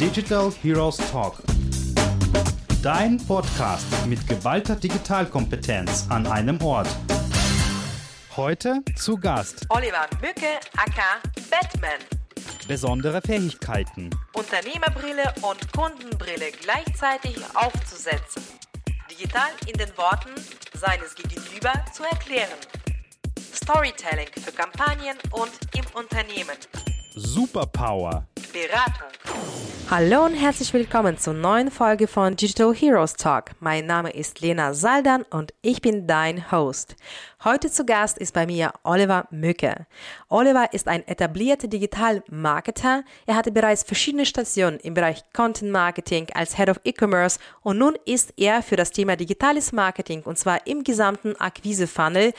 Digital 0.00 0.52
Heroes 0.62 0.96
Talk. 1.10 1.36
Dein 2.82 3.16
Podcast 3.26 3.86
mit 4.06 4.26
geballter 4.28 4.76
Digitalkompetenz 4.76 6.06
an 6.10 6.26
einem 6.26 6.60
Ort. 6.62 6.88
Heute 8.36 8.82
zu 8.96 9.16
Gast 9.16 9.64
Oliver 9.68 10.06
Mücke, 10.20 10.58
aka 10.76 11.20
Batman. 11.50 12.00
besondere 12.66 13.22
Fähigkeiten. 13.22 14.10
Unternehmerbrille 14.34 15.32
und 15.42 15.72
Kundenbrille 15.72 16.50
gleichzeitig 16.60 17.36
aufzusetzen. 17.54 18.42
Digital 19.10 19.50
in 19.66 19.78
den 19.78 19.96
Worten 19.96 20.30
seines 20.74 21.14
Gegenüber 21.14 21.72
zu 21.92 22.02
erklären. 22.02 22.58
Storytelling 23.54 24.28
für 24.44 24.52
Kampagnen 24.52 25.16
und 25.30 25.52
im 25.74 25.84
Unternehmen. 25.94 26.56
Superpower. 27.14 28.26
Beratung. 28.54 29.08
Hallo 29.90 30.26
und 30.26 30.34
herzlich 30.34 30.72
willkommen 30.72 31.18
zur 31.18 31.34
neuen 31.34 31.72
Folge 31.72 32.06
von 32.06 32.36
Digital 32.36 32.72
Heroes 32.72 33.14
Talk. 33.14 33.50
Mein 33.58 33.84
Name 33.84 34.10
ist 34.10 34.40
Lena 34.42 34.74
Saldan 34.74 35.24
und 35.30 35.52
ich 35.60 35.82
bin 35.82 36.06
dein 36.06 36.52
Host. 36.52 36.94
Heute 37.42 37.68
zu 37.68 37.84
Gast 37.84 38.16
ist 38.16 38.32
bei 38.32 38.46
mir 38.46 38.72
Oliver 38.84 39.26
Mücke. 39.32 39.88
Oliver 40.28 40.72
ist 40.72 40.86
ein 40.86 41.04
etablierter 41.08 41.66
Digital-Marketer. 41.66 43.02
Er 43.26 43.34
hatte 43.34 43.50
bereits 43.50 43.82
verschiedene 43.82 44.24
Stationen 44.24 44.78
im 44.78 44.94
Bereich 44.94 45.24
Content 45.32 45.72
Marketing 45.72 46.28
als 46.32 46.56
Head 46.56 46.68
of 46.68 46.80
E-Commerce 46.84 47.40
und 47.62 47.78
nun 47.78 47.96
ist 48.06 48.34
er 48.36 48.62
für 48.62 48.76
das 48.76 48.92
Thema 48.92 49.16
digitales 49.16 49.72
Marketing 49.72 50.22
und 50.22 50.38
zwar 50.38 50.64
im 50.68 50.84
gesamten 50.84 51.34
Akquise-Funnel 51.34 52.32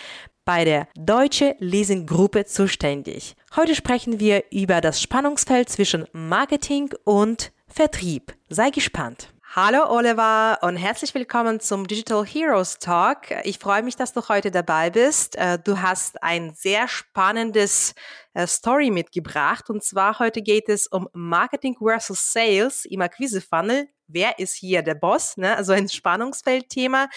bei 0.46 0.64
der 0.64 0.88
Deutsche 0.96 1.56
Leasing 1.60 2.06
Gruppe 2.06 2.46
zuständig. 2.46 3.36
Heute 3.56 3.74
sprechen 3.74 4.20
wir 4.20 4.44
über 4.52 4.82
das 4.82 5.02
Spannungsfeld 5.02 5.70
zwischen 5.70 6.06
Marketing 6.12 6.90
und 7.06 7.54
Vertrieb. 7.70 8.36
Sei 8.50 8.70
gespannt. 8.70 9.30
Hallo 9.56 9.90
Oliver 9.90 10.58
und 10.62 10.76
herzlich 10.76 11.16
willkommen 11.16 11.62
zum 11.62 11.88
Digital 11.88 12.26
Heroes 12.26 12.80
Talk. 12.80 13.32
Ich 13.46 13.58
freue 13.58 13.82
mich, 13.82 13.96
dass 13.96 14.12
du 14.12 14.28
heute 14.28 14.52
dabei 14.52 14.90
bist. 14.90 15.38
Äh, 15.38 15.58
du 15.58 15.82
hast 15.82 16.22
ein 16.22 16.54
sehr 16.54 16.90
spannendes 16.90 17.96
äh, 18.34 18.46
Story 18.46 18.92
mitgebracht 18.92 19.70
und 19.70 19.82
zwar 19.82 20.20
heute 20.20 20.42
geht 20.42 20.68
es 20.68 20.88
um 20.88 21.08
Marketing 21.14 21.78
versus 21.82 22.34
Sales 22.34 22.84
im 22.84 23.00
Akquise 23.00 23.40
Funnel 23.40 23.88
wer 24.08 24.38
ist 24.38 24.54
hier 24.54 24.84
der 24.84 24.96
Boss, 24.96 25.38
ne? 25.38 25.56
also 25.56 25.74
ein 25.74 25.90
Spannungsfeldthema, 25.90 27.08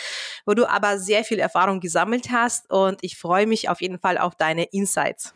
wo 0.47 0.55
du 0.55 0.67
aber 0.67 0.99
sehr 0.99 1.25
viel 1.25 1.39
Erfahrung 1.39 1.81
gesammelt 1.81 2.31
hast 2.31 2.71
und 2.71 3.01
ich 3.03 3.19
freue 3.19 3.47
mich 3.47 3.69
auf 3.69 3.83
jeden 3.83 3.99
Fall 3.99 4.17
auf 4.17 4.37
deine 4.37 4.65
Insights. 4.65 5.35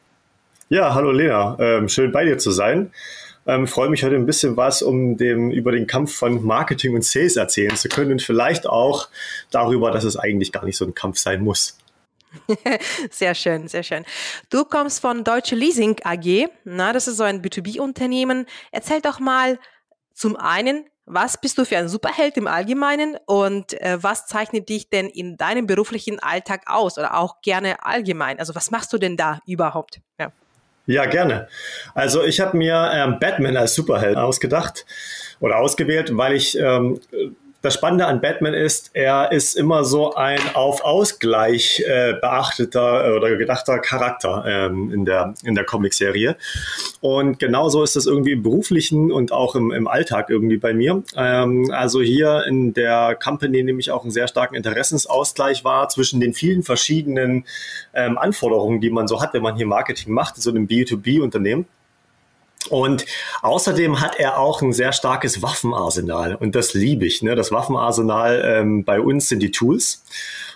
Ja, 0.73 0.95
hallo 0.95 1.11
Lena, 1.11 1.55
ähm, 1.61 1.87
schön 1.91 2.13
bei 2.13 2.25
dir 2.25 2.39
zu 2.39 2.51
sein. 2.51 2.95
Ähm, 3.47 3.67
freue 3.67 3.91
mich 3.91 4.05
heute 4.05 4.15
ein 4.15 4.25
bisschen 4.25 4.57
was, 4.57 4.81
um 4.81 5.19
dem 5.19 5.51
über 5.51 5.71
den 5.71 5.87
Kampf 5.87 6.15
von 6.15 6.43
Marketing 6.43 6.95
und 6.95 7.05
Sales 7.05 7.37
erzählen 7.37 7.77
zu 7.77 7.91
können 7.91 8.13
und 8.13 8.23
vielleicht 8.23 8.67
auch 8.67 9.11
darüber, 9.51 9.91
dass 9.91 10.05
es 10.05 10.17
eigentlich 10.17 10.51
gar 10.51 10.65
nicht 10.65 10.79
so 10.79 10.87
ein 10.87 10.95
Kampf 10.95 11.19
sein 11.19 11.45
muss. 11.45 11.77
sehr 13.11 13.35
schön, 13.35 13.69
sehr 13.69 13.83
schön. 13.83 14.07
Du 14.49 14.65
kommst 14.65 15.01
von 15.01 15.25
Deutsche 15.25 15.57
Leasing 15.57 15.97
AG, 16.05 16.49
na, 16.65 16.95
das 16.95 17.07
ist 17.07 17.19
so 17.19 17.25
ein 17.25 17.43
B2B-Unternehmen. 17.43 18.47
Erzähl 18.71 19.03
doch 19.03 19.21
mal 19.21 19.59
zum 20.15 20.37
einen, 20.37 20.87
was 21.05 21.39
bist 21.39 21.59
du 21.59 21.67
für 21.67 21.77
ein 21.77 21.91
Superheld 21.91 22.39
im 22.39 22.47
Allgemeinen 22.47 23.19
und 23.27 23.79
äh, 23.83 24.03
was 24.03 24.27
zeichnet 24.27 24.71
dich 24.71 24.89
denn 24.89 25.11
in 25.11 25.37
deinem 25.37 25.67
beruflichen 25.67 26.19
Alltag 26.19 26.63
aus 26.65 26.97
oder 26.97 27.19
auch 27.19 27.43
gerne 27.43 27.85
allgemein? 27.85 28.39
Also 28.39 28.55
was 28.55 28.71
machst 28.71 28.91
du 28.95 28.97
denn 28.97 29.19
da 29.19 29.41
überhaupt? 29.45 30.01
Ja. 30.19 30.33
Ja, 30.87 31.07
gerne. 31.07 31.49
Also 31.95 32.25
ich 32.25 32.41
habe 32.41 32.57
mir 32.57 32.91
ähm, 32.93 33.19
Batman 33.21 33.57
als 33.57 33.75
Superheld 33.75 34.17
ausgedacht 34.17 34.85
oder 35.41 35.59
ausgewählt, 35.59 36.17
weil 36.17 36.35
ich 36.35 36.59
ähm, 36.59 37.01
das 37.63 37.75
Spannende 37.75 38.07
an 38.07 38.21
Batman 38.21 38.55
ist, 38.55 38.91
er 38.93 39.31
ist 39.31 39.55
immer 39.55 39.85
so 39.85 40.15
ein 40.15 40.41
auf 40.55 40.85
Ausgleich 40.85 41.83
äh, 41.87 42.15
beachteter 42.21 43.09
äh, 43.09 43.17
oder 43.17 43.37
gedachter 43.37 43.79
Charakter 43.79 44.45
ähm, 44.47 44.93
in 44.93 45.05
der, 45.05 45.35
in 45.45 45.55
der 45.55 45.65
Comicserie. 45.65 46.37
Und 47.01 47.39
genauso 47.39 47.85
ist 47.85 47.95
das 47.95 48.07
irgendwie 48.07 48.33
im 48.33 48.43
beruflichen 48.43 49.13
und 49.13 49.31
auch 49.33 49.55
im, 49.55 49.71
im 49.71 49.87
Alltag 49.87 50.29
irgendwie 50.29 50.57
bei 50.57 50.75
mir. 50.75 51.05
Ähm, 51.17 51.71
also 51.73 52.03
hier 52.03 52.45
in 52.47 52.75
der 52.75 53.15
Company 53.15 53.63
nehme 53.63 53.79
ich 53.79 53.93
auch 53.93 54.03
einen 54.03 54.11
sehr 54.11 54.27
starken 54.27 54.57
Interessensausgleich 54.57 55.65
wahr 55.65 55.89
zwischen 55.89 56.21
den 56.21 56.35
vielen 56.35 56.65
verschiedenen 56.65 57.45
ähm, 57.95 58.19
Anforderungen, 58.19 58.81
die 58.81 58.91
man 58.91 59.07
so 59.07 59.23
hat, 59.23 59.35
wenn 59.35 59.43
man 59.43 59.55
hier 59.55 59.67
Marketing 59.67 60.13
macht, 60.13 60.37
so 60.37 60.51
einem 60.51 60.67
B2B-Unternehmen. 60.67 61.67
Und 62.71 63.07
außerdem 63.43 64.01
hat 64.01 64.19
er 64.19 64.39
auch 64.39 64.63
ein 64.63 64.73
sehr 64.73 64.93
starkes 64.93 65.43
Waffenarsenal 65.43 66.37
und 66.37 66.55
das 66.55 66.75
liebe 66.75 67.07
ich. 67.07 67.23
Ne? 67.23 67.35
Das 67.35 67.53
Waffenarsenal 67.53 68.43
ähm, 68.45 68.85
bei 68.85 69.01
uns 69.01 69.29
sind 69.29 69.41
die 69.41 69.51
Tools. 69.51 70.05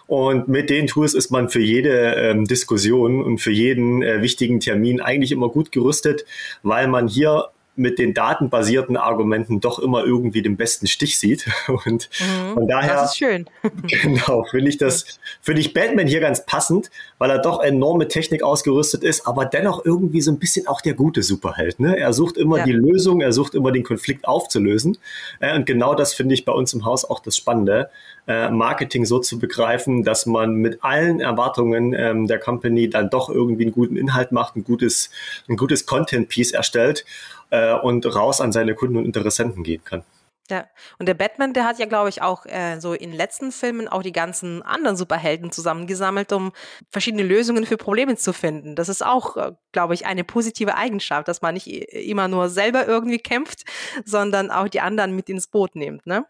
Und 0.06 0.46
mit 0.46 0.70
den 0.70 0.86
Tools 0.86 1.14
ist 1.14 1.30
man 1.30 1.48
für 1.48 1.60
jede 1.60 2.14
ähm, 2.14 2.44
Diskussion 2.44 3.24
und 3.24 3.38
für 3.38 3.50
jeden 3.50 4.02
äh, 4.02 4.22
wichtigen 4.22 4.60
Termin 4.60 5.00
eigentlich 5.00 5.32
immer 5.32 5.48
gut 5.48 5.72
gerüstet, 5.72 6.24
weil 6.62 6.86
man 6.86 7.08
hier 7.08 7.48
mit 7.76 7.98
den 7.98 8.14
datenbasierten 8.14 8.96
Argumenten 8.96 9.60
doch 9.60 9.78
immer 9.78 10.04
irgendwie 10.04 10.42
den 10.42 10.56
besten 10.56 10.86
Stich 10.86 11.18
sieht. 11.18 11.46
Und 11.68 12.08
mhm, 12.20 12.54
von 12.54 12.68
daher. 12.68 12.94
Das 12.94 13.12
ist 13.12 13.18
schön. 13.18 13.46
Genau, 14.06 14.44
finde 14.44 14.68
ich 14.68 14.78
das, 14.78 15.18
finde 15.40 15.60
ich 15.60 15.74
Batman 15.74 16.06
hier 16.06 16.20
ganz 16.20 16.44
passend, 16.46 16.90
weil 17.18 17.30
er 17.30 17.38
doch 17.38 17.60
enorme 17.60 18.08
Technik 18.08 18.42
ausgerüstet 18.42 19.04
ist, 19.04 19.26
aber 19.26 19.44
dennoch 19.44 19.84
irgendwie 19.84 20.20
so 20.20 20.30
ein 20.30 20.38
bisschen 20.38 20.66
auch 20.66 20.80
der 20.80 20.94
gute 20.94 21.22
Superheld. 21.22 21.80
Ne? 21.80 21.96
Er 21.96 22.12
sucht 22.12 22.36
immer 22.36 22.58
ja. 22.58 22.64
die 22.64 22.72
Lösung, 22.72 23.20
er 23.20 23.32
sucht 23.32 23.54
immer 23.54 23.72
den 23.72 23.84
Konflikt 23.84 24.26
aufzulösen. 24.26 24.98
Äh, 25.40 25.56
und 25.56 25.66
genau 25.66 25.94
das 25.94 26.14
finde 26.14 26.34
ich 26.34 26.44
bei 26.44 26.52
uns 26.52 26.72
im 26.72 26.84
Haus 26.84 27.04
auch 27.04 27.20
das 27.20 27.36
Spannende. 27.36 27.90
Äh, 28.26 28.50
Marketing 28.50 29.04
so 29.04 29.20
zu 29.20 29.38
begreifen, 29.38 30.02
dass 30.02 30.26
man 30.26 30.54
mit 30.54 30.82
allen 30.82 31.20
Erwartungen 31.20 31.94
ähm, 31.94 32.26
der 32.26 32.40
Company 32.40 32.90
dann 32.90 33.08
doch 33.08 33.28
irgendwie 33.28 33.64
einen 33.64 33.72
guten 33.72 33.96
Inhalt 33.96 34.32
macht, 34.32 34.56
ein 34.56 34.64
gutes, 34.64 35.10
ein 35.48 35.56
gutes 35.56 35.86
Content-Piece 35.86 36.52
erstellt 36.52 37.04
äh, 37.50 37.74
und 37.74 38.06
raus 38.14 38.40
an 38.40 38.52
seine 38.52 38.74
Kunden 38.74 38.96
und 38.96 39.04
Interessenten 39.04 39.62
gehen 39.62 39.84
kann. 39.84 40.02
Ja, 40.48 40.66
und 41.00 41.06
der 41.06 41.14
Batman, 41.14 41.54
der 41.54 41.64
hat 41.64 41.80
ja, 41.80 41.86
glaube 41.86 42.08
ich, 42.08 42.22
auch 42.22 42.46
äh, 42.46 42.78
so 42.78 42.92
in 42.92 43.12
letzten 43.12 43.50
Filmen 43.50 43.88
auch 43.88 44.02
die 44.02 44.12
ganzen 44.12 44.62
anderen 44.62 44.96
Superhelden 44.96 45.50
zusammengesammelt, 45.50 46.32
um 46.32 46.52
verschiedene 46.90 47.24
Lösungen 47.24 47.66
für 47.66 47.76
Probleme 47.76 48.16
zu 48.16 48.32
finden. 48.32 48.76
Das 48.76 48.88
ist 48.88 49.04
auch, 49.04 49.36
äh, 49.36 49.52
glaube 49.72 49.94
ich, 49.94 50.06
eine 50.06 50.22
positive 50.22 50.76
Eigenschaft, 50.76 51.26
dass 51.26 51.42
man 51.42 51.54
nicht 51.54 51.66
immer 51.66 52.28
nur 52.28 52.48
selber 52.48 52.86
irgendwie 52.86 53.18
kämpft, 53.18 53.64
sondern 54.04 54.52
auch 54.52 54.68
die 54.68 54.80
anderen 54.80 55.16
mit 55.16 55.28
ins 55.28 55.48
Boot 55.48 55.74
nimmt, 55.74 56.06
ne? 56.06 56.26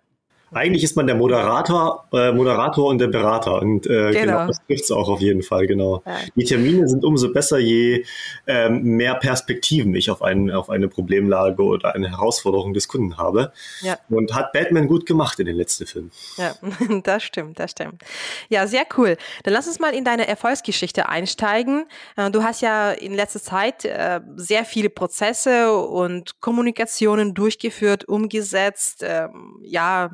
Eigentlich 0.52 0.84
ist 0.84 0.96
man 0.96 1.06
der 1.06 1.16
Moderator, 1.16 2.06
äh, 2.12 2.30
Moderator 2.32 2.86
und 2.86 2.98
der 2.98 3.08
Berater. 3.08 3.60
Und 3.60 3.86
äh, 3.86 4.12
genau. 4.12 4.20
genau 4.20 4.46
das 4.46 4.64
trifft 4.66 4.84
es 4.84 4.90
auch 4.92 5.08
auf 5.08 5.20
jeden 5.20 5.42
Fall, 5.42 5.66
genau. 5.66 6.02
Ja. 6.06 6.18
Die 6.36 6.44
Termine 6.44 6.86
sind 6.88 7.04
umso 7.04 7.32
besser, 7.32 7.58
je 7.58 8.04
ähm, 8.46 8.82
mehr 8.82 9.16
Perspektiven 9.16 9.94
ich 9.94 10.08
auf, 10.08 10.22
ein, 10.22 10.50
auf 10.52 10.70
eine 10.70 10.86
Problemlage 10.88 11.62
oder 11.62 11.94
eine 11.94 12.10
Herausforderung 12.10 12.74
des 12.74 12.86
Kunden 12.86 13.18
habe. 13.18 13.52
Ja. 13.80 13.98
Und 14.08 14.34
hat 14.34 14.52
Batman 14.52 14.86
gut 14.86 15.04
gemacht 15.04 15.40
in 15.40 15.46
den 15.46 15.56
letzten 15.56 15.84
Filmen. 15.86 16.12
Ja, 16.36 16.54
das 17.02 17.24
stimmt, 17.24 17.58
das 17.58 17.72
stimmt. 17.72 18.02
Ja, 18.48 18.68
sehr 18.68 18.84
cool. 18.96 19.16
Dann 19.42 19.52
lass 19.52 19.66
uns 19.66 19.80
mal 19.80 19.94
in 19.94 20.04
deine 20.04 20.28
Erfolgsgeschichte 20.28 21.08
einsteigen. 21.08 21.86
Äh, 22.16 22.30
du 22.30 22.44
hast 22.44 22.62
ja 22.62 22.92
in 22.92 23.14
letzter 23.14 23.42
Zeit 23.42 23.84
äh, 23.84 24.20
sehr 24.36 24.64
viele 24.64 24.90
Prozesse 24.90 25.74
und 25.76 26.40
Kommunikationen 26.40 27.34
durchgeführt, 27.34 28.06
umgesetzt, 28.06 29.04
ähm, 29.04 29.58
ja, 29.62 30.10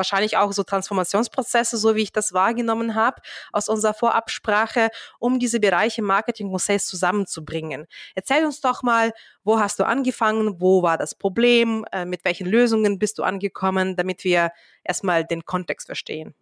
wahrscheinlich 0.00 0.38
auch 0.38 0.52
so 0.52 0.62
Transformationsprozesse, 0.62 1.76
so 1.76 1.94
wie 1.94 2.02
ich 2.02 2.12
das 2.12 2.32
wahrgenommen 2.32 2.94
habe, 2.94 3.20
aus 3.52 3.68
unserer 3.68 3.92
Vorabsprache, 3.92 4.88
um 5.18 5.38
diese 5.38 5.60
Bereiche 5.60 6.00
Marketing 6.00 6.48
und 6.50 6.60
Sales 6.60 6.86
zusammenzubringen. 6.86 7.86
Erzähl 8.14 8.44
uns 8.46 8.62
doch 8.62 8.82
mal, 8.82 9.12
wo 9.44 9.60
hast 9.60 9.78
du 9.78 9.84
angefangen, 9.84 10.60
wo 10.60 10.82
war 10.82 10.96
das 10.96 11.14
Problem, 11.14 11.84
äh, 11.92 12.06
mit 12.06 12.24
welchen 12.24 12.46
Lösungen 12.46 12.98
bist 12.98 13.18
du 13.18 13.22
angekommen, 13.22 13.96
damit 13.96 14.24
wir 14.24 14.52
erstmal 14.82 15.24
den 15.24 15.44
Kontext 15.44 15.86
verstehen. 15.86 16.34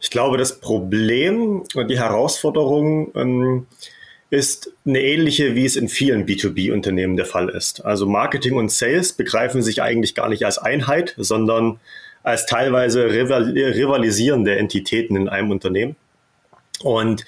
Ich 0.00 0.10
glaube, 0.10 0.36
das 0.36 0.60
Problem 0.60 1.62
und 1.74 1.88
die 1.88 1.98
Herausforderung 1.98 3.12
ähm, 3.14 3.66
ist 4.30 4.72
eine 4.84 5.00
ähnliche, 5.00 5.54
wie 5.54 5.64
es 5.64 5.76
in 5.76 5.88
vielen 5.88 6.26
B2B-Unternehmen 6.26 7.16
der 7.16 7.26
Fall 7.26 7.48
ist. 7.48 7.84
Also 7.84 8.06
Marketing 8.06 8.56
und 8.56 8.70
Sales 8.70 9.12
begreifen 9.12 9.62
sich 9.62 9.82
eigentlich 9.82 10.14
gar 10.14 10.28
nicht 10.28 10.44
als 10.44 10.58
Einheit, 10.58 11.14
sondern 11.16 11.80
als 12.26 12.44
teilweise 12.44 13.04
rivalisierende 13.08 14.58
Entitäten 14.58 15.14
in 15.14 15.28
einem 15.28 15.52
Unternehmen. 15.52 15.94
Und 16.82 17.24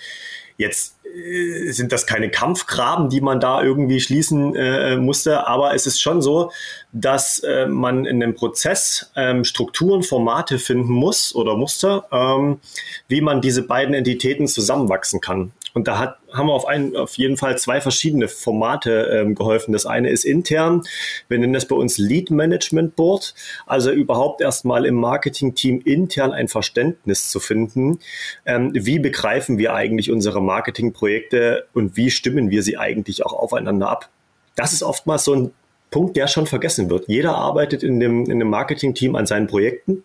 jetzt 0.57 0.97
äh, 1.05 1.71
sind 1.71 1.93
das 1.93 2.05
keine 2.05 2.31
Kampfgraben, 2.31 3.09
die 3.09 3.21
man 3.21 3.39
da 3.39 3.63
irgendwie 3.63 4.01
schließen 4.01 4.57
äh, 4.57 4.97
musste, 4.97 5.47
aber 5.47 5.73
es 5.73 5.87
ist 5.87 6.01
schon 6.01 6.21
so, 6.21 6.51
dass 6.93 7.39
äh, 7.41 7.67
man 7.67 8.07
in 8.07 8.19
dem 8.19 8.35
Prozess 8.35 9.13
ähm, 9.15 9.45
Strukturen, 9.45 10.03
Formate 10.03 10.59
finden 10.59 10.93
muss 10.93 11.33
oder 11.33 11.57
musste, 11.57 12.03
ähm, 12.11 12.59
wie 13.07 13.21
man 13.21 13.41
diese 13.41 13.63
beiden 13.63 13.95
Entitäten 13.95 14.49
zusammenwachsen 14.49 15.21
kann. 15.21 15.53
Und 15.79 15.87
da 15.87 16.01
hat, 16.01 16.19
haben 16.33 16.49
wir 16.49 16.55
auf, 16.55 16.67
einen, 16.67 16.97
auf 16.97 17.15
jeden 17.19 17.37
Fall 17.37 17.57
zwei 17.57 17.81
verschiedene 17.81 18.27
Formate 18.27 19.13
ähm, 19.13 19.37
geholfen. 19.37 19.73
Das 19.73 19.87
eine 19.87 20.11
ist 20.11 20.25
intern. 20.25 20.83
Wir 21.29 21.39
nennen 21.39 21.53
das 21.53 21.69
bei 21.69 21.77
uns 21.77 21.99
Lead 21.99 22.33
Management 22.33 22.97
Board. 22.97 23.33
Also 23.65 23.93
überhaupt 23.93 24.41
erstmal 24.41 24.87
im 24.87 24.97
Marketing-Team 24.97 25.83
intern 25.85 26.33
ein 26.33 26.49
Verständnis 26.49 27.31
zu 27.31 27.39
finden. 27.39 28.01
Ähm, 28.45 28.73
wie 28.75 28.99
begreifen 28.99 29.57
wir 29.57 29.73
eigentlich 29.73 30.11
unsere 30.11 30.43
Marketingprojekte 30.43 31.69
und 31.75 31.97
wie 31.97 32.11
stimmen 32.11 32.51
wir 32.51 32.65
sie 32.65 32.77
eigentlich 32.77 33.25
auch 33.25 33.33
aufeinander 33.33 33.89
ab? 33.89 34.09
Das 34.57 34.73
ist 34.73 34.83
oftmals 34.83 35.23
so 35.23 35.33
ein 35.33 35.53
Punkt, 35.93 36.17
der 36.17 36.27
schon 36.27 36.49
vergessen 36.49 36.91
wird. 36.91 37.07
Jeder 37.07 37.37
arbeitet 37.37 37.85
in 37.85 38.01
dem, 38.01 38.29
in 38.29 38.41
dem 38.41 38.51
Marketing-Team 38.51 39.15
an 39.15 39.27
seinen 39.27 39.47
Projekten. 39.47 40.03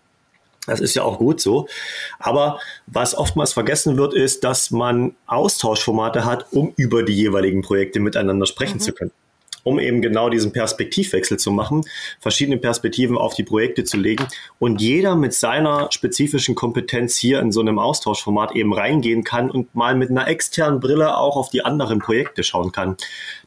Das 0.65 0.79
ist 0.79 0.93
ja 0.93 1.03
auch 1.03 1.17
gut 1.17 1.41
so. 1.41 1.67
Aber 2.19 2.59
was 2.87 3.15
oftmals 3.15 3.53
vergessen 3.53 3.97
wird, 3.97 4.13
ist, 4.13 4.43
dass 4.43 4.71
man 4.71 5.15
Austauschformate 5.25 6.25
hat, 6.25 6.51
um 6.51 6.73
über 6.77 7.03
die 7.03 7.13
jeweiligen 7.13 7.61
Projekte 7.61 7.99
miteinander 7.99 8.45
sprechen 8.45 8.75
mhm. 8.77 8.81
zu 8.81 8.93
können 8.93 9.11
um 9.63 9.79
eben 9.79 10.01
genau 10.01 10.29
diesen 10.29 10.51
Perspektivwechsel 10.51 11.37
zu 11.37 11.51
machen, 11.51 11.83
verschiedene 12.19 12.57
Perspektiven 12.57 13.17
auf 13.17 13.33
die 13.33 13.43
Projekte 13.43 13.83
zu 13.83 13.97
legen 13.97 14.27
und 14.59 14.81
jeder 14.81 15.15
mit 15.15 15.33
seiner 15.33 15.87
spezifischen 15.91 16.55
Kompetenz 16.55 17.17
hier 17.17 17.39
in 17.39 17.51
so 17.51 17.61
einem 17.61 17.79
Austauschformat 17.79 18.55
eben 18.55 18.73
reingehen 18.73 19.23
kann 19.23 19.49
und 19.49 19.73
mal 19.73 19.95
mit 19.95 20.09
einer 20.09 20.27
externen 20.27 20.79
Brille 20.79 21.17
auch 21.17 21.37
auf 21.37 21.49
die 21.49 21.63
anderen 21.63 21.99
Projekte 21.99 22.43
schauen 22.43 22.71
kann. 22.71 22.97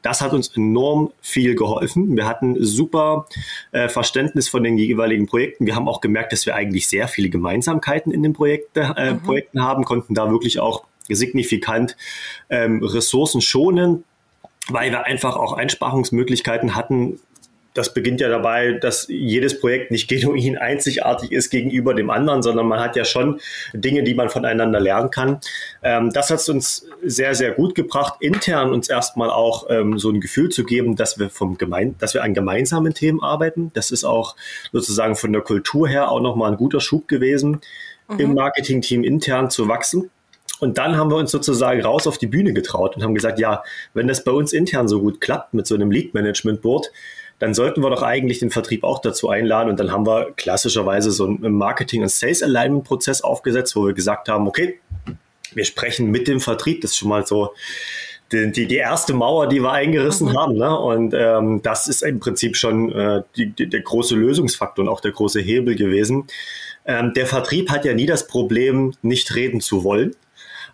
Das 0.03 0.21
hat 0.21 0.33
uns 0.33 0.49
enorm 0.57 1.13
viel 1.21 1.55
geholfen. 1.55 2.17
Wir 2.17 2.27
hatten 2.27 2.57
super 2.65 3.27
äh, 3.73 3.89
Verständnis 3.89 4.49
von 4.49 4.63
den 4.63 4.79
jeweiligen 4.79 5.27
Projekten. 5.27 5.67
Wir 5.67 5.75
haben 5.75 5.89
auch 5.89 6.01
gemerkt, 6.01 6.33
dass 6.33 6.47
wir 6.47 6.55
eigentlich 6.55 6.89
sehr 6.89 7.09
viele 7.09 7.29
Gemeinsamkeiten 7.29 8.13
in 8.13 8.23
den 8.23 8.33
Projekte, 8.33 8.95
äh, 8.97 9.15
mhm. 9.15 9.23
Projekten 9.23 9.63
haben, 9.63 9.85
konnten 9.85 10.15
da 10.15 10.31
wirklich 10.31 10.61
auch 10.61 10.85
signifikant 11.09 11.97
ähm, 12.51 12.83
Ressourcen 12.83 13.41
schonen, 13.41 14.05
weil 14.69 14.91
wir 14.91 15.05
einfach 15.05 15.37
auch 15.37 15.53
Einsparungsmöglichkeiten 15.53 16.75
hatten. 16.75 17.21
Das 17.75 17.93
beginnt 17.93 18.23
ja 18.23 18.31
dabei, 18.31 18.73
dass 18.73 19.07
jedes 19.09 19.61
Projekt 19.61 19.91
nicht 19.91 20.09
genuin 20.09 20.57
einzigartig 20.57 21.31
ist 21.31 21.51
gegenüber 21.51 21.93
dem 21.93 22.09
anderen, 22.09 22.43
sondern 22.43 22.67
man 22.67 22.81
hat 22.81 22.97
ja 22.97 23.05
schon 23.05 23.39
Dinge, 23.75 24.03
die 24.03 24.15
man 24.15 24.31
voneinander 24.31 24.81
lernen 24.81 25.11
kann. 25.11 25.41
Ähm, 25.83 26.11
das 26.11 26.31
hat 26.31 26.39
es 26.39 26.49
uns 26.49 26.87
sehr, 27.03 27.35
sehr 27.35 27.53
gut 27.53 27.75
gebracht, 27.75 28.15
intern 28.21 28.73
uns 28.73 28.89
erstmal 28.89 29.29
auch 29.29 29.67
ähm, 29.69 29.99
so 29.99 30.09
ein 30.09 30.23
Gefühl 30.23 30.49
zu 30.49 30.65
geben, 30.65 30.97
dass 30.97 31.19
wir 31.19 31.29
vom 31.29 31.59
Gemein 31.59 31.97
dass 31.99 32.15
wir 32.15 32.23
an 32.23 32.33
gemeinsamen 32.33 32.95
Themen 32.95 33.23
arbeiten. 33.23 33.71
Das 33.75 33.91
ist 33.91 34.05
auch 34.05 34.37
sozusagen 34.73 35.15
von 35.15 35.35
der 35.35 35.43
Kultur 35.43 35.87
her 35.87 36.11
auch 36.11 36.21
nochmal 36.21 36.53
ein 36.53 36.57
guter 36.57 36.81
Schub 36.81 37.09
gewesen, 37.09 37.61
mhm. 38.09 38.19
im 38.19 38.35
Marketing-Team 38.35 39.05
intern 39.05 39.51
zu 39.51 39.69
wachsen. 39.69 40.11
Und 40.61 40.79
dann 40.79 40.97
haben 40.97 41.11
wir 41.11 41.17
uns 41.17 41.31
sozusagen 41.31 41.83
raus 41.83 42.07
auf 42.07 42.19
die 42.19 42.27
Bühne 42.27 42.53
getraut 42.53 42.97
und 42.97 43.03
haben 43.03 43.15
gesagt, 43.15 43.39
ja, 43.39 43.63
wenn 43.95 44.09
das 44.09 44.25
bei 44.25 44.33
uns 44.33 44.53
intern 44.53 44.89
so 44.89 45.01
gut 45.01 45.21
klappt 45.21 45.55
mit 45.55 45.67
so 45.67 45.75
einem 45.75 45.91
Lead 45.91 46.15
Management 46.15 46.63
Board, 46.63 46.91
dann 47.39 47.53
sollten 47.53 47.83
wir 47.83 47.91
doch 47.91 48.03
eigentlich 48.03 48.39
den 48.39 48.51
Vertrieb 48.51 48.83
auch 48.83 49.01
dazu 49.01 49.29
einladen. 49.29 49.69
Und 49.69 49.79
dann 49.79 49.93
haben 49.93 50.07
wir 50.07 50.33
klassischerweise 50.37 51.11
so 51.11 51.27
einen 51.27 51.53
Marketing- 51.53 52.03
und 52.03 52.11
Sales 52.11 52.43
Alignment 52.43 52.85
Prozess 52.85 53.21
aufgesetzt, 53.21 53.77
wo 53.77 53.87
wir 53.87 53.93
gesagt 53.93 54.29
haben, 54.29 54.49
okay, 54.49 54.81
wir 55.53 55.65
sprechen 55.65 56.11
mit 56.11 56.29
dem 56.29 56.41
Vertrieb. 56.41 56.81
Das 56.81 56.93
ist 56.93 56.97
schon 56.97 57.11
mal 57.11 57.27
so 57.27 57.53
die, 58.33 58.51
die, 58.51 58.67
die 58.67 58.77
erste 58.77 59.13
Mauer, 59.13 59.49
die 59.49 59.61
wir 59.61 59.73
eingerissen 59.73 60.29
mhm. 60.29 60.37
haben. 60.39 60.57
Ne? 60.57 60.79
Und 60.79 61.15
ähm, 61.15 61.61
das 61.63 61.89
ist 61.89 62.03
im 62.03 62.21
Prinzip 62.21 62.57
schon 62.57 62.91
äh, 62.93 63.23
die, 63.37 63.51
die, 63.51 63.69
der 63.69 63.81
große 63.81 64.17
Lösungsfaktor 64.17 64.85
und 64.85 64.89
auch 64.89 65.01
der 65.01 65.13
große 65.13 65.41
Hebel 65.41 65.77
gewesen. 65.77 66.27
Ähm, 66.87 67.13
der 67.15 67.27
Vertrieb 67.27 67.71
hat 67.71 67.85
ja 67.85 67.93
nie 67.93 68.07
das 68.07 68.27
Problem, 68.27 68.95
nicht 69.03 69.35
reden 69.35 69.61
zu 69.61 69.85
wollen 69.85 70.17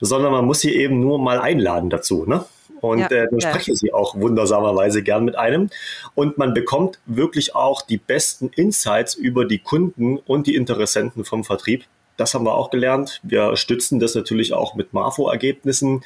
sondern 0.03 0.33
man 0.33 0.45
muss 0.45 0.61
sie 0.61 0.75
eben 0.75 1.01
nur 1.01 1.19
mal 1.19 1.41
einladen 1.41 1.89
dazu. 1.89 2.27
Ne? 2.27 2.45
Und 2.81 2.99
ja, 2.99 3.07
äh, 3.07 3.29
dann 3.31 3.39
ja. 3.39 3.49
sprechen 3.49 3.77
sie 3.77 3.93
auch 3.93 4.17
wundersamerweise 4.17 5.03
gern 5.03 5.25
mit 5.25 5.37
einem. 5.37 5.71
Und 6.15 6.37
man 6.39 6.53
bekommt 6.53 6.99
wirklich 7.07 7.55
auch 7.55 7.83
die 7.83 7.99
besten 7.99 8.49
Insights 8.49 9.15
über 9.15 9.45
die 9.45 9.61
Kunden 9.61 10.19
und 10.19 10.49
die 10.49 10.57
Interessenten 10.57 11.25
vom 11.25 11.45
Vertrieb. 11.45 11.85
Das 12.17 12.35
haben 12.35 12.45
wir 12.45 12.55
auch 12.55 12.71
gelernt. 12.71 13.21
Wir 13.23 13.57
stützen 13.57 14.01
das 14.01 14.17
natürlich 14.17 14.53
auch 14.53 14.75
mit 14.75 14.93
Marfo-Ergebnissen. 14.93 16.03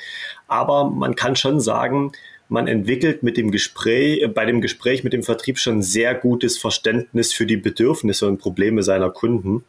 Aber 0.47 0.91
man 0.91 1.17
kann 1.17 1.35
schon 1.35 1.59
sagen, 1.59 2.13
man 2.51 2.69
entwickelt 2.69 3.23
mit 3.23 3.39
dem 3.39 3.51
Gespräch, 3.51 4.23
äh, 4.23 4.29
bei 4.29 4.45
dem 4.45 4.61
Gespräch 4.61 5.05
mit 5.05 5.15
dem 5.15 5.23
Vertrieb 5.23 5.59
schon 5.59 5.81
sehr 5.81 6.15
gutes 6.15 6.59
Verständnis 6.59 7.33
für 7.33 7.47
die 7.47 7.57
Bedürfnisse 7.57 8.29
und 8.29 8.39
Probleme 8.39 8.83
seiner 8.83 9.11
Kunden. 9.11 9.65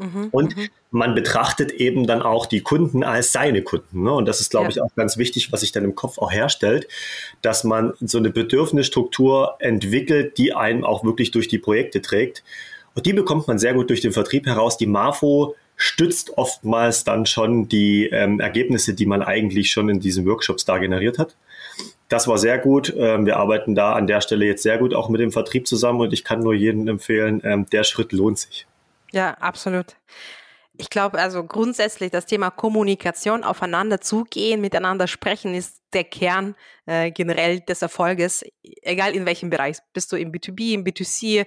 Mhm, 0.00 0.28
und 0.30 0.56
mhm. 0.56 0.68
man 0.90 1.14
betrachtet 1.14 1.72
eben 1.72 2.06
dann 2.06 2.22
auch 2.22 2.46
die 2.46 2.62
Kunden 2.62 3.04
als 3.04 3.32
seine 3.32 3.62
Kunden. 3.62 4.02
Ne? 4.02 4.12
Und 4.12 4.26
das 4.26 4.40
ist, 4.40 4.50
glaube 4.50 4.64
ja. 4.64 4.70
ich, 4.70 4.80
auch 4.80 4.94
ganz 4.96 5.18
wichtig, 5.18 5.52
was 5.52 5.60
sich 5.60 5.72
dann 5.72 5.84
im 5.84 5.94
Kopf 5.94 6.18
auch 6.18 6.32
herstellt, 6.32 6.88
dass 7.42 7.64
man 7.64 7.92
so 8.00 8.16
eine 8.16 8.30
Bedürfnisstruktur 8.30 9.56
entwickelt, 9.58 10.38
die 10.38 10.54
einen 10.54 10.84
auch 10.84 11.04
wirklich 11.04 11.32
durch 11.32 11.48
die 11.48 11.58
Projekte 11.58 12.00
trägt. 12.00 12.42
Und 12.94 13.04
die 13.04 13.12
bekommt 13.12 13.46
man 13.46 13.58
sehr 13.58 13.74
gut 13.74 13.90
durch 13.90 14.00
den 14.00 14.12
Vertrieb 14.12 14.46
heraus. 14.46 14.78
Die 14.78 14.86
Marfo 14.86 15.54
stützt 15.76 16.36
oftmals 16.38 17.04
dann 17.04 17.26
schon 17.26 17.68
die 17.68 18.06
ähm, 18.06 18.40
Ergebnisse, 18.40 18.94
die 18.94 19.06
man 19.06 19.22
eigentlich 19.22 19.70
schon 19.70 19.88
in 19.90 20.00
diesen 20.00 20.26
Workshops 20.26 20.64
da 20.64 20.78
generiert 20.78 21.18
hat. 21.18 21.36
Das 22.08 22.26
war 22.26 22.38
sehr 22.38 22.58
gut. 22.58 22.92
Ähm, 22.96 23.24
wir 23.26 23.36
arbeiten 23.36 23.74
da 23.74 23.92
an 23.92 24.06
der 24.06 24.20
Stelle 24.20 24.44
jetzt 24.44 24.62
sehr 24.62 24.78
gut 24.78 24.94
auch 24.94 25.08
mit 25.08 25.20
dem 25.20 25.30
Vertrieb 25.30 25.66
zusammen 25.66 26.00
und 26.00 26.12
ich 26.12 26.24
kann 26.24 26.40
nur 26.40 26.54
jedem 26.54 26.88
empfehlen, 26.88 27.40
ähm, 27.44 27.66
der 27.70 27.84
Schritt 27.84 28.12
lohnt 28.12 28.38
sich. 28.38 28.66
Ja, 29.12 29.34
absolut. 29.34 29.96
Ich 30.76 30.88
glaube, 30.88 31.18
also 31.18 31.44
grundsätzlich 31.44 32.10
das 32.10 32.26
Thema 32.26 32.50
Kommunikation, 32.50 33.44
aufeinander 33.44 34.00
zugehen, 34.00 34.60
miteinander 34.62 35.06
sprechen, 35.06 35.54
ist 35.54 35.82
der 35.92 36.04
Kern 36.04 36.54
äh, 36.86 37.10
generell 37.10 37.60
des 37.60 37.82
Erfolges, 37.82 38.44
egal 38.62 39.14
in 39.14 39.26
welchem 39.26 39.50
Bereich. 39.50 39.78
Bist 39.92 40.10
du 40.10 40.16
im 40.16 40.32
B2B, 40.32 40.72
im 40.72 40.84
B2C, 40.84 41.44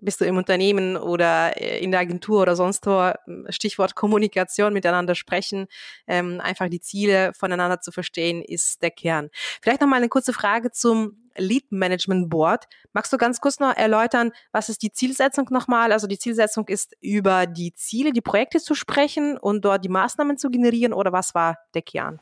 bist 0.00 0.20
du 0.20 0.24
im 0.26 0.36
Unternehmen 0.36 0.96
oder 0.96 1.60
äh, 1.60 1.82
in 1.82 1.90
der 1.90 2.00
Agentur 2.00 2.42
oder 2.42 2.54
sonst 2.54 2.86
wo, 2.86 3.12
Stichwort 3.48 3.96
Kommunikation, 3.96 4.72
miteinander 4.72 5.14
sprechen, 5.14 5.66
ähm, 6.06 6.40
einfach 6.40 6.68
die 6.68 6.80
Ziele 6.80 7.32
voneinander 7.34 7.80
zu 7.80 7.90
verstehen, 7.90 8.42
ist 8.42 8.82
der 8.82 8.90
Kern. 8.90 9.30
Vielleicht 9.60 9.80
noch 9.80 9.88
mal 9.88 9.96
eine 9.96 10.08
kurze 10.08 10.32
Frage 10.32 10.70
zum 10.70 11.27
Lead 11.38 11.70
Management 11.70 12.28
Board. 12.28 12.64
Magst 12.92 13.12
du 13.12 13.16
ganz 13.16 13.40
kurz 13.40 13.60
noch 13.60 13.76
erläutern, 13.76 14.32
was 14.52 14.68
ist 14.68 14.82
die 14.82 14.92
Zielsetzung 14.92 15.46
nochmal? 15.50 15.92
Also 15.92 16.06
die 16.06 16.18
Zielsetzung 16.18 16.68
ist, 16.68 16.96
über 17.00 17.46
die 17.46 17.72
Ziele, 17.74 18.12
die 18.12 18.20
Projekte 18.20 18.58
zu 18.58 18.74
sprechen 18.74 19.36
und 19.38 19.64
dort 19.64 19.84
die 19.84 19.88
Maßnahmen 19.88 20.38
zu 20.38 20.50
generieren 20.50 20.92
oder 20.92 21.12
was 21.12 21.34
war 21.34 21.58
der 21.74 21.82
Kern? 21.82 22.20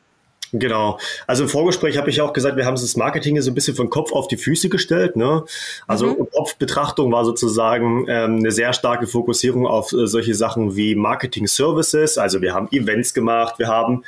Genau. 0.52 0.98
Also 1.26 1.44
im 1.44 1.48
Vorgespräch 1.48 1.98
habe 1.98 2.10
ich 2.10 2.20
auch 2.20 2.32
gesagt, 2.32 2.56
wir 2.56 2.66
haben 2.66 2.74
das 2.74 2.96
Marketing 2.96 3.40
so 3.40 3.50
ein 3.50 3.54
bisschen 3.54 3.74
von 3.74 3.90
Kopf 3.90 4.12
auf 4.12 4.28
die 4.28 4.36
Füße 4.36 4.68
gestellt. 4.68 5.16
Ne? 5.16 5.44
Also 5.86 6.06
mhm. 6.06 6.28
Kopfbetrachtung 6.30 7.10
war 7.12 7.24
sozusagen 7.24 8.06
ähm, 8.08 8.36
eine 8.36 8.52
sehr 8.52 8.72
starke 8.72 9.06
Fokussierung 9.06 9.66
auf 9.66 9.92
äh, 9.92 10.06
solche 10.06 10.34
Sachen 10.34 10.76
wie 10.76 10.94
Marketing 10.94 11.46
Services. 11.46 12.18
Also 12.18 12.42
wir 12.42 12.54
haben 12.54 12.68
Events 12.70 13.12
gemacht, 13.12 13.58
wir 13.58 13.68
haben 13.68 14.04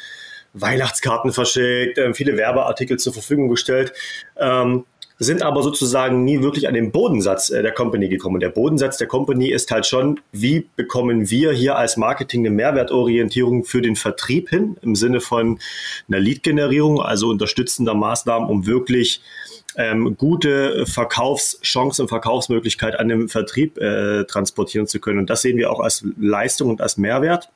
Weihnachtskarten 0.54 1.33
verschickt, 1.33 1.99
äh, 1.99 2.14
viele 2.14 2.37
Werbeartikel 2.37 2.99
zur 2.99 3.12
Verfügung 3.12 3.49
gestellt. 3.49 3.92
Ähm, 4.37 4.85
sind 5.18 5.42
aber 5.42 5.62
sozusagen 5.62 6.25
nie 6.25 6.42
wirklich 6.42 6.68
an 6.68 6.75
den 6.75 6.92
Bodensatz 6.92 7.50
äh, 7.50 7.62
der 7.62 7.72
Company 7.72 8.08
gekommen. 8.08 8.40
Der 8.40 8.50
Bodensatz 8.50 8.98
der 8.98 9.08
Company 9.08 9.50
ist 9.50 9.70
halt 9.70 9.87
schon, 9.87 10.20
wie 10.32 10.68
bekommen 10.76 11.30
wir 11.30 11.52
hier 11.52 11.76
als 11.76 11.96
Marketing 11.96 12.42
eine 12.42 12.54
Mehrwertorientierung 12.54 13.64
für 13.64 13.82
den 13.82 13.96
Vertrieb 13.96 14.48
hin, 14.48 14.76
im 14.82 14.94
Sinne 14.94 15.20
von 15.20 15.58
einer 16.08 16.20
Lead-Generierung, 16.20 17.00
also 17.00 17.28
unterstützender 17.28 17.94
Maßnahmen, 17.94 18.48
um 18.48 18.66
wirklich 18.66 19.20
ähm, 19.76 20.16
gute 20.16 20.87
Verkaufschancen 20.87 22.02
und 22.02 22.08
Verkaufsmöglichkeit 22.08 22.98
an 22.98 23.08
dem 23.08 23.28
Vertrieb 23.28 23.78
äh, 23.78 24.25
transportieren 24.25 24.87
zu 24.87 25.00
können. 25.00 25.18
Und 25.18 25.30
das 25.30 25.42
sehen 25.42 25.56
wir 25.56 25.70
auch 25.70 25.80
als 25.80 26.04
Leistung 26.18 26.70
und 26.70 26.80
als 26.80 26.96
Mehrwert. 26.96 27.50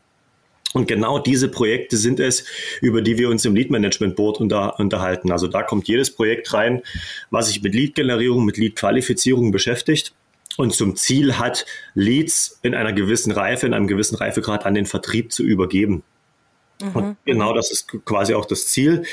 Und 0.73 0.89
genau 0.89 1.19
diese 1.19 1.49
Projekte 1.49 1.97
sind 1.97 2.19
es, 2.19 2.45
über 2.81 3.03
die 3.03 3.19
wir 3.19 3.29
uns 3.29 3.45
im 3.45 3.55
Lead 3.55 3.71
Management 3.71 4.17
Board 4.17 4.41
unter, 4.41 4.79
unterhalten. 4.79 5.31
Also 5.31 5.47
da 5.47 5.63
kommt 5.63 5.87
jedes 5.89 6.15
Projekt 6.15 6.53
rein, 6.55 6.83
was 7.31 7.49
sich 7.49 7.63
mit 7.63 7.75
Lead-Generierung, 7.75 8.45
mit 8.45 8.57
Lead-Qualifizierung 8.57 9.53
beschäftigt 9.53 10.15
und 10.57 10.75
zum 10.75 10.97
Ziel 10.97 11.39
hat, 11.39 11.67
Leads 11.95 12.59
in 12.63 12.75
einer 12.75 12.93
gewissen 12.93 13.33
Reife, 13.33 13.67
in 13.67 13.75
einem 13.75 13.87
gewissen 13.87 14.17
Reifegrad 14.17 14.67
an 14.67 14.75
den 14.75 14.87
Vertrieb 14.87 15.33
zu 15.33 15.43
übergeben. 15.43 16.03
Mhm. 16.83 16.91
Und 16.95 17.17
genau 17.25 17.55
das 17.55 17.71
ist 17.71 17.89
quasi 18.05 18.35
auch 18.35 18.45
das 18.45 18.67
Ziel. 18.67 19.05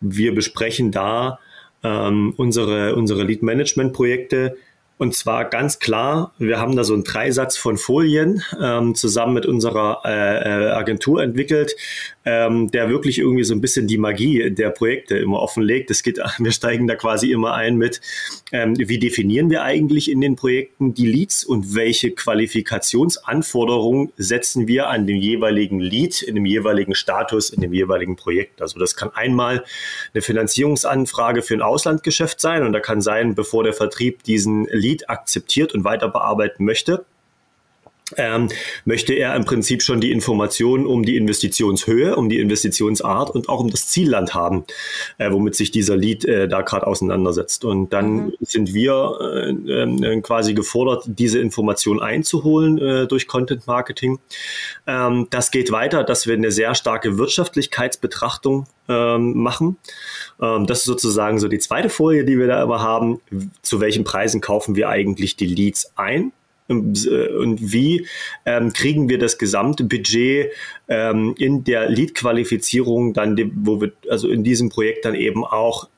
Wir 0.00 0.34
besprechen 0.34 0.90
da 0.90 1.38
ähm, 1.82 2.34
unsere, 2.36 2.96
unsere 2.96 3.22
Lead-Management-Projekte 3.22 4.56
Und 4.98 5.14
zwar 5.14 5.44
ganz 5.44 5.78
klar, 5.78 6.32
wir 6.38 6.58
haben 6.58 6.74
da 6.74 6.82
so 6.82 6.92
einen 6.92 7.04
Dreisatz 7.04 7.56
von 7.56 7.76
Folien 7.76 8.42
ähm, 8.60 8.96
zusammen 8.96 9.32
mit 9.32 9.46
unserer 9.46 10.00
äh, 10.04 10.10
äh, 10.10 10.70
Agentur 10.72 11.22
entwickelt, 11.22 11.76
ähm, 12.24 12.68
der 12.72 12.90
wirklich 12.90 13.20
irgendwie 13.20 13.44
so 13.44 13.54
ein 13.54 13.60
bisschen 13.60 13.86
die 13.86 13.96
Magie 13.96 14.50
der 14.50 14.70
Projekte 14.70 15.16
immer 15.16 15.40
offenlegt. 15.40 15.92
Es 15.92 16.02
geht, 16.02 16.18
wir 16.38 16.50
steigen 16.50 16.88
da 16.88 16.96
quasi 16.96 17.30
immer 17.30 17.54
ein 17.54 17.76
mit, 17.76 18.00
ähm, 18.50 18.74
wie 18.76 18.98
definieren 18.98 19.50
wir 19.50 19.62
eigentlich 19.62 20.10
in 20.10 20.20
den 20.20 20.34
Projekten 20.34 20.94
die 20.94 21.06
Leads 21.06 21.44
und 21.44 21.76
welche 21.76 22.10
Qualifikationsanforderungen 22.10 24.12
setzen 24.16 24.66
wir 24.66 24.88
an 24.88 25.06
den 25.06 25.18
jeweiligen 25.18 25.78
Lead, 25.78 26.22
in 26.22 26.34
dem 26.34 26.44
jeweiligen 26.44 26.96
Status, 26.96 27.50
in 27.50 27.60
dem 27.60 27.72
jeweiligen 27.72 28.16
Projekt. 28.16 28.60
Also 28.60 28.80
das 28.80 28.96
kann 28.96 29.12
einmal 29.14 29.64
eine 30.12 30.22
Finanzierungsanfrage 30.22 31.42
für 31.42 31.54
ein 31.54 31.62
Auslandgeschäft 31.62 32.40
sein 32.40 32.64
und 32.64 32.72
da 32.72 32.80
kann 32.80 33.00
sein, 33.00 33.36
bevor 33.36 33.62
der 33.62 33.74
Vertrieb 33.74 34.24
diesen 34.24 34.66
Lead 34.72 34.87
Lead 34.88 35.10
akzeptiert 35.10 35.74
und 35.74 35.84
weiter 35.84 36.08
bearbeiten 36.08 36.64
möchte, 36.64 37.04
ähm, 38.16 38.48
möchte 38.84 39.12
er 39.12 39.34
im 39.36 39.44
Prinzip 39.44 39.82
schon 39.82 40.00
die 40.00 40.12
Informationen 40.12 40.86
um 40.86 41.04
die 41.04 41.16
Investitionshöhe, 41.16 42.16
um 42.16 42.28
die 42.28 42.38
Investitionsart 42.38 43.30
und 43.30 43.48
auch 43.48 43.60
um 43.60 43.70
das 43.70 43.88
Zielland 43.88 44.34
haben, 44.34 44.64
äh, 45.18 45.30
womit 45.30 45.54
sich 45.54 45.70
dieser 45.70 45.96
Lead 45.96 46.24
äh, 46.24 46.48
da 46.48 46.62
gerade 46.62 46.86
auseinandersetzt. 46.86 47.64
Und 47.64 47.92
dann 47.92 48.26
mhm. 48.26 48.32
sind 48.40 48.72
wir 48.72 49.18
äh, 49.20 49.82
äh, 49.82 50.20
quasi 50.22 50.54
gefordert, 50.54 51.04
diese 51.06 51.38
Informationen 51.38 52.00
einzuholen 52.00 52.78
äh, 52.78 53.06
durch 53.06 53.26
Content 53.26 53.66
Marketing. 53.66 54.18
Ähm, 54.86 55.26
das 55.30 55.50
geht 55.50 55.70
weiter, 55.70 56.04
dass 56.04 56.26
wir 56.26 56.34
eine 56.34 56.50
sehr 56.50 56.74
starke 56.74 57.18
Wirtschaftlichkeitsbetrachtung 57.18 58.66
ähm, 58.88 59.34
machen. 59.34 59.76
Ähm, 60.40 60.66
das 60.66 60.78
ist 60.80 60.84
sozusagen 60.86 61.38
so 61.38 61.48
die 61.48 61.58
zweite 61.58 61.90
Folie, 61.90 62.24
die 62.24 62.38
wir 62.38 62.46
da 62.46 62.62
immer 62.62 62.80
haben. 62.80 63.20
Zu 63.62 63.80
welchen 63.80 64.04
Preisen 64.04 64.40
kaufen 64.40 64.76
wir 64.76 64.88
eigentlich 64.88 65.36
die 65.36 65.46
Leads 65.46 65.92
ein? 65.96 66.32
Äh, 66.68 66.72
und 66.72 67.72
wie 67.72 68.06
ähm, 68.44 68.72
kriegen 68.72 69.08
wir 69.08 69.18
das 69.18 69.38
gesamte 69.38 69.84
Budget 69.84 70.52
ähm, 70.88 71.34
in 71.38 71.64
der 71.64 71.88
Lead-Qualifizierung 71.88 73.14
dann, 73.14 73.52
wo 73.56 73.80
wir 73.80 73.92
also 74.08 74.28
in 74.28 74.44
diesem 74.44 74.68
Projekt 74.68 75.04
dann 75.04 75.14
eben 75.14 75.44
auch 75.44 75.88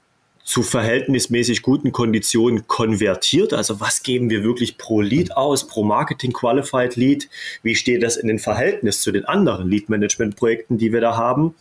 zu 0.43 0.63
verhältnismäßig 0.63 1.63
guten 1.63 1.93
Konditionen 1.93 2.67
konvertiert. 2.67 3.53
Also 3.53 3.81
was 3.81 4.03
geben 4.03 4.31
wir 4.31 4.43
wirklich 4.43 4.79
pro 4.79 5.01
Lead 5.01 5.37
aus, 5.37 5.67
pro 5.67 5.85
Marketing 5.85 6.33
Qualified 6.33 6.97
Lead? 6.97 7.29
Wie 7.63 7.77
steht 7.77 8.03
das 8.03 8.17
in 8.17 8.27
den 8.27 8.39
Verhältnis 8.39 9.01
zu 9.01 9.13
den 9.13 9.25
anderen 9.27 9.69
Lead 9.69 9.89
Management 9.89 10.37
Projekten, 10.37 10.79
die 10.79 10.93
wir 10.93 11.01
da 11.01 11.17
haben? 11.17 11.55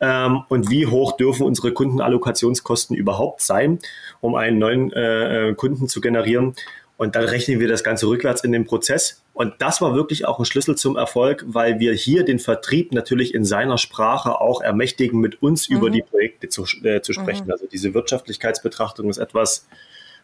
Ähm, 0.00 0.42
und 0.48 0.68
wie 0.68 0.86
hoch 0.86 1.16
dürfen 1.16 1.46
unsere 1.46 1.72
Kundenallokationskosten 1.72 2.96
überhaupt 2.96 3.40
sein, 3.40 3.78
um 4.20 4.34
einen 4.34 4.58
neuen 4.58 4.92
äh, 4.92 5.50
äh 5.50 5.54
Kunden 5.54 5.86
zu 5.86 6.00
generieren? 6.00 6.56
Und 6.96 7.16
dann 7.16 7.24
rechnen 7.24 7.58
wir 7.58 7.66
das 7.66 7.82
Ganze 7.82 8.06
rückwärts 8.06 8.44
in 8.44 8.52
den 8.52 8.64
Prozess. 8.64 9.22
Und 9.32 9.54
das 9.58 9.80
war 9.80 9.94
wirklich 9.94 10.26
auch 10.26 10.38
ein 10.38 10.44
Schlüssel 10.44 10.76
zum 10.76 10.96
Erfolg, 10.96 11.44
weil 11.48 11.80
wir 11.80 11.92
hier 11.92 12.24
den 12.24 12.38
Vertrieb 12.38 12.92
natürlich 12.92 13.34
in 13.34 13.44
seiner 13.44 13.78
Sprache 13.78 14.40
auch 14.40 14.60
ermächtigen, 14.60 15.20
mit 15.20 15.42
uns 15.42 15.68
mhm. 15.68 15.76
über 15.76 15.90
die 15.90 16.02
Projekte 16.02 16.48
zu, 16.48 16.64
äh, 16.84 17.00
zu 17.00 17.12
sprechen. 17.12 17.46
Mhm. 17.46 17.52
Also 17.52 17.66
diese 17.66 17.94
Wirtschaftlichkeitsbetrachtung 17.94 19.10
ist 19.10 19.18
etwas, 19.18 19.66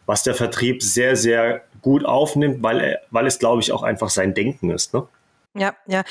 was 0.05 0.23
der 0.23 0.33
Vertrieb 0.33 0.81
sehr, 0.81 1.15
sehr 1.15 1.61
gut 1.81 2.05
aufnimmt, 2.05 2.63
weil, 2.63 2.79
er, 2.79 3.01
weil 3.11 3.27
es, 3.27 3.37
glaube 3.37 3.61
ich, 3.61 3.71
auch 3.73 3.83
einfach 3.83 4.09
sein 4.09 4.33
Denken 4.33 4.69
ist. 4.69 4.93
Ne? 4.93 5.07
Ja, 5.53 5.75
ja, 5.85 6.03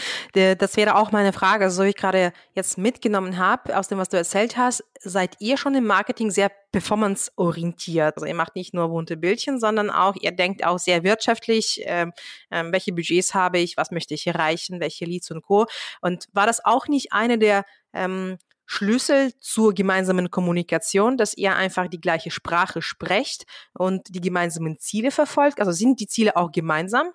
das 0.54 0.76
wäre 0.76 0.96
auch 0.96 1.12
meine 1.12 1.32
Frage. 1.32 1.70
So 1.70 1.84
wie 1.84 1.88
ich 1.88 1.96
gerade 1.96 2.32
jetzt 2.54 2.76
mitgenommen 2.76 3.38
habe, 3.38 3.74
aus 3.78 3.88
dem, 3.88 3.96
was 3.96 4.10
du 4.10 4.18
erzählt 4.18 4.58
hast, 4.58 4.84
seid 5.00 5.36
ihr 5.40 5.56
schon 5.56 5.74
im 5.74 5.86
Marketing 5.86 6.30
sehr 6.30 6.50
performance-orientiert. 6.72 8.16
Also 8.16 8.26
ihr 8.26 8.34
macht 8.34 8.54
nicht 8.54 8.74
nur 8.74 8.88
bunte 8.88 9.16
Bildchen, 9.16 9.58
sondern 9.58 9.88
auch, 9.88 10.14
ihr 10.20 10.32
denkt 10.32 10.62
auch 10.66 10.78
sehr 10.78 11.04
wirtschaftlich, 11.04 11.80
ähm, 11.86 12.12
ähm, 12.50 12.70
welche 12.70 12.92
Budgets 12.92 13.32
habe 13.32 13.58
ich, 13.60 13.78
was 13.78 13.90
möchte 13.90 14.12
ich 14.12 14.26
erreichen, 14.26 14.78
welche 14.78 15.06
Leads 15.06 15.30
und 15.30 15.40
Co. 15.40 15.66
Und 16.02 16.26
war 16.34 16.46
das 16.46 16.62
auch 16.62 16.86
nicht 16.86 17.14
eine 17.14 17.38
der 17.38 17.64
ähm, 17.94 18.36
Schlüssel 18.66 19.32
zur 19.40 19.72
gemeinsamen 19.72 20.30
Kommunikation, 20.30 21.16
dass 21.16 21.34
ihr 21.34 21.56
einfach 21.56 21.88
die 21.88 22.00
gleiche 22.00 22.30
Sprache 22.30 22.82
sprecht 22.82 23.44
und 23.72 24.14
die 24.14 24.20
gemeinsamen 24.20 24.78
Ziele 24.78 25.10
verfolgt? 25.10 25.60
Also 25.60 25.72
sind 25.72 25.98
die 25.98 26.06
Ziele 26.06 26.36
auch 26.36 26.52
gemeinsam? 26.52 27.10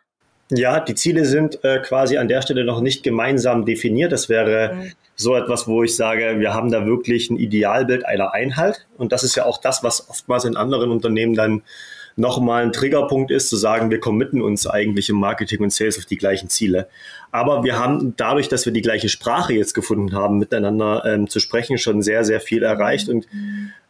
Ja, 0.51 0.79
die 0.79 0.93
Ziele 0.93 1.25
sind 1.25 1.63
äh, 1.63 1.79
quasi 1.79 2.17
an 2.17 2.27
der 2.27 2.41
Stelle 2.41 2.65
noch 2.65 2.79
nicht 2.79 3.01
gemeinsam 3.01 3.65
definiert. 3.65 4.11
Das 4.11 4.29
wäre 4.29 4.75
mhm. 4.75 4.91
so 5.15 5.35
etwas, 5.35 5.67
wo 5.67 5.83
ich 5.83 5.95
sage, 5.95 6.39
wir 6.39 6.53
haben 6.53 6.71
da 6.71 6.85
wirklich 6.85 7.29
ein 7.29 7.37
Idealbild 7.37 8.05
einer 8.05 8.33
Einheit. 8.33 8.85
Und 8.97 9.11
das 9.11 9.23
ist 9.23 9.35
ja 9.35 9.45
auch 9.45 9.59
das, 9.59 9.83
was 9.83 10.07
oftmals 10.09 10.45
in 10.45 10.55
anderen 10.55 10.91
Unternehmen 10.91 11.33
dann 11.33 11.63
nochmal 12.15 12.63
ein 12.63 12.71
Triggerpunkt 12.71 13.31
ist, 13.31 13.49
zu 13.49 13.57
sagen, 13.57 13.89
wir 13.89 13.99
committen 13.99 14.41
uns 14.41 14.67
eigentlich 14.67 15.09
im 15.09 15.17
Marketing 15.17 15.61
und 15.61 15.73
Sales 15.73 15.97
auf 15.97 16.05
die 16.05 16.17
gleichen 16.17 16.49
Ziele. 16.49 16.87
Aber 17.31 17.63
wir 17.63 17.77
haben 17.77 18.13
dadurch, 18.15 18.47
dass 18.47 18.65
wir 18.65 18.71
die 18.71 18.81
gleiche 18.81 19.09
Sprache 19.09 19.53
jetzt 19.53 19.73
gefunden 19.73 20.15
haben, 20.15 20.37
miteinander 20.37 21.03
ähm, 21.05 21.27
zu 21.27 21.39
sprechen, 21.39 21.77
schon 21.77 22.01
sehr, 22.01 22.23
sehr 22.23 22.39
viel 22.39 22.63
erreicht 22.63 23.09
und 23.09 23.27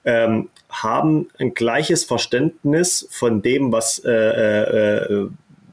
ähm, 0.06 0.50
haben 0.70 1.30
ein 1.40 1.54
gleiches 1.54 2.04
Verständnis 2.04 3.08
von 3.12 3.42
dem, 3.42 3.72
was 3.72 4.00
äh, 4.00 4.12
äh, 4.12 5.28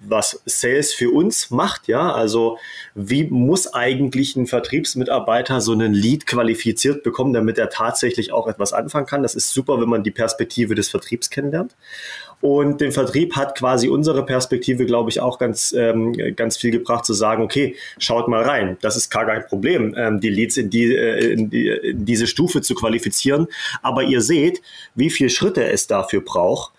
was 0.06 0.42
Sales 0.46 0.92
für 0.92 1.10
uns 1.10 1.50
macht, 1.50 1.88
ja, 1.88 2.12
also 2.12 2.58
wie 2.94 3.24
muss 3.24 3.72
eigentlich 3.72 4.36
ein 4.36 4.46
Vertriebsmitarbeiter 4.46 5.60
so 5.60 5.72
einen 5.72 5.94
Lead 5.94 6.26
qualifiziert 6.26 7.02
bekommen, 7.02 7.32
damit 7.32 7.58
er 7.58 7.70
tatsächlich 7.70 8.32
auch 8.32 8.46
etwas 8.48 8.72
anfangen 8.72 9.06
kann. 9.06 9.22
Das 9.22 9.34
ist 9.34 9.50
super, 9.50 9.80
wenn 9.80 9.88
man 9.88 10.02
die 10.02 10.10
Perspektive 10.10 10.74
des 10.74 10.88
Vertriebs 10.88 11.30
kennenlernt. 11.30 11.74
Und 12.40 12.80
den 12.80 12.90
Vertrieb 12.90 13.36
hat 13.36 13.56
quasi 13.56 13.88
unsere 13.88 14.26
Perspektive, 14.26 14.84
glaube 14.84 15.10
ich, 15.10 15.20
auch 15.20 15.38
ganz, 15.38 15.72
ähm, 15.72 16.12
ganz 16.34 16.56
viel 16.56 16.72
gebracht, 16.72 17.04
zu 17.04 17.12
sagen, 17.12 17.44
okay, 17.44 17.76
schaut 17.98 18.26
mal 18.26 18.42
rein, 18.42 18.76
das 18.80 18.96
ist 18.96 19.10
gar 19.10 19.26
kein 19.26 19.46
Problem, 19.46 19.94
ähm, 19.96 20.20
die 20.20 20.28
Leads 20.28 20.56
in, 20.56 20.68
die, 20.68 20.92
äh, 20.92 21.32
in, 21.32 21.50
die, 21.50 21.68
in 21.68 22.04
diese 22.04 22.26
Stufe 22.26 22.60
zu 22.60 22.74
qualifizieren. 22.74 23.46
Aber 23.80 24.02
ihr 24.02 24.20
seht, 24.20 24.60
wie 24.96 25.08
viele 25.08 25.30
Schritte 25.30 25.64
es 25.64 25.86
dafür 25.86 26.20
braucht 26.20 26.72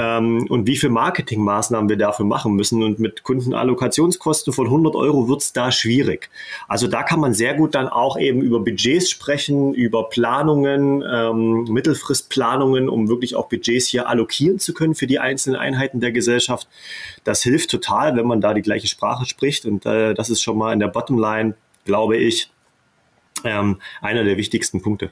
ähm, 0.00 0.46
und 0.48 0.66
wie 0.66 0.76
viele 0.76 0.92
Marketingmaßnahmen 0.92 1.90
wir 1.90 1.98
dafür 1.98 2.24
machen 2.24 2.54
müssen. 2.54 2.82
Und 2.82 2.98
mit 2.98 3.22
Kundenallokationskosten 3.22 4.52
von 4.54 4.66
100 4.66 4.94
Euro 4.94 5.28
wird 5.28 5.42
es 5.42 5.52
da 5.52 5.70
schwierig. 5.70 6.30
Also 6.68 6.86
da 6.86 7.02
kann 7.02 7.20
man 7.20 7.34
sehr 7.34 7.52
gut 7.54 7.74
dann 7.74 7.86
auch 7.86 8.18
eben 8.18 8.40
über 8.40 8.60
Budgets 8.60 9.10
sprechen, 9.10 9.74
über 9.74 10.08
Planungen, 10.08 11.04
ähm, 11.06 11.64
Mittelfristplanungen, 11.64 12.88
um 12.88 13.08
wirklich 13.08 13.36
auch 13.36 13.50
Budgets 13.50 13.88
hier 13.88 14.08
allokieren 14.08 14.58
zu 14.58 14.72
können 14.72 14.94
für 14.94 15.06
die 15.06 15.18
einzelnen 15.18 15.60
Einheiten 15.60 16.00
der 16.00 16.12
Gesellschaft. 16.12 16.66
Das 17.24 17.42
hilft 17.42 17.70
total, 17.70 18.16
wenn 18.16 18.26
man 18.26 18.40
da 18.40 18.54
die 18.54 18.62
gleiche 18.62 18.88
Sprache 18.88 19.26
spricht. 19.26 19.66
Und 19.66 19.84
äh, 19.84 20.14
das 20.14 20.30
ist 20.30 20.40
schon 20.40 20.56
mal 20.56 20.72
in 20.72 20.80
der 20.80 20.88
Bottomline, 20.88 21.54
glaube 21.84 22.16
ich, 22.16 22.50
ähm, 23.44 23.78
einer 24.00 24.24
der 24.24 24.38
wichtigsten 24.38 24.80
Punkte. 24.80 25.10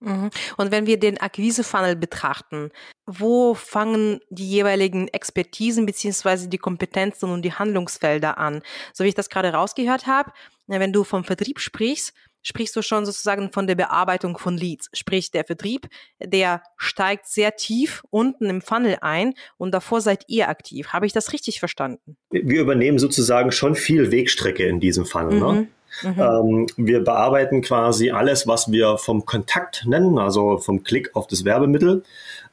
Mhm. 0.00 0.28
Und 0.58 0.72
wenn 0.72 0.86
wir 0.86 0.98
den 0.98 1.18
Akquise-Funnel 1.18 1.96
betrachten, 1.96 2.70
wo 3.06 3.54
fangen 3.54 4.20
die 4.30 4.48
jeweiligen 4.48 5.08
Expertisen 5.08 5.86
beziehungsweise 5.86 6.48
die 6.48 6.58
Kompetenzen 6.58 7.30
und 7.30 7.42
die 7.42 7.52
Handlungsfelder 7.52 8.38
an? 8.38 8.62
So 8.92 9.04
wie 9.04 9.08
ich 9.08 9.14
das 9.14 9.30
gerade 9.30 9.52
rausgehört 9.52 10.06
habe, 10.06 10.32
wenn 10.66 10.92
du 10.92 11.04
vom 11.04 11.24
Vertrieb 11.24 11.60
sprichst, 11.60 12.12
sprichst 12.42 12.76
du 12.76 12.82
schon 12.82 13.04
sozusagen 13.04 13.50
von 13.52 13.66
der 13.66 13.74
Bearbeitung 13.74 14.38
von 14.38 14.56
Leads. 14.56 14.88
Sprich, 14.92 15.32
der 15.32 15.44
Vertrieb, 15.44 15.88
der 16.20 16.62
steigt 16.76 17.26
sehr 17.26 17.56
tief 17.56 18.02
unten 18.10 18.48
im 18.48 18.62
Funnel 18.62 18.98
ein 19.00 19.34
und 19.56 19.72
davor 19.72 20.00
seid 20.00 20.24
ihr 20.28 20.48
aktiv. 20.48 20.88
Habe 20.88 21.06
ich 21.06 21.12
das 21.12 21.32
richtig 21.32 21.58
verstanden? 21.58 22.16
Wir 22.30 22.60
übernehmen 22.60 23.00
sozusagen 23.00 23.50
schon 23.50 23.74
viel 23.74 24.12
Wegstrecke 24.12 24.64
in 24.66 24.78
diesem 24.78 25.06
Funnel. 25.06 25.40
Ne? 25.40 25.46
Mhm. 25.46 25.58
Ne? 25.58 25.68
Mhm. 26.02 26.14
Ähm, 26.18 26.66
wir 26.76 27.02
bearbeiten 27.02 27.62
quasi 27.62 28.10
alles, 28.10 28.46
was 28.46 28.70
wir 28.70 28.98
vom 28.98 29.24
Kontakt 29.24 29.84
nennen, 29.86 30.18
also 30.18 30.58
vom 30.58 30.82
Klick 30.82 31.14
auf 31.14 31.26
das 31.26 31.44
Werbemittel, 31.44 32.02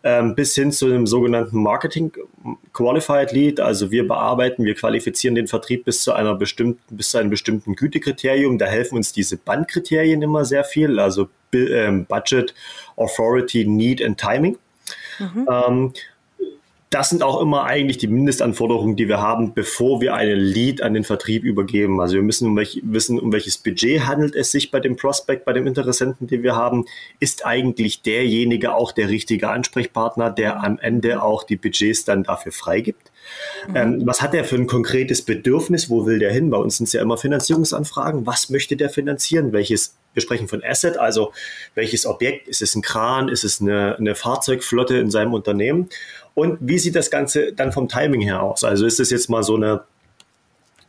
ähm, 0.03 0.35
bis 0.35 0.55
hin 0.55 0.71
zu 0.71 0.89
dem 0.89 1.07
sogenannten 1.07 1.61
Marketing 1.61 2.11
Qualified 2.73 3.31
Lead. 3.31 3.59
Also 3.59 3.91
wir 3.91 4.07
bearbeiten, 4.07 4.65
wir 4.65 4.75
qualifizieren 4.75 5.35
den 5.35 5.47
Vertrieb 5.47 5.85
bis 5.85 6.03
zu 6.03 6.13
einer 6.13 6.35
bestimmten, 6.35 6.95
bis 6.95 7.11
zu 7.11 7.17
einem 7.17 7.29
bestimmten 7.29 7.75
Gütekriterium. 7.75 8.57
Da 8.57 8.65
helfen 8.65 8.97
uns 8.97 9.13
diese 9.13 9.37
Bandkriterien 9.37 10.21
immer 10.21 10.45
sehr 10.45 10.63
viel, 10.63 10.99
also 10.99 11.29
ähm, 11.53 12.05
Budget, 12.05 12.53
Authority, 12.95 13.65
Need 13.65 14.03
and 14.03 14.19
Timing. 14.19 14.57
Mhm. 15.19 15.93
Das 16.93 17.09
sind 17.09 17.23
auch 17.23 17.41
immer 17.41 17.63
eigentlich 17.63 17.97
die 17.97 18.05
Mindestanforderungen, 18.05 18.95
die 18.95 19.07
wir 19.07 19.19
haben, 19.19 19.55
bevor 19.55 19.99
wir 19.99 20.13
einen 20.13 20.39
Lead 20.39 20.83
an 20.83 20.93
den 20.93 21.03
Vertrieb 21.03 21.43
übergeben. 21.43 21.99
Also 21.99 22.17
wir 22.17 22.21
müssen 22.21 22.47
um 22.47 22.55
welch, 22.55 22.81
wissen, 22.83 23.19
um 23.19 23.31
welches 23.31 23.57
Budget 23.57 24.05
handelt 24.05 24.35
es 24.35 24.51
sich 24.51 24.69
bei 24.69 24.79
dem 24.79 24.95
Prospect, 24.95 25.43
bei 25.43 25.53
dem 25.53 25.65
Interessenten, 25.65 26.27
den 26.27 26.43
wir 26.43 26.55
haben. 26.55 26.85
Ist 27.19 27.47
eigentlich 27.47 28.03
derjenige 28.03 28.75
auch 28.75 28.91
der 28.91 29.09
richtige 29.09 29.49
Ansprechpartner, 29.49 30.29
der 30.29 30.63
am 30.63 30.77
Ende 30.77 31.23
auch 31.23 31.41
die 31.41 31.55
Budgets 31.55 32.05
dann 32.05 32.21
dafür 32.21 32.51
freigibt? 32.51 33.11
Mhm. 33.67 33.75
Ähm, 33.75 34.01
was 34.05 34.21
hat 34.21 34.35
er 34.35 34.43
für 34.43 34.57
ein 34.57 34.67
konkretes 34.67 35.23
Bedürfnis? 35.23 35.89
Wo 35.89 36.05
will 36.05 36.19
der 36.19 36.31
hin? 36.31 36.51
Bei 36.51 36.57
uns 36.57 36.77
sind 36.77 36.85
es 36.85 36.93
ja 36.93 37.01
immer 37.01 37.17
Finanzierungsanfragen. 37.17 38.27
Was 38.27 38.51
möchte 38.51 38.75
der 38.77 38.91
finanzieren? 38.91 39.51
Welches 39.51 39.95
wir 40.13 40.21
sprechen 40.21 40.47
von 40.47 40.63
Asset, 40.63 40.97
also 40.97 41.33
welches 41.75 42.05
Objekt, 42.05 42.47
ist 42.47 42.61
es 42.61 42.75
ein 42.75 42.81
Kran, 42.81 43.29
ist 43.29 43.43
es 43.43 43.61
eine, 43.61 43.97
eine 43.97 44.15
Fahrzeugflotte 44.15 44.97
in 44.97 45.09
seinem 45.09 45.33
Unternehmen 45.33 45.89
und 46.35 46.57
wie 46.61 46.79
sieht 46.79 46.95
das 46.95 47.11
Ganze 47.11 47.53
dann 47.53 47.71
vom 47.71 47.87
Timing 47.87 48.21
her 48.21 48.41
aus? 48.41 48.63
Also 48.63 48.85
ist 48.85 48.99
es 48.99 49.09
jetzt 49.09 49.29
mal 49.29 49.43
so 49.43 49.55
eine 49.55 49.81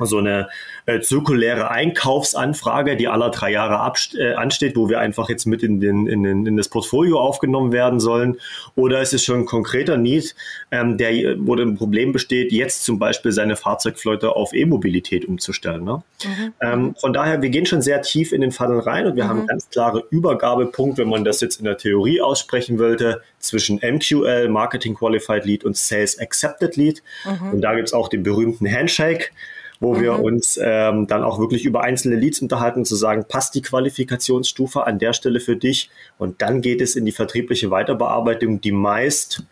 so 0.01 0.19
eine 0.19 0.49
äh, 0.87 1.01
zirkuläre 1.01 1.71
Einkaufsanfrage, 1.71 2.97
die 2.97 3.09
aller 3.09 3.31
drei 3.31 3.53
Jahre 3.53 3.93
äh, 4.19 4.35
ansteht, 4.35 4.77
wo 4.77 4.89
wir 4.89 5.01
einfach 5.01 5.31
jetzt 5.31 5.47
mit 5.47 5.63
in, 5.63 5.81
den, 5.81 6.07
in, 6.07 6.23
den, 6.23 6.47
in 6.47 6.57
das 6.57 6.69
Portfolio 6.69 7.19
aufgenommen 7.21 7.73
werden 7.73 8.01
sollen? 8.01 8.39
Oder 8.75 9.01
ist 9.01 9.15
es 9.15 9.25
schon 9.25 9.41
ein 9.41 9.47
konkreter 9.47 9.97
Need, 9.97 10.35
ähm, 10.71 10.99
der, 10.99 11.37
wo 11.39 11.55
ein 11.55 11.77
Problem 11.77 12.13
besteht, 12.13 12.53
jetzt 12.53 12.85
zum 12.85 12.99
Beispiel 12.99 13.33
seine 13.33 13.57
Fahrzeugflotte 13.57 14.37
auf 14.37 14.53
E-Mobilität 14.53 15.25
umzustellen? 15.25 15.85
Ne? 15.85 16.03
Mhm. 16.23 16.53
Ähm, 16.61 16.95
von 17.01 17.15
daher, 17.15 17.41
wir 17.41 17.49
gehen 17.49 17.65
schon 17.65 17.81
sehr 17.81 18.03
tief 18.03 18.33
in 18.33 18.43
den 18.43 18.53
Funnel 18.53 18.81
rein 18.81 19.07
und 19.07 19.17
wir 19.17 19.25
mhm. 19.25 19.29
haben 19.29 19.47
ganz 19.47 19.71
klare 19.71 20.05
Übergabepunkt, 20.11 20.99
wenn 20.99 21.09
man 21.09 21.25
das 21.25 21.41
jetzt 21.41 21.59
in 21.59 21.65
der 21.65 21.79
Theorie 21.79 22.21
aussprechen 22.21 22.79
wollte, 22.79 23.23
zwischen 23.39 23.81
MQL, 23.83 24.49
Marketing 24.49 24.95
Qualified 24.95 25.45
Lead 25.45 25.65
und 25.65 25.77
Sales 25.77 26.19
Accepted 26.19 26.77
Lead. 26.77 27.03
Mhm. 27.25 27.53
Und 27.53 27.61
da 27.63 27.75
gibt 27.75 27.89
es 27.89 27.95
auch 27.95 28.09
den 28.09 28.23
berühmten 28.23 28.71
Handshake 28.71 29.31
wo 29.81 29.95
mhm. 29.95 30.01
wir 30.01 30.19
uns 30.21 30.59
ähm, 30.63 31.07
dann 31.07 31.23
auch 31.23 31.39
wirklich 31.39 31.65
über 31.65 31.83
einzelne 31.83 32.17
Leads 32.17 32.41
unterhalten, 32.41 32.85
zu 32.85 32.97
sagen, 32.97 33.25
passt 33.29 33.55
die 33.55 33.63
Qualifikationsstufe 33.63 34.87
an 34.87 34.99
der 34.99 35.13
Stelle 35.13 35.41
für 35.41 35.57
dich? 35.57 35.91
Und 36.19 36.43
dann 36.43 36.61
geht 36.61 36.81
es 36.81 36.97
in 36.97 37.05
die 37.05 37.13
vertriebliche 37.13 37.71
Weiterbearbeitung, 37.71 38.61
die 38.61 38.73
meist 38.73 39.45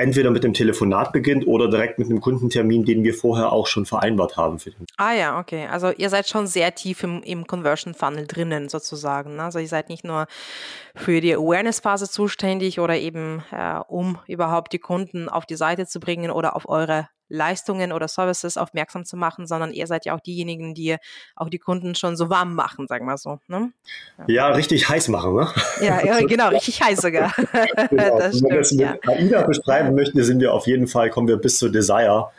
entweder 0.00 0.30
mit 0.30 0.44
dem 0.44 0.54
Telefonat 0.54 1.12
beginnt 1.12 1.46
oder 1.46 1.68
direkt 1.68 1.98
mit 1.98 2.08
einem 2.08 2.20
Kundentermin, 2.20 2.84
den 2.84 3.04
wir 3.04 3.14
vorher 3.14 3.52
auch 3.52 3.66
schon 3.66 3.86
vereinbart 3.86 4.36
haben. 4.36 4.58
Für 4.58 4.70
den. 4.70 4.86
Ah 4.96 5.12
ja, 5.12 5.38
okay. 5.38 5.66
Also 5.70 5.90
ihr 5.90 6.08
seid 6.08 6.28
schon 6.28 6.46
sehr 6.46 6.74
tief 6.74 7.02
im, 7.02 7.22
im 7.22 7.46
Conversion 7.46 7.94
Funnel 7.94 8.26
drinnen 8.26 8.68
sozusagen. 8.68 9.36
Ne? 9.36 9.44
Also 9.44 9.58
ihr 9.58 9.68
seid 9.68 9.88
nicht 9.88 10.04
nur 10.04 10.26
für 10.94 11.20
die 11.20 11.34
Awareness-Phase 11.34 12.08
zuständig 12.08 12.80
oder 12.80 12.96
eben 12.96 13.42
äh, 13.52 13.80
um 13.88 14.18
überhaupt 14.26 14.72
die 14.72 14.78
Kunden 14.78 15.28
auf 15.28 15.46
die 15.46 15.56
Seite 15.56 15.86
zu 15.86 16.00
bringen 16.00 16.30
oder 16.30 16.56
auf 16.56 16.68
eure 16.68 17.08
Leistungen 17.30 17.92
oder 17.92 18.08
Services 18.08 18.56
aufmerksam 18.58 19.04
zu 19.04 19.16
machen, 19.16 19.46
sondern 19.46 19.72
ihr 19.72 19.86
seid 19.86 20.04
ja 20.04 20.14
auch 20.14 20.20
diejenigen, 20.20 20.74
die 20.74 20.96
auch 21.36 21.48
die 21.48 21.58
Kunden 21.58 21.94
schon 21.94 22.16
so 22.16 22.28
warm 22.28 22.54
machen, 22.54 22.86
sagen 22.88 23.06
wir 23.06 23.16
so. 23.16 23.38
Ne? 23.48 23.72
Ja. 24.26 24.48
richtig 24.48 24.88
heiß 24.88 25.08
machen, 25.08 25.36
ne? 25.36 25.48
Ja, 25.80 26.00
ja 26.04 26.18
genau, 26.26 26.48
richtig 26.48 26.82
heiß 26.82 27.00
sogar. 27.00 27.32
genau. 27.36 27.50
Wenn 27.90 28.50
wir 28.50 28.56
das 28.58 28.72
mit 28.72 28.80
ja. 28.80 28.96
AIDA 29.06 29.42
beschreiben 29.42 29.94
möchten, 29.94 30.22
sind 30.22 30.40
wir 30.40 30.52
auf 30.52 30.66
jeden 30.66 30.88
Fall, 30.88 31.10
kommen 31.10 31.28
wir 31.28 31.36
bis 31.36 31.58
zu 31.58 31.68
Desire. 31.68 32.30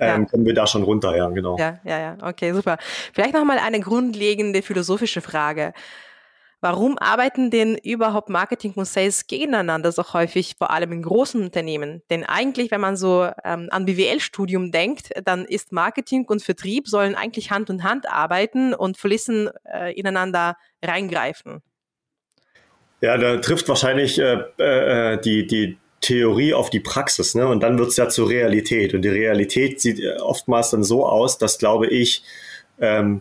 Ähm, 0.00 0.22
ja. 0.22 0.28
kommen 0.28 0.44
wir 0.44 0.54
da 0.54 0.66
schon 0.66 0.82
runter, 0.82 1.16
ja, 1.16 1.28
genau. 1.28 1.56
Ja, 1.56 1.78
ja, 1.84 1.98
ja, 1.98 2.16
okay, 2.22 2.52
super. 2.52 2.78
Vielleicht 3.12 3.32
nochmal 3.32 3.58
eine 3.58 3.80
grundlegende 3.80 4.62
philosophische 4.62 5.20
Frage. 5.20 5.72
Warum 6.64 6.96
arbeiten 6.96 7.50
denn 7.50 7.76
überhaupt 7.76 8.30
Marketing 8.30 8.72
und 8.76 8.86
Sales 8.86 9.26
gegeneinander 9.26 9.92
so 9.92 10.02
häufig, 10.14 10.54
vor 10.56 10.70
allem 10.70 10.92
in 10.92 11.02
großen 11.02 11.42
Unternehmen? 11.42 12.00
Denn 12.08 12.24
eigentlich, 12.24 12.70
wenn 12.70 12.80
man 12.80 12.96
so 12.96 13.28
ähm, 13.44 13.68
an 13.70 13.84
BWL-Studium 13.84 14.72
denkt, 14.72 15.10
dann 15.26 15.44
ist 15.44 15.72
Marketing 15.72 16.24
und 16.26 16.42
Vertrieb 16.42 16.88
sollen 16.88 17.16
eigentlich 17.16 17.50
Hand 17.50 17.68
in 17.68 17.84
Hand 17.84 18.08
arbeiten 18.10 18.72
und 18.72 18.96
fließen 18.96 19.50
äh, 19.74 19.92
ineinander 19.92 20.56
reingreifen. 20.82 21.60
Ja, 23.02 23.18
da 23.18 23.36
trifft 23.36 23.68
wahrscheinlich 23.68 24.18
äh, 24.18 24.38
äh, 24.56 25.20
die, 25.20 25.46
die 25.46 25.76
Theorie 26.00 26.54
auf 26.54 26.70
die 26.70 26.80
Praxis, 26.80 27.34
ne? 27.34 27.46
Und 27.46 27.62
dann 27.62 27.78
wird 27.78 27.88
es 27.90 27.98
ja 27.98 28.08
zur 28.08 28.30
Realität. 28.30 28.94
Und 28.94 29.02
die 29.02 29.10
Realität 29.10 29.82
sieht 29.82 30.00
äh, 30.00 30.16
oftmals 30.16 30.70
dann 30.70 30.82
so 30.82 31.06
aus, 31.06 31.36
dass, 31.36 31.58
glaube 31.58 31.88
ich, 31.88 32.22
ähm, 32.80 33.20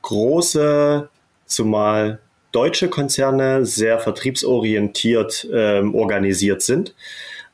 große, 0.00 1.10
zumal 1.44 2.20
deutsche 2.52 2.88
Konzerne 2.88 3.64
sehr 3.64 3.98
vertriebsorientiert 3.98 5.48
ähm, 5.52 5.94
organisiert 5.94 6.62
sind, 6.62 6.94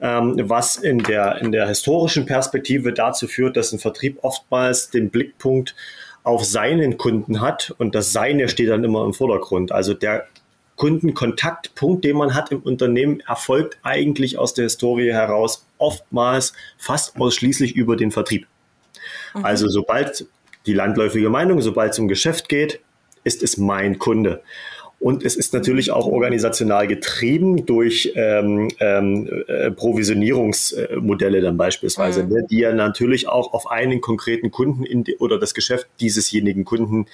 ähm, 0.00 0.36
was 0.44 0.76
in 0.76 0.98
der, 0.98 1.40
in 1.40 1.52
der 1.52 1.68
historischen 1.68 2.26
Perspektive 2.26 2.92
dazu 2.92 3.26
führt, 3.26 3.56
dass 3.56 3.72
ein 3.72 3.78
Vertrieb 3.78 4.18
oftmals 4.22 4.90
den 4.90 5.10
Blickpunkt 5.10 5.74
auf 6.22 6.44
seinen 6.44 6.98
Kunden 6.98 7.40
hat 7.40 7.74
und 7.78 7.94
das 7.94 8.12
Seine 8.12 8.48
steht 8.48 8.68
dann 8.68 8.84
immer 8.84 9.04
im 9.04 9.14
Vordergrund. 9.14 9.70
Also 9.70 9.94
der 9.94 10.26
Kundenkontaktpunkt, 10.76 12.04
den 12.04 12.16
man 12.16 12.34
hat 12.34 12.52
im 12.52 12.60
Unternehmen, 12.60 13.20
erfolgt 13.20 13.78
eigentlich 13.82 14.38
aus 14.38 14.52
der 14.52 14.64
Historie 14.64 15.12
heraus 15.12 15.66
oftmals 15.78 16.52
fast 16.76 17.18
ausschließlich 17.18 17.74
über 17.76 17.96
den 17.96 18.10
Vertrieb. 18.10 18.46
Mhm. 19.34 19.44
Also 19.44 19.68
sobald 19.68 20.26
die 20.66 20.74
landläufige 20.74 21.30
Meinung, 21.30 21.60
sobald 21.60 21.92
es 21.92 21.98
um 21.98 22.08
Geschäft 22.08 22.48
geht, 22.48 22.80
ist 23.24 23.42
es 23.42 23.56
mein 23.56 23.98
Kunde. 23.98 24.42
Und 24.98 25.24
es 25.24 25.36
ist 25.36 25.52
natürlich 25.52 25.90
auch 25.90 26.06
organisational 26.06 26.86
getrieben 26.86 27.66
durch 27.66 28.12
ähm, 28.14 28.68
ähm, 28.80 29.44
äh, 29.46 29.70
Provisionierungsmodelle 29.70 31.42
dann 31.42 31.58
beispielsweise, 31.58 32.22
mhm. 32.22 32.32
ne, 32.32 32.46
die 32.50 32.60
ja 32.60 32.72
natürlich 32.72 33.28
auch 33.28 33.52
auf 33.52 33.70
einen 33.70 34.00
konkreten 34.00 34.50
Kunden 34.50 35.04
die, 35.04 35.16
oder 35.18 35.38
das 35.38 35.52
Geschäft 35.52 35.86
diesesjenigen 36.00 36.64
Kunden 36.64 37.06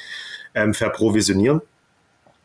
ähm, 0.55 0.75
verprovisionieren. 0.75 1.61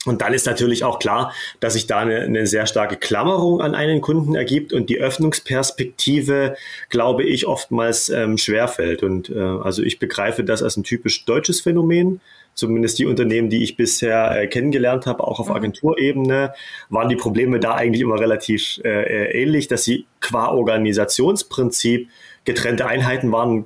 Und 0.06 0.22
dann 0.22 0.34
ist 0.34 0.46
natürlich 0.46 0.84
auch 0.84 1.00
klar, 1.00 1.34
dass 1.60 1.74
sich 1.74 1.86
da 1.86 2.00
eine, 2.00 2.22
eine, 2.22 2.48
sehr 2.48 2.66
starke 2.66 2.96
Klammerung 2.96 3.62
an 3.62 3.76
einen 3.76 4.00
Kunden 4.00 4.36
ergibt 4.36 4.72
und 4.72 4.90
die 4.90 5.00
Öffnungsperspektive, 5.00 6.56
glaube 6.90 7.24
ich, 7.24 7.46
oftmals 7.46 8.10
ähm, 8.10 8.38
schwerfällt. 8.38 9.04
Und 9.04 9.30
äh, 9.30 9.40
also 9.40 9.84
ich 9.84 10.00
begreife 10.00 10.44
das 10.44 10.64
als 10.64 10.78
ein 10.78 10.84
typisch 10.84 11.26
deutsches 11.26 11.62
Phänomen 11.62 12.22
zumindest 12.58 12.98
die 13.00 13.06
Unternehmen, 13.06 13.50
die 13.50 13.64
ich 13.64 13.78
bisher 13.78 14.32
äh, 14.32 14.48
kennengelernt 14.48 15.06
habe, 15.06 15.24
auch 15.24 15.40
auf 15.40 15.50
mhm. 15.50 15.56
Agenturebene, 15.56 16.54
waren 16.90 17.08
die 17.08 17.16
Probleme 17.16 17.60
da 17.60 17.76
eigentlich 17.76 18.02
immer 18.02 18.20
relativ 18.20 18.82
äh, 18.84 18.90
äh, 18.90 19.42
ähnlich, 19.44 19.68
dass 19.68 19.84
sie 19.84 20.08
qua 20.20 20.50
Organisationsprinzip 20.50 22.10
getrennte 22.44 22.88
Einheiten 22.88 23.32
waren. 23.32 23.66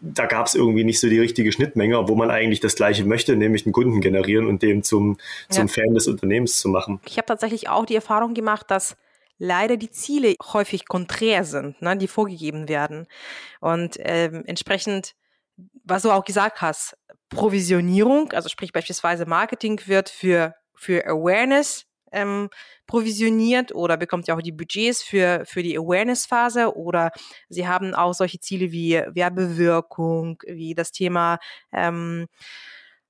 Da 0.00 0.26
gab 0.26 0.46
es 0.46 0.54
irgendwie 0.54 0.82
nicht 0.82 0.98
so 0.98 1.08
die 1.08 1.20
richtige 1.20 1.52
Schnittmenge, 1.52 2.08
wo 2.08 2.16
man 2.16 2.30
eigentlich 2.30 2.60
das 2.60 2.74
Gleiche 2.74 3.04
möchte, 3.04 3.36
nämlich 3.36 3.64
einen 3.64 3.72
Kunden 3.72 4.00
generieren 4.00 4.46
und 4.46 4.62
dem 4.62 4.82
zum, 4.82 5.18
zum 5.48 5.66
ja. 5.68 5.72
Fan 5.72 5.94
des 5.94 6.08
Unternehmens 6.08 6.58
zu 6.58 6.68
machen. 6.68 7.00
Ich 7.06 7.16
habe 7.16 7.26
tatsächlich 7.26 7.68
auch 7.68 7.86
die 7.86 7.94
Erfahrung 7.94 8.34
gemacht, 8.34 8.70
dass 8.70 8.96
leider 9.38 9.76
die 9.76 9.90
Ziele 9.90 10.34
häufig 10.52 10.86
konträr 10.86 11.44
sind, 11.44 11.80
ne, 11.80 11.96
die 11.96 12.08
vorgegeben 12.08 12.68
werden. 12.68 13.06
Und 13.60 13.96
ähm, 14.00 14.42
entsprechend, 14.46 15.14
was 15.84 16.02
du 16.02 16.10
auch 16.10 16.24
gesagt 16.24 16.60
hast, 16.60 16.96
Provisionierung, 17.30 18.32
also 18.32 18.48
sprich 18.48 18.72
beispielsweise 18.72 19.24
Marketing 19.24 19.80
wird 19.86 20.10
für, 20.10 20.54
für 20.74 21.06
Awareness 21.06 21.86
ähm, 22.12 22.50
provisioniert 22.86 23.72
oder 23.72 23.96
bekommt 23.96 24.26
ja 24.26 24.36
auch 24.36 24.42
die 24.42 24.52
Budgets 24.52 25.02
für, 25.02 25.44
für 25.46 25.62
die 25.62 25.78
Awareness-Phase 25.78 26.76
oder 26.76 27.12
sie 27.48 27.68
haben 27.68 27.94
auch 27.94 28.12
solche 28.14 28.40
Ziele 28.40 28.72
wie 28.72 28.94
Werbewirkung, 28.94 30.42
wie 30.46 30.74
das 30.74 30.90
Thema 30.90 31.38
ähm, 31.72 32.26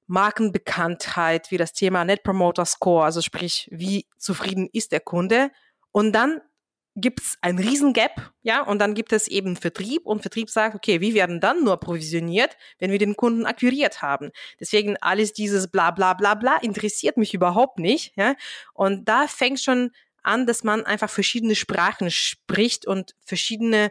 Markenbekanntheit, 0.06 1.50
wie 1.50 1.56
das 1.56 1.72
Thema 1.72 2.04
Net 2.04 2.22
Promoter 2.22 2.66
Score, 2.66 3.04
also 3.04 3.22
sprich, 3.22 3.68
wie 3.70 4.06
zufrieden 4.18 4.68
ist 4.72 4.92
der 4.92 5.00
Kunde. 5.00 5.50
Und 5.92 6.12
dann 6.12 6.40
gibt 6.96 7.20
es 7.20 7.38
ein 7.40 7.58
Riesengap, 7.58 8.32
ja, 8.42 8.62
und 8.62 8.78
dann 8.80 8.94
gibt 8.94 9.12
es 9.12 9.28
eben 9.28 9.56
Vertrieb 9.56 10.06
und 10.06 10.22
Vertrieb 10.22 10.50
sagt, 10.50 10.74
okay, 10.74 11.00
wir 11.00 11.14
werden 11.14 11.40
dann 11.40 11.62
nur 11.64 11.78
provisioniert, 11.78 12.56
wenn 12.78 12.90
wir 12.90 12.98
den 12.98 13.16
Kunden 13.16 13.46
akquiriert 13.46 14.02
haben. 14.02 14.30
Deswegen 14.58 14.96
alles 15.00 15.32
dieses 15.32 15.68
bla 15.68 15.90
bla 15.92 16.14
bla 16.14 16.34
bla 16.34 16.56
interessiert 16.56 17.16
mich 17.16 17.34
überhaupt 17.34 17.78
nicht, 17.78 18.12
ja, 18.16 18.34
und 18.74 19.08
da 19.08 19.26
fängt 19.28 19.60
schon 19.60 19.90
an, 20.22 20.46
dass 20.46 20.64
man 20.64 20.84
einfach 20.84 21.10
verschiedene 21.10 21.54
Sprachen 21.54 22.10
spricht 22.10 22.86
und 22.86 23.14
verschiedene 23.24 23.90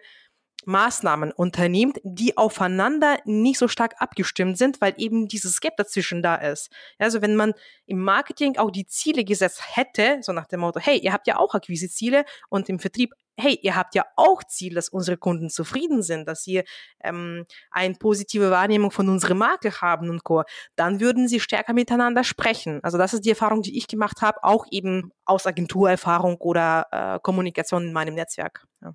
Maßnahmen 0.66 1.32
unternimmt, 1.32 2.00
die 2.04 2.38
aufeinander 2.38 3.18
nicht 3.26 3.58
so 3.58 3.68
stark 3.68 3.96
abgestimmt 4.00 4.58
sind, 4.58 4.82
weil 4.82 4.94
eben 4.98 5.28
dieses 5.28 5.62
Gap 5.62 5.78
dazwischen 5.78 6.22
da 6.22 6.36
ist. 6.36 6.70
Also 6.98 7.22
wenn 7.22 7.36
man 7.36 7.54
im 7.86 8.00
Marketing 8.00 8.58
auch 8.58 8.72
die 8.72 8.86
Ziele 8.86 9.24
gesetzt 9.24 9.62
hätte, 9.76 10.20
so 10.22 10.34
nach 10.34 10.48
dem 10.48 10.62
Motto, 10.62 10.80
hey, 10.80 10.98
ihr 10.98 11.14
habt 11.14 11.28
ja 11.28 11.38
auch 11.38 11.54
Akquiseziele 11.56 12.26
und 12.50 12.70
im 12.70 12.80
Vertrieb, 12.80 13.14
hey, 13.38 13.58
ihr 13.62 13.76
habt 13.76 13.96
ja 13.96 14.06
auch 14.16 14.44
Ziel, 14.44 14.76
dass 14.76 14.90
unsere 14.90 15.18
Kunden 15.18 15.50
zufrieden 15.50 16.04
sind, 16.04 16.28
dass 16.28 16.44
sie 16.44 16.64
ähm, 17.04 17.46
eine 17.72 17.96
positive 17.96 18.52
Wahrnehmung 18.52 18.92
von 18.92 19.08
unserer 19.10 19.36
Marke 19.36 19.82
haben 19.82 20.10
und 20.10 20.24
Co., 20.24 20.44
dann 20.76 21.00
würden 21.00 21.28
sie 21.28 21.40
stärker 21.40 21.74
miteinander 21.74 22.24
sprechen. 22.24 22.80
Also 22.84 22.98
das 22.98 23.14
ist 23.14 23.26
die 23.26 23.30
Erfahrung, 23.30 23.62
die 23.62 23.78
ich 23.78 23.88
gemacht 23.88 24.22
habe, 24.22 24.44
auch 24.44 24.66
eben 24.72 25.12
aus 25.26 25.48
Agenturerfahrung 25.48 26.36
oder 26.38 26.88
äh, 26.92 27.20
Kommunikation 27.22 27.88
in 27.88 27.94
meinem 27.94 28.16
Netzwerk. 28.16 28.66
Ja. 28.82 28.94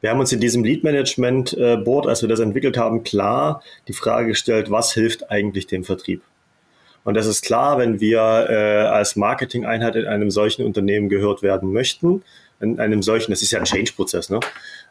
Wir 0.00 0.10
haben 0.10 0.20
uns 0.20 0.32
in 0.32 0.40
diesem 0.40 0.62
Lead 0.62 0.84
Management 0.84 1.56
Board, 1.84 2.06
als 2.06 2.22
wir 2.22 2.28
das 2.28 2.40
entwickelt 2.40 2.76
haben, 2.76 3.02
klar 3.02 3.62
die 3.88 3.94
Frage 3.94 4.28
gestellt, 4.28 4.70
was 4.70 4.92
hilft 4.92 5.30
eigentlich 5.30 5.66
dem 5.66 5.84
Vertrieb? 5.84 6.22
Und 7.06 7.14
das 7.14 7.26
ist 7.26 7.42
klar, 7.42 7.78
wenn 7.78 8.00
wir 8.00 8.18
äh, 8.18 8.88
als 8.88 9.14
Marketing-Einheit 9.14 9.94
in 9.94 10.06
einem 10.06 10.32
solchen 10.32 10.64
Unternehmen 10.64 11.08
gehört 11.08 11.40
werden 11.40 11.72
möchten, 11.72 12.24
in 12.60 12.80
einem 12.80 13.02
solchen, 13.02 13.32
das 13.32 13.42
ist 13.42 13.50
ja 13.50 13.58
ein 13.58 13.64
Change-Prozess, 13.64 14.30
ne? 14.30 14.40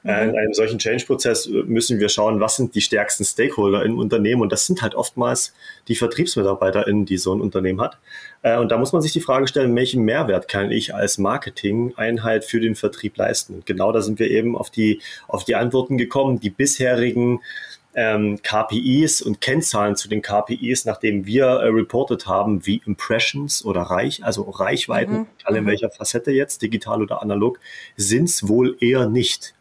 Mhm. 0.03 0.09
In 0.09 0.37
einem 0.37 0.53
solchen 0.53 0.77
Change-Prozess 0.77 1.47
müssen 1.47 1.99
wir 1.99 2.09
schauen, 2.09 2.39
was 2.39 2.57
sind 2.57 2.75
die 2.75 2.81
stärksten 2.81 3.25
Stakeholder 3.25 3.83
im 3.83 3.97
Unternehmen 3.97 4.41
und 4.41 4.51
das 4.51 4.67
sind 4.67 4.81
halt 4.81 4.93
oftmals 4.93 5.53
die 5.87 5.95
VertriebsmitarbeiterInnen, 5.95 7.05
die 7.05 7.17
so 7.17 7.33
ein 7.33 7.41
Unternehmen 7.41 7.81
hat. 7.81 7.97
Äh, 8.43 8.57
und 8.57 8.71
da 8.71 8.77
muss 8.77 8.93
man 8.93 9.01
sich 9.01 9.13
die 9.13 9.21
Frage 9.21 9.47
stellen, 9.47 9.75
welchen 9.75 10.03
Mehrwert 10.03 10.47
kann 10.47 10.71
ich 10.71 10.93
als 10.93 11.17
Marketing-Einheit 11.17 12.45
für 12.45 12.59
den 12.59 12.75
Vertrieb 12.75 13.17
leisten? 13.17 13.55
Und 13.55 13.65
genau 13.65 13.91
da 13.91 14.01
sind 14.01 14.19
wir 14.19 14.29
eben 14.29 14.55
auf 14.55 14.69
die, 14.69 15.01
auf 15.27 15.43
die 15.43 15.55
Antworten 15.55 15.97
gekommen. 15.97 16.39
Die 16.39 16.51
bisherigen 16.51 17.41
ähm, 17.95 18.39
KPIs 18.43 19.21
und 19.21 19.39
Kennzahlen 19.39 19.95
zu 19.95 20.09
den 20.09 20.21
KPIs, 20.21 20.85
nachdem 20.85 21.25
wir 21.25 21.45
äh, 21.45 21.67
reported 21.67 22.27
haben, 22.27 22.65
wie 22.65 22.81
Impressions 22.85 23.63
oder 23.63 23.83
Reich, 23.83 24.23
also 24.23 24.43
Reichweiten, 24.43 25.19
mhm. 25.19 25.27
alle 25.45 25.59
in 25.59 25.63
mhm. 25.63 25.69
welcher 25.69 25.89
Facette 25.89 26.31
jetzt, 26.31 26.61
digital 26.61 27.01
oder 27.01 27.21
analog, 27.21 27.59
sind 27.95 28.25
es 28.25 28.47
wohl 28.47 28.75
eher 28.81 29.07
nicht. 29.07 29.55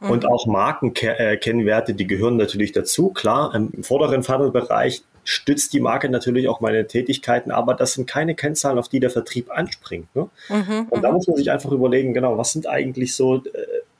Mhm. 0.00 0.10
Und 0.10 0.26
auch 0.26 0.46
Markenkennwerte, 0.46 1.92
äh, 1.92 1.94
die 1.94 2.06
gehören 2.06 2.36
natürlich 2.36 2.72
dazu. 2.72 3.08
Klar, 3.08 3.54
im 3.54 3.82
vorderen 3.82 4.22
Funnel-Bereich 4.22 5.02
stützt 5.24 5.72
die 5.72 5.80
Marke 5.80 6.08
natürlich 6.08 6.48
auch 6.48 6.60
meine 6.60 6.86
Tätigkeiten, 6.86 7.50
aber 7.50 7.74
das 7.74 7.94
sind 7.94 8.06
keine 8.06 8.34
Kennzahlen, 8.34 8.78
auf 8.78 8.88
die 8.88 9.00
der 9.00 9.10
Vertrieb 9.10 9.50
anspringt. 9.50 10.14
Ne? 10.14 10.28
Mhm, 10.48 10.86
und 10.90 11.02
da 11.02 11.08
mhm. 11.08 11.14
muss 11.14 11.26
man 11.26 11.36
sich 11.36 11.50
einfach 11.50 11.72
überlegen, 11.72 12.14
genau, 12.14 12.38
was 12.38 12.52
sind 12.52 12.68
eigentlich 12.68 13.16
so 13.16 13.36
äh, 13.36 13.40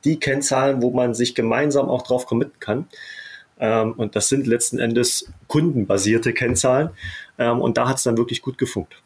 die 0.05 0.19
Kennzahlen, 0.19 0.81
wo 0.81 0.91
man 0.91 1.13
sich 1.13 1.35
gemeinsam 1.35 1.89
auch 1.89 2.03
drauf 2.03 2.27
committen 2.27 2.59
kann. 2.59 2.87
Ähm, 3.59 3.93
und 3.93 4.15
das 4.15 4.29
sind 4.29 4.47
letzten 4.47 4.79
Endes 4.79 5.31
kundenbasierte 5.47 6.33
Kennzahlen. 6.33 6.89
Ähm, 7.37 7.61
und 7.61 7.77
da 7.77 7.87
hat 7.87 7.97
es 7.97 8.03
dann 8.03 8.17
wirklich 8.17 8.41
gut 8.41 8.57
gefunkt. 8.57 9.01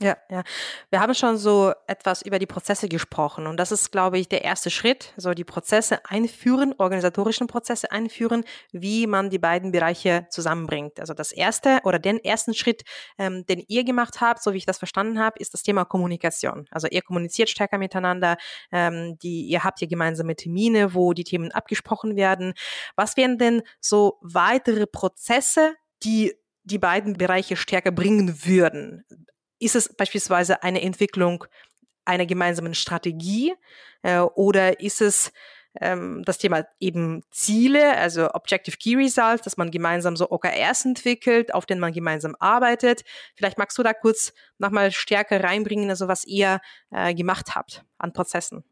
Ja, 0.00 0.16
ja. 0.30 0.44
Wir 0.90 1.00
haben 1.00 1.12
schon 1.12 1.38
so 1.38 1.72
etwas 1.88 2.22
über 2.22 2.38
die 2.38 2.46
Prozesse 2.46 2.88
gesprochen 2.88 3.48
und 3.48 3.56
das 3.56 3.72
ist, 3.72 3.90
glaube 3.90 4.18
ich, 4.18 4.28
der 4.28 4.44
erste 4.44 4.70
Schritt, 4.70 5.12
so 5.16 5.34
die 5.34 5.42
Prozesse 5.42 6.04
einführen, 6.04 6.72
organisatorischen 6.78 7.48
Prozesse 7.48 7.90
einführen, 7.90 8.44
wie 8.70 9.08
man 9.08 9.28
die 9.28 9.40
beiden 9.40 9.72
Bereiche 9.72 10.28
zusammenbringt. 10.30 11.00
Also 11.00 11.14
das 11.14 11.32
erste 11.32 11.80
oder 11.82 11.98
den 11.98 12.22
ersten 12.22 12.54
Schritt, 12.54 12.82
ähm, 13.18 13.44
den 13.46 13.64
ihr 13.66 13.82
gemacht 13.82 14.20
habt, 14.20 14.40
so 14.40 14.52
wie 14.52 14.58
ich 14.58 14.66
das 14.66 14.78
verstanden 14.78 15.18
habe, 15.18 15.40
ist 15.40 15.52
das 15.52 15.64
Thema 15.64 15.84
Kommunikation. 15.84 16.66
Also 16.70 16.86
ihr 16.86 17.02
kommuniziert 17.02 17.48
stärker 17.48 17.78
miteinander, 17.78 18.36
ähm, 18.70 19.18
die, 19.18 19.46
ihr 19.46 19.64
habt 19.64 19.80
hier 19.80 19.88
gemeinsame 19.88 20.36
Termine, 20.36 20.94
wo 20.94 21.12
die 21.12 21.24
Themen 21.24 21.50
abgesprochen 21.50 22.14
werden. 22.14 22.54
Was 22.94 23.16
wären 23.16 23.36
denn 23.36 23.62
so 23.80 24.18
weitere 24.20 24.86
Prozesse, 24.86 25.74
die 26.04 26.34
die 26.62 26.78
beiden 26.78 27.14
Bereiche 27.14 27.56
stärker 27.56 27.90
bringen 27.90 28.44
würden? 28.44 29.04
Ist 29.58 29.76
es 29.76 29.94
beispielsweise 29.94 30.62
eine 30.62 30.82
Entwicklung 30.82 31.44
einer 32.04 32.26
gemeinsamen 32.26 32.74
Strategie 32.74 33.54
äh, 34.02 34.18
oder 34.18 34.80
ist 34.80 35.00
es 35.00 35.32
ähm, 35.80 36.22
das 36.24 36.38
Thema 36.38 36.66
eben 36.80 37.22
Ziele, 37.30 37.96
also 37.96 38.30
Objective 38.32 38.76
Key 38.76 38.96
Results, 38.96 39.42
dass 39.42 39.56
man 39.56 39.70
gemeinsam 39.70 40.16
so 40.16 40.30
OKRs 40.30 40.84
entwickelt, 40.84 41.54
auf 41.54 41.66
denen 41.66 41.80
man 41.80 41.92
gemeinsam 41.92 42.34
arbeitet. 42.38 43.02
Vielleicht 43.34 43.58
magst 43.58 43.76
du 43.78 43.82
da 43.82 43.92
kurz 43.92 44.32
nochmal 44.58 44.90
stärker 44.90 45.42
reinbringen, 45.42 45.90
also 45.90 46.08
was 46.08 46.24
ihr 46.24 46.60
äh, 46.90 47.14
gemacht 47.14 47.54
habt 47.54 47.84
an 47.98 48.12
Prozessen. 48.12 48.64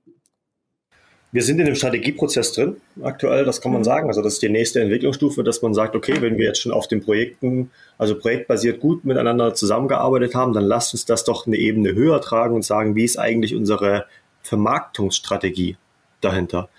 Wir 1.36 1.42
sind 1.42 1.58
in 1.58 1.66
dem 1.66 1.74
Strategieprozess 1.74 2.54
drin 2.54 2.80
aktuell, 3.02 3.44
das 3.44 3.60
kann 3.60 3.70
man 3.70 3.82
mhm. 3.82 3.84
sagen. 3.84 4.08
Also 4.08 4.22
das 4.22 4.32
ist 4.32 4.42
die 4.42 4.48
nächste 4.48 4.80
Entwicklungsstufe, 4.80 5.44
dass 5.44 5.60
man 5.60 5.74
sagt, 5.74 5.94
okay, 5.94 6.14
wenn 6.20 6.38
wir 6.38 6.46
jetzt 6.46 6.62
schon 6.62 6.72
auf 6.72 6.88
den 6.88 7.02
Projekten, 7.02 7.70
also 7.98 8.18
projektbasiert 8.18 8.80
gut 8.80 9.04
miteinander 9.04 9.52
zusammengearbeitet 9.52 10.34
haben, 10.34 10.54
dann 10.54 10.64
lasst 10.64 10.94
uns 10.94 11.04
das 11.04 11.24
doch 11.24 11.46
eine 11.46 11.56
Ebene 11.56 11.92
höher 11.92 12.22
tragen 12.22 12.54
und 12.54 12.64
sagen, 12.64 12.94
wie 12.94 13.04
ist 13.04 13.18
eigentlich 13.18 13.54
unsere 13.54 14.06
Vermarktungsstrategie 14.44 15.76
dahinter? 16.22 16.70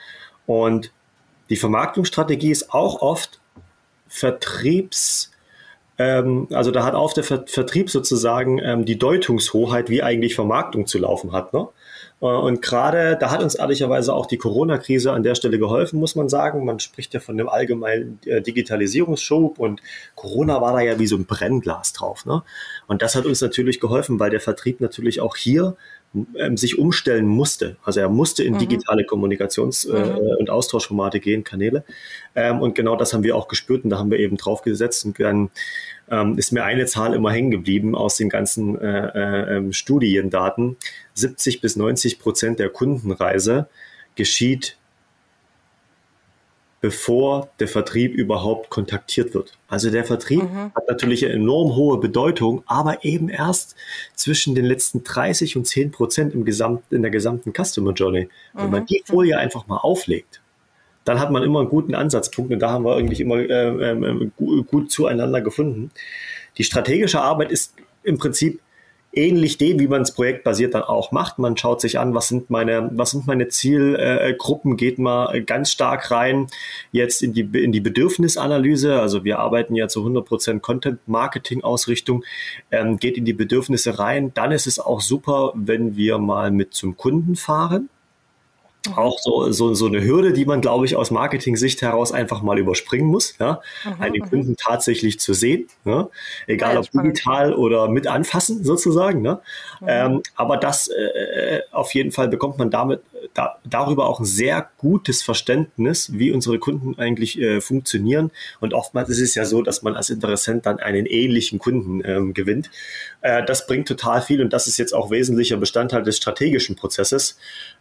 Und 0.47 0.91
die 1.51 1.55
Vermarktungsstrategie 1.55 2.49
ist 2.49 2.73
auch 2.73 2.99
oft 3.03 3.39
Vertriebs, 4.07 5.33
ähm, 5.99 6.47
also 6.51 6.71
da 6.71 6.83
hat 6.83 6.95
auch 6.95 7.13
der 7.13 7.23
Vertrieb 7.23 7.91
sozusagen 7.91 8.57
ähm, 8.57 8.85
die 8.85 8.97
Deutungshoheit, 8.97 9.91
wie 9.91 10.01
eigentlich 10.01 10.33
Vermarktung 10.33 10.87
zu 10.87 10.97
laufen 10.97 11.31
hat. 11.31 11.53
Ne? 11.53 11.67
Äh, 12.21 12.25
und 12.25 12.61
gerade 12.61 13.17
da 13.19 13.31
hat 13.31 13.43
uns 13.43 13.55
ehrlicherweise 13.55 14.13
auch 14.13 14.25
die 14.25 14.37
Corona-Krise 14.37 15.11
an 15.11 15.23
der 15.23 15.35
Stelle 15.35 15.59
geholfen, 15.59 15.99
muss 15.99 16.15
man 16.15 16.29
sagen. 16.29 16.65
Man 16.65 16.79
spricht 16.79 17.13
ja 17.13 17.19
von 17.19 17.37
dem 17.37 17.49
allgemeinen 17.49 18.19
äh, 18.25 18.41
Digitalisierungsschub 18.41 19.59
und 19.59 19.81
Corona 20.15 20.61
war 20.61 20.73
da 20.73 20.79
ja 20.79 20.99
wie 20.99 21.07
so 21.07 21.15
ein 21.15 21.25
Brennglas 21.25 21.93
drauf. 21.93 22.25
Ne? 22.25 22.43
Und 22.87 23.01
das 23.01 23.15
hat 23.15 23.25
uns 23.25 23.41
natürlich 23.41 23.79
geholfen, 23.79 24.19
weil 24.19 24.29
der 24.29 24.41
Vertrieb 24.41 24.81
natürlich 24.81 25.21
auch 25.21 25.35
hier 25.35 25.75
ähm, 26.35 26.57
sich 26.57 26.79
umstellen 26.79 27.27
musste. 27.27 27.75
Also 27.83 27.99
er 27.99 28.09
musste 28.09 28.43
in 28.43 28.53
mhm. 28.53 28.59
digitale 28.59 29.03
Kommunikations- 29.03 29.87
äh, 29.89 30.05
mhm. 30.05 30.37
und 30.39 30.49
Austauschformate 30.49 31.19
gehen, 31.19 31.43
Kanäle. 31.43 31.83
Ähm, 32.33 32.61
und 32.61 32.75
genau 32.75 32.95
das 32.95 33.13
haben 33.13 33.23
wir 33.23 33.35
auch 33.35 33.47
gespürt 33.47 33.83
und 33.83 33.89
da 33.89 33.99
haben 33.99 34.09
wir 34.09 34.19
eben 34.19 34.37
drauf 34.37 34.61
gesetzt 34.61 35.05
und 35.05 35.19
dann 35.19 35.49
ähm, 36.09 36.37
ist 36.37 36.51
mir 36.51 36.63
eine 36.63 36.85
Zahl 36.85 37.13
immer 37.13 37.31
hängen 37.31 37.51
geblieben 37.51 37.95
aus 37.95 38.17
den 38.17 38.29
ganzen 38.29 38.79
äh, 38.79 39.07
äh, 39.07 39.57
ähm, 39.57 39.73
Studiendaten. 39.73 40.77
70 41.13 41.61
bis 41.61 41.75
90 41.75 42.19
Prozent 42.19 42.59
der 42.59 42.69
Kundenreise 42.69 43.67
geschieht 44.15 44.77
bevor 46.79 47.49
der 47.59 47.67
Vertrieb 47.67 48.13
überhaupt 48.13 48.69
kontaktiert 48.69 49.33
wird. 49.33 49.57
Also 49.67 49.89
der 49.89 50.05
Vertrieb 50.05 50.43
mhm. 50.43 50.71
hat 50.75 50.87
natürlich 50.87 51.25
eine 51.25 51.33
enorm 51.33 51.75
hohe 51.75 51.99
Bedeutung, 51.99 52.63
aber 52.67 53.03
eben 53.03 53.29
erst 53.29 53.75
zwischen 54.15 54.53
den 54.53 54.65
letzten 54.65 55.03
30 55.03 55.57
und 55.57 55.65
10 55.65 55.91
Prozent 55.91 56.33
im 56.33 56.45
Gesamt, 56.45 56.83
in 56.91 57.01
der 57.01 57.11
gesamten 57.11 57.51
Customer 57.51 57.93
Journey. 57.93 58.29
Wenn 58.53 58.69
man 58.69 58.83
mhm. 58.83 58.85
die 58.87 59.03
Folie 59.05 59.37
einfach 59.37 59.67
mal 59.67 59.77
auflegt, 59.77 60.41
dann 61.07 61.19
hat 61.19 61.31
man 61.31 61.43
immer 61.43 61.59
einen 61.59 61.69
guten 61.69 61.95
Ansatzpunkt 61.95 62.51
und 62.51 62.59
da 62.59 62.71
haben 62.71 62.85
wir 62.85 62.95
eigentlich 62.95 63.21
immer 63.21 63.37
äh, 63.37 63.91
äh, 63.91 64.29
gut 64.37 64.91
zueinander 64.91 65.41
gefunden. 65.41 65.91
Die 66.57 66.63
strategische 66.63 67.21
Arbeit 67.21 67.51
ist 67.51 67.73
im 68.03 68.17
Prinzip 68.17 68.59
ähnlich 69.13 69.57
dem, 69.57 69.79
wie 69.79 69.87
man 69.87 70.01
es 70.01 70.11
projektbasiert 70.11 70.73
dann 70.73 70.83
auch 70.83 71.11
macht. 71.11 71.39
Man 71.39 71.57
schaut 71.57 71.81
sich 71.81 71.97
an, 71.97 72.13
was 72.13 72.27
sind 72.27 72.49
meine, 72.49 72.89
was 72.93 73.11
sind 73.11 73.25
meine 73.25 73.47
Zielgruppen, 73.47 74.77
geht 74.77 74.99
mal 74.99 75.41
ganz 75.43 75.71
stark 75.71 76.11
rein 76.11 76.47
jetzt 76.91 77.23
in 77.23 77.33
die, 77.33 77.41
in 77.41 77.71
die 77.71 77.79
Bedürfnisanalyse. 77.79 78.99
Also 78.99 79.23
wir 79.23 79.39
arbeiten 79.39 79.75
ja 79.75 79.87
zu 79.87 80.05
100% 80.05 80.59
Content-Marketing-Ausrichtung, 80.59 82.25
ähm, 82.69 82.97
geht 82.97 83.17
in 83.17 83.25
die 83.25 83.33
Bedürfnisse 83.33 83.97
rein. 83.97 84.33
Dann 84.33 84.51
ist 84.51 84.67
es 84.67 84.77
auch 84.77 85.01
super, 85.01 85.53
wenn 85.55 85.95
wir 85.95 86.17
mal 86.19 86.51
mit 86.51 86.73
zum 86.73 86.97
Kunden 86.97 87.35
fahren 87.35 87.89
auch 88.95 89.19
so, 89.19 89.51
so, 89.51 89.73
so 89.73 89.87
eine 89.87 90.03
Hürde, 90.03 90.33
die 90.33 90.45
man, 90.45 90.61
glaube 90.61 90.85
ich, 90.85 90.95
aus 90.95 91.11
Marketing-Sicht 91.11 91.81
heraus 91.81 92.11
einfach 92.11 92.41
mal 92.41 92.57
überspringen 92.57 93.07
muss, 93.07 93.35
ja? 93.39 93.61
Mhm, 93.83 94.01
einen 94.01 94.23
mhm. 94.23 94.29
Kunden 94.29 94.55
tatsächlich 94.57 95.19
zu 95.19 95.33
sehen, 95.33 95.67
ne? 95.83 96.09
egal 96.47 96.75
ja, 96.75 96.79
ob 96.79 96.91
digital 96.91 97.53
oder 97.53 97.89
mit 97.89 98.07
anfassen 98.07 98.63
sozusagen. 98.63 99.21
Ne? 99.21 99.39
Mhm. 99.81 99.87
Ähm, 99.87 100.23
aber 100.35 100.57
das 100.57 100.87
äh, 100.87 101.61
auf 101.71 101.93
jeden 101.93 102.11
Fall 102.11 102.27
bekommt 102.27 102.57
man 102.57 102.69
damit 102.69 103.01
da, 103.33 103.57
darüber 103.65 104.07
auch 104.07 104.19
ein 104.19 104.25
sehr 104.25 104.69
gutes 104.77 105.21
Verständnis, 105.21 106.11
wie 106.13 106.31
unsere 106.31 106.59
Kunden 106.59 106.97
eigentlich 106.99 107.39
äh, 107.39 107.61
funktionieren. 107.61 108.31
Und 108.59 108.73
oftmals 108.73 109.09
ist 109.09 109.21
es 109.21 109.35
ja 109.35 109.45
so, 109.45 109.61
dass 109.61 109.83
man 109.83 109.95
als 109.95 110.09
Interessent 110.09 110.65
dann 110.65 110.79
einen 110.79 111.05
ähnlichen 111.05 111.59
Kunden 111.59 112.01
ähm, 112.05 112.33
gewinnt. 112.33 112.69
Äh, 113.21 113.43
das 113.45 113.67
bringt 113.67 113.87
total 113.87 114.21
viel 114.21 114.41
und 114.41 114.53
das 114.53 114.67
ist 114.67 114.77
jetzt 114.77 114.93
auch 114.93 115.11
wesentlicher 115.11 115.57
Bestandteil 115.57 116.03
des 116.03 116.17
strategischen 116.17 116.75
Prozesses, 116.75 117.37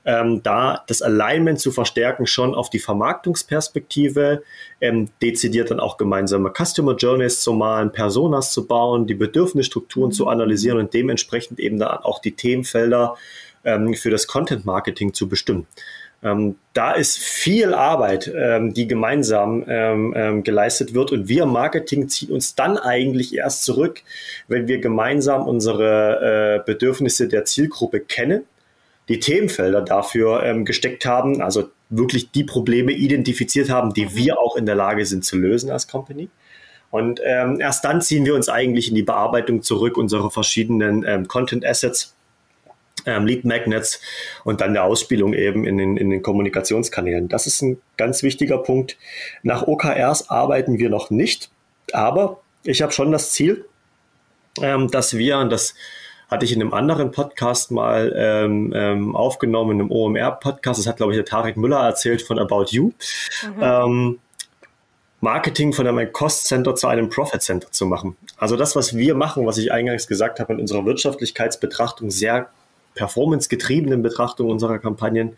ähm, 0.06 0.42
da 0.42 0.84
das 0.86 1.02
Alignment 1.02 1.60
zu 1.60 1.72
verstärken 1.72 2.26
schon 2.26 2.54
auf 2.54 2.70
die 2.70 2.78
Vermarktungsperspektive, 2.78 4.42
ähm, 4.80 5.08
dezidiert 5.20 5.70
dann 5.70 5.80
auch 5.80 5.98
gemeinsame 5.98 6.52
Customer 6.56 6.94
Journeys 6.94 7.40
zu 7.40 7.52
malen, 7.52 7.92
Personas 7.92 8.52
zu 8.52 8.66
bauen, 8.66 9.06
die 9.06 9.14
Bedürfnisstrukturen 9.14 10.12
zu 10.12 10.28
analysieren 10.28 10.78
und 10.78 10.94
dementsprechend 10.94 11.58
eben 11.58 11.78
dann 11.78 11.98
auch 11.98 12.20
die 12.20 12.32
Themenfelder 12.32 13.16
ähm, 13.64 13.94
für 13.94 14.10
das 14.10 14.28
Content 14.28 14.64
Marketing 14.64 15.12
zu 15.12 15.28
bestimmen. 15.28 15.66
Ähm, 16.22 16.56
da 16.72 16.92
ist 16.92 17.18
viel 17.18 17.74
Arbeit, 17.74 18.32
ähm, 18.34 18.72
die 18.72 18.86
gemeinsam 18.86 19.64
ähm, 19.68 20.14
ähm, 20.16 20.44
geleistet 20.44 20.94
wird 20.94 21.12
und 21.12 21.28
wir 21.28 21.46
Marketing 21.46 22.08
ziehen 22.08 22.30
uns 22.30 22.54
dann 22.54 22.78
eigentlich 22.78 23.34
erst 23.34 23.64
zurück, 23.64 24.02
wenn 24.48 24.66
wir 24.66 24.78
gemeinsam 24.78 25.46
unsere 25.46 26.60
äh, 26.60 26.64
Bedürfnisse 26.64 27.28
der 27.28 27.44
Zielgruppe 27.44 28.00
kennen, 28.00 28.44
die 29.08 29.20
Themenfelder 29.20 29.82
dafür 29.82 30.42
ähm, 30.42 30.64
gesteckt 30.64 31.04
haben, 31.04 31.40
also 31.40 31.68
wirklich 31.88 32.30
die 32.32 32.44
Probleme 32.44 32.92
identifiziert 32.92 33.70
haben, 33.70 33.94
die 33.94 34.14
wir 34.16 34.38
auch 34.38 34.56
in 34.56 34.66
der 34.66 34.74
Lage 34.74 35.06
sind 35.06 35.24
zu 35.24 35.36
lösen 35.36 35.70
als 35.70 35.86
Company. 35.86 36.28
Und 36.90 37.20
ähm, 37.24 37.60
erst 37.60 37.84
dann 37.84 38.00
ziehen 38.00 38.24
wir 38.24 38.34
uns 38.34 38.48
eigentlich 38.48 38.88
in 38.88 38.94
die 38.94 39.02
Bearbeitung 39.02 39.62
zurück 39.62 39.96
unserer 39.96 40.30
verschiedenen 40.30 41.04
ähm, 41.06 41.28
Content 41.28 41.64
Assets 41.64 42.16
ähm, 43.04 43.26
Lead 43.26 43.44
Magnets 43.44 44.00
und 44.44 44.60
dann 44.60 44.72
der 44.72 44.84
Ausspielung 44.84 45.32
eben 45.32 45.64
in 45.64 45.78
den, 45.78 45.96
in 45.96 46.10
den 46.10 46.22
Kommunikationskanälen. 46.22 47.28
Das 47.28 47.46
ist 47.46 47.62
ein 47.62 47.80
ganz 47.96 48.22
wichtiger 48.22 48.58
Punkt. 48.58 48.96
Nach 49.42 49.66
OKRs 49.66 50.30
arbeiten 50.30 50.78
wir 50.78 50.90
noch 50.90 51.10
nicht, 51.10 51.50
aber 51.92 52.40
ich 52.64 52.82
habe 52.82 52.92
schon 52.92 53.12
das 53.12 53.32
Ziel, 53.32 53.64
ähm, 54.60 54.90
dass 54.90 55.16
wir, 55.16 55.38
und 55.38 55.50
das 55.50 55.74
hatte 56.28 56.44
ich 56.44 56.52
in 56.52 56.60
einem 56.60 56.74
anderen 56.74 57.12
Podcast 57.12 57.70
mal 57.70 58.12
ähm, 58.16 58.72
ähm, 58.74 59.14
aufgenommen, 59.14 59.72
in 59.72 59.80
einem 59.80 59.90
OMR-Podcast. 59.90 60.80
Das 60.80 60.86
hat, 60.86 60.96
glaube 60.96 61.12
ich, 61.12 61.18
der 61.18 61.24
Tarek 61.24 61.56
Müller 61.56 61.78
erzählt 61.78 62.22
von 62.22 62.38
About 62.38 62.66
You. 62.70 62.92
Mhm. 63.42 63.62
Ähm, 63.62 64.18
Marketing 65.20 65.72
von 65.72 65.86
einem 65.86 66.12
Cost 66.12 66.46
Center 66.46 66.74
zu 66.74 66.88
einem 66.88 67.08
Profit 67.08 67.42
Center 67.42 67.70
zu 67.70 67.86
machen. 67.86 68.16
Also 68.36 68.56
das, 68.56 68.76
was 68.76 68.96
wir 68.96 69.14
machen, 69.14 69.46
was 69.46 69.56
ich 69.58 69.72
eingangs 69.72 70.06
gesagt 70.08 70.40
habe 70.40 70.52
in 70.52 70.60
unserer 70.60 70.84
Wirtschaftlichkeitsbetrachtung, 70.84 72.10
sehr 72.10 72.48
performance-getriebenen 72.94 74.02
Betrachtung 74.02 74.50
unserer 74.50 74.78
Kampagnen, 74.78 75.36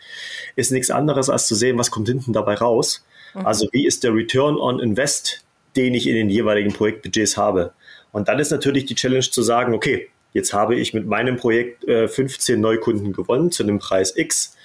ist 0.57 0.73
nichts 0.73 0.91
anderes 0.91 1.31
als 1.31 1.47
zu 1.47 1.55
sehen, 1.55 1.79
was 1.79 1.91
kommt 1.91 2.09
hinten 2.09 2.33
dabei 2.33 2.55
raus. 2.55 3.05
Mhm. 3.35 3.47
Also 3.47 3.69
wie 3.73 3.87
ist 3.87 4.05
der 4.05 4.15
Return 4.15 4.57
on 4.57 4.81
Invest, 4.81 5.45
den 5.77 5.95
ich 5.95 6.07
in 6.07 6.15
den 6.15 6.31
jeweiligen 6.31 6.73
Projektbudgets 6.73 7.37
habe. 7.37 7.73
Und 8.11 8.29
dann 8.29 8.39
ist 8.39 8.51
natürlich 8.51 8.87
die 8.87 8.95
Challenge 8.95 9.21
zu 9.21 9.43
sagen, 9.43 9.75
okay, 9.75 10.09
jetzt 10.33 10.53
habe 10.53 10.77
ich 10.77 10.95
mit 10.95 11.07
meinem 11.07 11.37
Projekt 11.37 11.85
äh, 11.85 12.09
15 12.09 12.61
Neukunden 12.61 13.13
gewonnen 13.13 13.51
zu 13.51 13.63
einem 13.63 13.79
Preis 13.79 14.17
X 14.17 14.57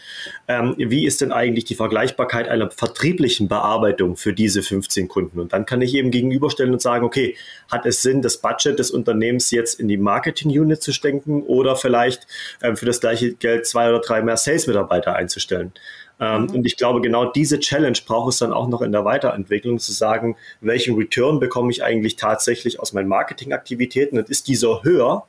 ähm, 0.48 0.76
wie 0.78 1.06
ist 1.06 1.22
denn 1.22 1.32
eigentlich 1.32 1.66
die 1.66 1.76
Vergleichbarkeit 1.76 2.48
einer 2.48 2.70
vertrieblichen 2.70 3.48
Bearbeitung 3.48 4.16
für 4.16 4.34
diese 4.34 4.62
15 4.62 5.08
Kunden? 5.08 5.40
Und 5.40 5.54
dann 5.54 5.66
kann 5.66 5.82
ich 5.82 5.94
eben 5.96 6.12
gegenüberstellen 6.12 6.74
und 6.74 6.82
sagen, 6.82 7.06
okay, 7.06 7.36
hat 7.72 7.86
es 7.86 8.02
Sinn, 8.02 8.22
das 8.22 8.38
Budget 8.38 8.80
des 8.80 8.92
Unternehmens 8.92 9.52
jetzt 9.52 9.80
in 9.80 9.88
die 9.88 9.98
Marketing-Unit 9.98 10.82
zu 10.82 10.92
stecken 10.92 11.44
oder 11.44 11.76
vielleicht 11.76 12.28
ähm, 12.62 12.78
für 12.78 12.86
das 12.86 13.00
gleiche 13.00 13.34
Geld 13.34 13.66
zwei 13.66 13.90
oder 13.90 14.00
drei 14.00 14.22
mehr 14.22 14.38
Sales-Mitarbeiter 14.38 15.16
einzustellen? 15.16 15.74
Ähm, 16.20 16.44
mhm. 16.44 16.50
Und 16.52 16.66
ich 16.66 16.78
glaube, 16.78 17.02
genau 17.02 17.26
diese 17.32 17.60
Challenge 17.60 17.98
braucht 18.06 18.34
es 18.34 18.40
dann 18.40 18.54
auch 18.54 18.68
noch 18.68 18.82
in 18.82 18.92
der 18.92 19.06
Weiterentwicklung, 19.06 19.80
zu 19.80 19.92
sagen, 19.92 20.36
welchen 20.62 20.96
Return 20.96 21.40
bekomme 21.40 21.72
ich 21.72 21.84
eigentlich 21.84 22.16
tatsächlich 22.16 22.80
aus 22.80 22.94
meinen 22.94 23.08
Marketingaktivitäten 23.08 24.18
und 24.18 24.30
ist 24.30 24.48
dieser 24.48 24.84
höher, 24.84 25.26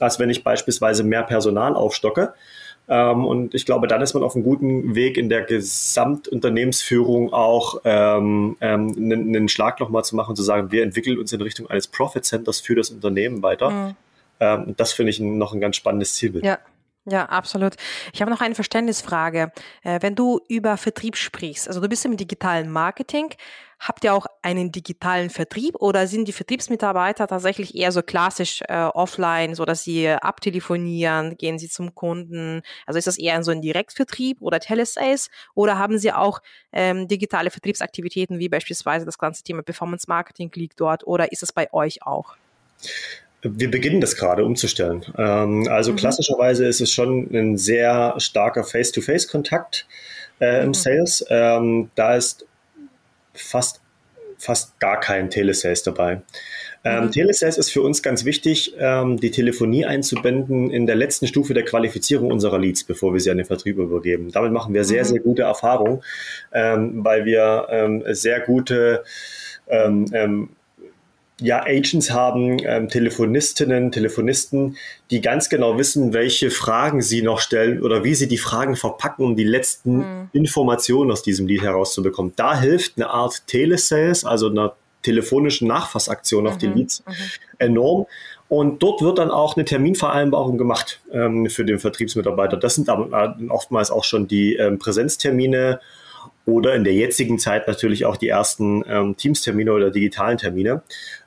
als 0.00 0.18
wenn 0.18 0.30
ich 0.30 0.42
beispielsweise 0.42 1.04
mehr 1.04 1.22
Personal 1.22 1.74
aufstocke? 1.74 2.34
Ähm, 2.88 3.24
und 3.24 3.54
ich 3.54 3.66
glaube, 3.66 3.86
dann 3.86 4.02
ist 4.02 4.14
man 4.14 4.24
auf 4.24 4.34
einem 4.34 4.42
guten 4.42 4.96
Weg 4.96 5.16
in 5.16 5.28
der 5.28 5.42
Gesamtunternehmensführung 5.42 7.32
auch 7.32 7.80
ähm, 7.84 8.56
ähm, 8.60 8.94
einen, 8.96 9.28
einen 9.28 9.48
Schlag 9.48 9.78
nochmal 9.78 10.04
zu 10.04 10.16
machen, 10.16 10.34
zu 10.34 10.42
sagen, 10.42 10.72
wir 10.72 10.82
entwickeln 10.82 11.18
uns 11.18 11.32
in 11.32 11.40
Richtung 11.40 11.70
eines 11.70 11.86
Profit 11.86 12.24
Centers 12.24 12.58
für 12.60 12.74
das 12.74 12.90
Unternehmen 12.90 13.44
weiter. 13.44 13.70
Mhm. 13.70 13.96
Ähm, 14.40 14.74
das 14.76 14.92
finde 14.92 15.10
ich 15.10 15.20
noch 15.20 15.54
ein 15.54 15.60
ganz 15.60 15.76
spannendes 15.76 16.14
Zielbild. 16.14 16.44
Ja. 16.44 16.58
Ja, 17.10 17.24
absolut. 17.24 17.74
Ich 18.12 18.20
habe 18.22 18.30
noch 18.30 18.40
eine 18.40 18.54
Verständnisfrage. 18.54 19.50
Äh, 19.82 19.98
wenn 20.00 20.14
du 20.14 20.38
über 20.48 20.76
Vertrieb 20.76 21.16
sprichst, 21.16 21.66
also 21.66 21.80
du 21.80 21.88
bist 21.88 22.04
im 22.04 22.16
digitalen 22.16 22.70
Marketing, 22.70 23.34
habt 23.80 24.04
ihr 24.04 24.14
auch 24.14 24.26
einen 24.42 24.70
digitalen 24.70 25.28
Vertrieb 25.28 25.74
oder 25.80 26.06
sind 26.06 26.28
die 26.28 26.32
Vertriebsmitarbeiter 26.32 27.26
tatsächlich 27.26 27.74
eher 27.74 27.90
so 27.90 28.02
klassisch 28.02 28.62
äh, 28.68 28.84
offline, 28.84 29.56
so 29.56 29.64
dass 29.64 29.82
sie 29.82 30.08
abtelefonieren, 30.08 31.36
gehen 31.36 31.58
sie 31.58 31.68
zum 31.68 31.96
Kunden? 31.96 32.62
Also 32.86 32.98
ist 32.98 33.08
das 33.08 33.18
eher 33.18 33.42
so 33.42 33.50
ein 33.50 33.60
Direktvertrieb 33.60 34.40
oder 34.40 34.60
Telesales 34.60 35.30
oder 35.54 35.78
haben 35.78 35.98
sie 35.98 36.12
auch 36.12 36.40
ähm, 36.72 37.08
digitale 37.08 37.50
Vertriebsaktivitäten 37.50 38.38
wie 38.38 38.48
beispielsweise 38.48 39.04
das 39.04 39.18
ganze 39.18 39.42
Thema 39.42 39.62
Performance 39.62 40.04
Marketing 40.06 40.52
liegt 40.54 40.78
dort 40.78 41.04
oder 41.08 41.32
ist 41.32 41.42
es 41.42 41.52
bei 41.52 41.72
euch 41.72 42.06
auch? 42.06 42.36
Wir 43.42 43.70
beginnen 43.70 44.00
das 44.00 44.16
gerade 44.16 44.44
umzustellen. 44.44 45.04
Ähm, 45.16 45.66
also 45.70 45.92
mhm. 45.92 45.96
klassischerweise 45.96 46.66
ist 46.66 46.80
es 46.80 46.92
schon 46.92 47.30
ein 47.32 47.56
sehr 47.56 48.14
starker 48.18 48.64
Face-to-Face-Kontakt 48.64 49.86
äh, 50.40 50.62
im 50.62 50.68
mhm. 50.68 50.74
Sales. 50.74 51.24
Ähm, 51.30 51.90
da 51.94 52.16
ist 52.16 52.46
fast, 53.32 53.80
fast 54.36 54.78
gar 54.78 55.00
kein 55.00 55.30
Telesales 55.30 55.82
dabei. 55.82 56.20
Ähm, 56.82 57.04
mhm. 57.04 57.12
Telesales 57.12 57.58
ist 57.58 57.70
für 57.70 57.82
uns 57.82 58.02
ganz 58.02 58.24
wichtig, 58.24 58.74
ähm, 58.78 59.18
die 59.18 59.30
Telefonie 59.30 59.84
einzubinden 59.84 60.70
in 60.70 60.86
der 60.86 60.96
letzten 60.96 61.26
Stufe 61.26 61.52
der 61.52 61.64
Qualifizierung 61.64 62.30
unserer 62.30 62.58
Leads, 62.58 62.84
bevor 62.84 63.12
wir 63.12 63.20
sie 63.20 63.30
an 63.30 63.36
den 63.36 63.46
Vertrieb 63.46 63.78
übergeben. 63.78 64.30
Damit 64.32 64.52
machen 64.52 64.72
wir 64.72 64.84
sehr, 64.84 65.04
mhm. 65.04 65.08
sehr 65.08 65.20
gute 65.20 65.42
Erfahrungen, 65.42 66.02
ähm, 66.52 67.04
weil 67.04 67.24
wir 67.24 67.66
ähm, 67.70 68.02
sehr 68.08 68.40
gute 68.40 69.04
ähm, 69.68 70.06
ähm, 70.12 70.48
ja, 71.40 71.62
Agents 71.64 72.10
haben, 72.10 72.58
ähm, 72.64 72.88
Telefonistinnen, 72.88 73.92
Telefonisten, 73.92 74.76
die 75.10 75.20
ganz 75.20 75.48
genau 75.48 75.78
wissen, 75.78 76.12
welche 76.12 76.50
Fragen 76.50 77.02
sie 77.02 77.22
noch 77.22 77.40
stellen 77.40 77.82
oder 77.82 78.04
wie 78.04 78.14
sie 78.14 78.28
die 78.28 78.38
Fragen 78.38 78.76
verpacken, 78.76 79.24
um 79.24 79.36
die 79.36 79.44
letzten 79.44 79.96
mhm. 79.98 80.28
Informationen 80.32 81.10
aus 81.10 81.22
diesem 81.22 81.46
Lied 81.46 81.62
herauszubekommen. 81.62 82.32
Da 82.36 82.58
hilft 82.58 82.96
eine 82.96 83.10
Art 83.10 83.46
Telesales, 83.46 84.24
also 84.24 84.48
eine 84.48 84.72
telefonische 85.02 85.66
Nachfassaktion 85.66 86.46
auf 86.46 86.54
mhm. 86.54 86.58
die 86.58 86.66
Leads 86.66 87.04
mhm. 87.06 87.14
enorm. 87.58 88.06
Und 88.48 88.82
dort 88.82 89.00
wird 89.00 89.18
dann 89.18 89.30
auch 89.30 89.56
eine 89.56 89.64
Terminvereinbarung 89.64 90.58
gemacht 90.58 91.00
ähm, 91.12 91.48
für 91.48 91.64
den 91.64 91.78
Vertriebsmitarbeiter. 91.78 92.56
Das 92.56 92.74
sind 92.74 92.88
dann 92.88 93.12
äh, 93.12 93.48
oftmals 93.48 93.92
auch 93.92 94.04
schon 94.04 94.26
die 94.26 94.56
ähm, 94.56 94.78
Präsenztermine 94.78 95.80
oder 96.46 96.74
in 96.74 96.84
der 96.84 96.94
jetzigen 96.94 97.38
Zeit 97.38 97.68
natürlich 97.68 98.04
auch 98.06 98.16
die 98.16 98.28
ersten 98.28 98.82
ähm, 98.88 99.16
Teams-Termine 99.16 99.72
oder 99.72 99.90
digitalen 99.90 100.38
Termine. 100.38 100.82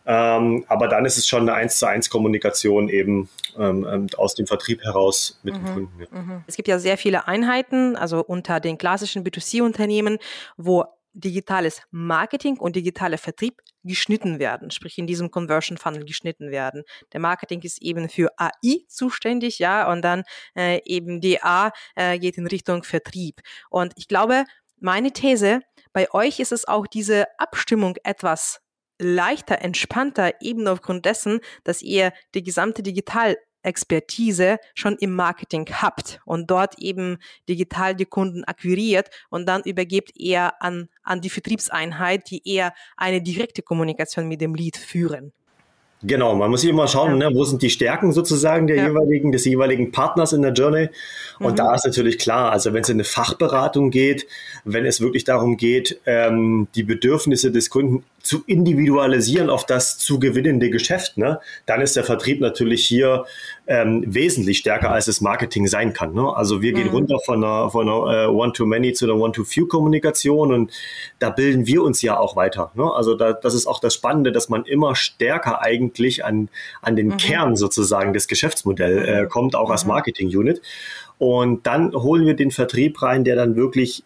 Ähm, 0.06 0.66
aber 0.68 0.88
dann 0.88 1.06
ist 1.06 1.18
es 1.18 1.28
schon 1.28 1.44
eine 1.44 1.54
1 1.54 1.80
zu 1.80 1.88
1 1.88 2.10
Kommunikation 2.10 2.90
eben 2.90 3.30
ähm, 3.58 3.88
ähm, 3.90 4.08
aus 4.18 4.36
dem 4.36 4.48
Vertrieb 4.48 4.84
heraus 4.84 5.40
mit 5.44 5.56
mhm. 5.56 5.66
dem 5.66 5.74
Kunden. 5.74 6.00
Ja. 6.00 6.20
Mhm. 6.22 6.44
Es 6.48 6.56
gibt 6.56 6.68
ja 6.68 6.80
sehr 6.80 6.98
viele 6.98 7.28
Einheiten, 7.28 7.96
also 7.96 8.24
unter 8.24 8.60
den 8.60 8.78
klassischen 8.78 9.24
B2C-Unternehmen, 9.24 10.18
wo 10.58 10.86
digitales 11.14 11.82
Marketing 11.92 12.58
und 12.58 12.76
digitaler 12.76 13.18
Vertrieb 13.18 13.62
geschnitten 13.84 14.40
werden, 14.40 14.72
sprich 14.72 14.98
in 14.98 15.08
diesem 15.08 15.30
Conversion 15.30 15.78
Funnel 15.78 16.06
geschnitten 16.06 16.50
werden. 16.52 16.84
Der 17.12 17.20
Marketing 17.20 17.62
ist 17.62 17.82
eben 17.82 18.10
für 18.10 18.32
AI 18.38 18.80
zuständig, 18.88 19.60
ja, 19.60 19.92
und 19.92 20.02
dann 20.02 20.24
äh, 20.56 20.82
eben 20.86 21.22
DA 21.22 21.72
äh, 21.96 22.18
geht 22.18 22.38
in 22.38 22.48
Richtung 22.48 22.84
Vertrieb. 22.84 23.42
Und 23.70 23.94
ich 23.96 24.08
glaube, 24.08 24.46
meine 24.80 25.12
These, 25.12 25.62
bei 25.92 26.12
euch 26.14 26.40
ist 26.40 26.52
es 26.52 26.68
auch 26.68 26.88
diese 26.88 27.28
Abstimmung 27.38 27.96
etwas 28.04 28.63
leichter, 29.00 29.62
entspannter, 29.62 30.34
eben 30.42 30.68
aufgrund 30.68 31.06
dessen, 31.06 31.40
dass 31.64 31.82
ihr 31.82 32.14
die 32.36 32.44
gesamte 32.44 32.84
Digitalexpertise 32.84 34.58
schon 34.74 34.98
im 34.98 35.14
Marketing 35.16 35.68
habt 35.72 36.20
und 36.26 36.50
dort 36.50 36.80
eben 36.80 37.18
digital 37.50 37.96
die 37.96 38.06
Kunden 38.06 38.44
akquiriert 38.44 39.10
und 39.30 39.48
dann 39.48 39.64
übergebt 39.64 40.12
ihr 40.16 40.62
an, 40.62 40.90
an 41.04 41.22
die 41.22 41.30
Vertriebseinheit, 41.30 42.30
die 42.30 42.48
eher 42.48 42.74
eine 42.98 43.22
direkte 43.22 43.62
Kommunikation 43.62 44.28
mit 44.28 44.42
dem 44.42 44.56
Lead 44.56 44.78
führen. 44.78 45.34
Genau, 46.06 46.36
man 46.36 46.52
muss 46.52 46.64
immer 46.66 46.88
schauen, 46.88 47.20
ja. 47.22 47.30
ne, 47.30 47.36
wo 47.36 47.46
sind 47.46 47.62
die 47.62 47.70
Stärken 47.70 48.12
sozusagen 48.12 48.68
der 48.68 48.76
ja. 48.76 48.88
jeweiligen, 48.88 49.32
des 49.32 49.46
jeweiligen 49.46 49.92
Partners 49.92 50.34
in 50.34 50.42
der 50.42 50.52
Journey. 50.52 50.90
Und 51.40 51.54
mhm. 51.54 51.56
da 51.56 51.74
ist 51.74 51.86
natürlich 51.86 52.20
klar, 52.20 52.52
also 52.52 52.74
wenn 52.74 52.82
es 52.82 52.90
in 52.90 52.98
eine 52.98 53.06
Fachberatung 53.06 53.90
geht, 53.90 54.28
wenn 54.66 54.86
es 54.86 55.00
wirklich 55.00 55.24
darum 55.24 55.56
geht, 55.56 56.00
ähm, 56.06 56.68
die 56.76 56.84
Bedürfnisse 56.84 57.52
des 57.52 57.70
Kunden 57.70 58.04
zu 58.22 58.44
individualisieren 58.48 59.50
auf 59.50 59.66
das 59.66 59.98
zu 59.98 60.20
gewinnende 60.20 60.70
Geschäft, 60.70 61.18
ne, 61.18 61.40
dann 61.66 61.82
ist 61.82 61.96
der 61.96 62.04
Vertrieb 62.04 62.40
natürlich 62.40 62.86
hier 62.86 63.26
ähm, 63.68 64.04
wesentlich 64.06 64.60
stärker, 64.60 64.92
als 64.92 65.08
es 65.08 65.22
Marketing 65.22 65.68
sein 65.68 65.94
kann. 65.94 66.14
Ne? 66.14 66.36
Also 66.36 66.62
wir 66.62 66.74
gehen 66.74 66.88
mhm. 66.88 66.96
runter 66.96 67.20
von 67.26 67.44
einer, 67.44 67.70
von 67.70 67.88
einer 67.88 68.30
uh, 68.30 68.42
One-to-Many 68.42 68.94
zu 68.94 69.06
einer 69.06 69.16
One-to-Few-Kommunikation 69.16 70.54
und 70.54 70.72
da 71.20 71.30
bilden 71.30 71.66
wir 71.68 71.84
uns 71.84 72.02
ja 72.02 72.18
auch 72.18 72.36
weiter. 72.36 72.72
Ne? 72.76 72.90
Also 72.94 73.16
da, 73.16 73.34
das 73.34 73.54
ist 73.54 73.68
auch 73.68 73.80
das 73.80 73.94
Spannende, 73.94 74.32
dass 74.32 74.50
man 74.50 74.66
immer 74.66 74.96
stärker 74.96 75.62
eigentlich 75.62 75.93
an, 76.24 76.50
an 76.82 76.96
den 76.96 77.08
mhm. 77.08 77.18
Kern 77.18 77.56
sozusagen 77.56 78.14
des 78.14 78.28
Geschäftsmodells 78.28 79.08
äh, 79.08 79.22
mhm. 79.24 79.30
kommt, 79.30 79.56
auch 79.56 79.70
als 79.70 79.86
mhm. 79.86 79.90
Marketing-Unit. 79.90 80.62
Und 81.18 81.66
dann 81.68 81.94
holen 81.94 82.26
wir 82.26 82.36
den 82.36 82.52
Vertrieb 82.52 83.02
rein, 83.02 83.24
der 83.24 83.36
dann 83.36 83.56
wirklich 83.56 84.04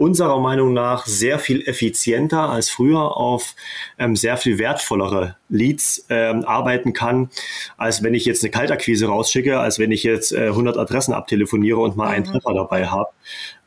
unserer 0.00 0.40
Meinung 0.40 0.72
nach 0.72 1.04
sehr 1.04 1.38
viel 1.38 1.60
effizienter 1.68 2.48
als 2.48 2.70
früher 2.70 3.18
auf 3.18 3.54
ähm, 3.98 4.16
sehr 4.16 4.38
viel 4.38 4.58
wertvollere 4.58 5.36
Leads 5.50 6.06
ähm, 6.08 6.42
arbeiten 6.46 6.94
kann, 6.94 7.28
als 7.76 8.02
wenn 8.02 8.14
ich 8.14 8.24
jetzt 8.24 8.42
eine 8.42 8.50
Kaltakquise 8.50 9.08
rausschicke, 9.08 9.60
als 9.60 9.78
wenn 9.78 9.90
ich 9.92 10.02
jetzt 10.02 10.32
äh, 10.32 10.46
100 10.46 10.78
Adressen 10.78 11.12
abtelefoniere 11.12 11.80
und 11.80 11.98
mal 11.98 12.06
mhm. 12.06 12.14
einen 12.14 12.24
Treffer 12.24 12.54
dabei 12.54 12.86
habe. 12.86 13.10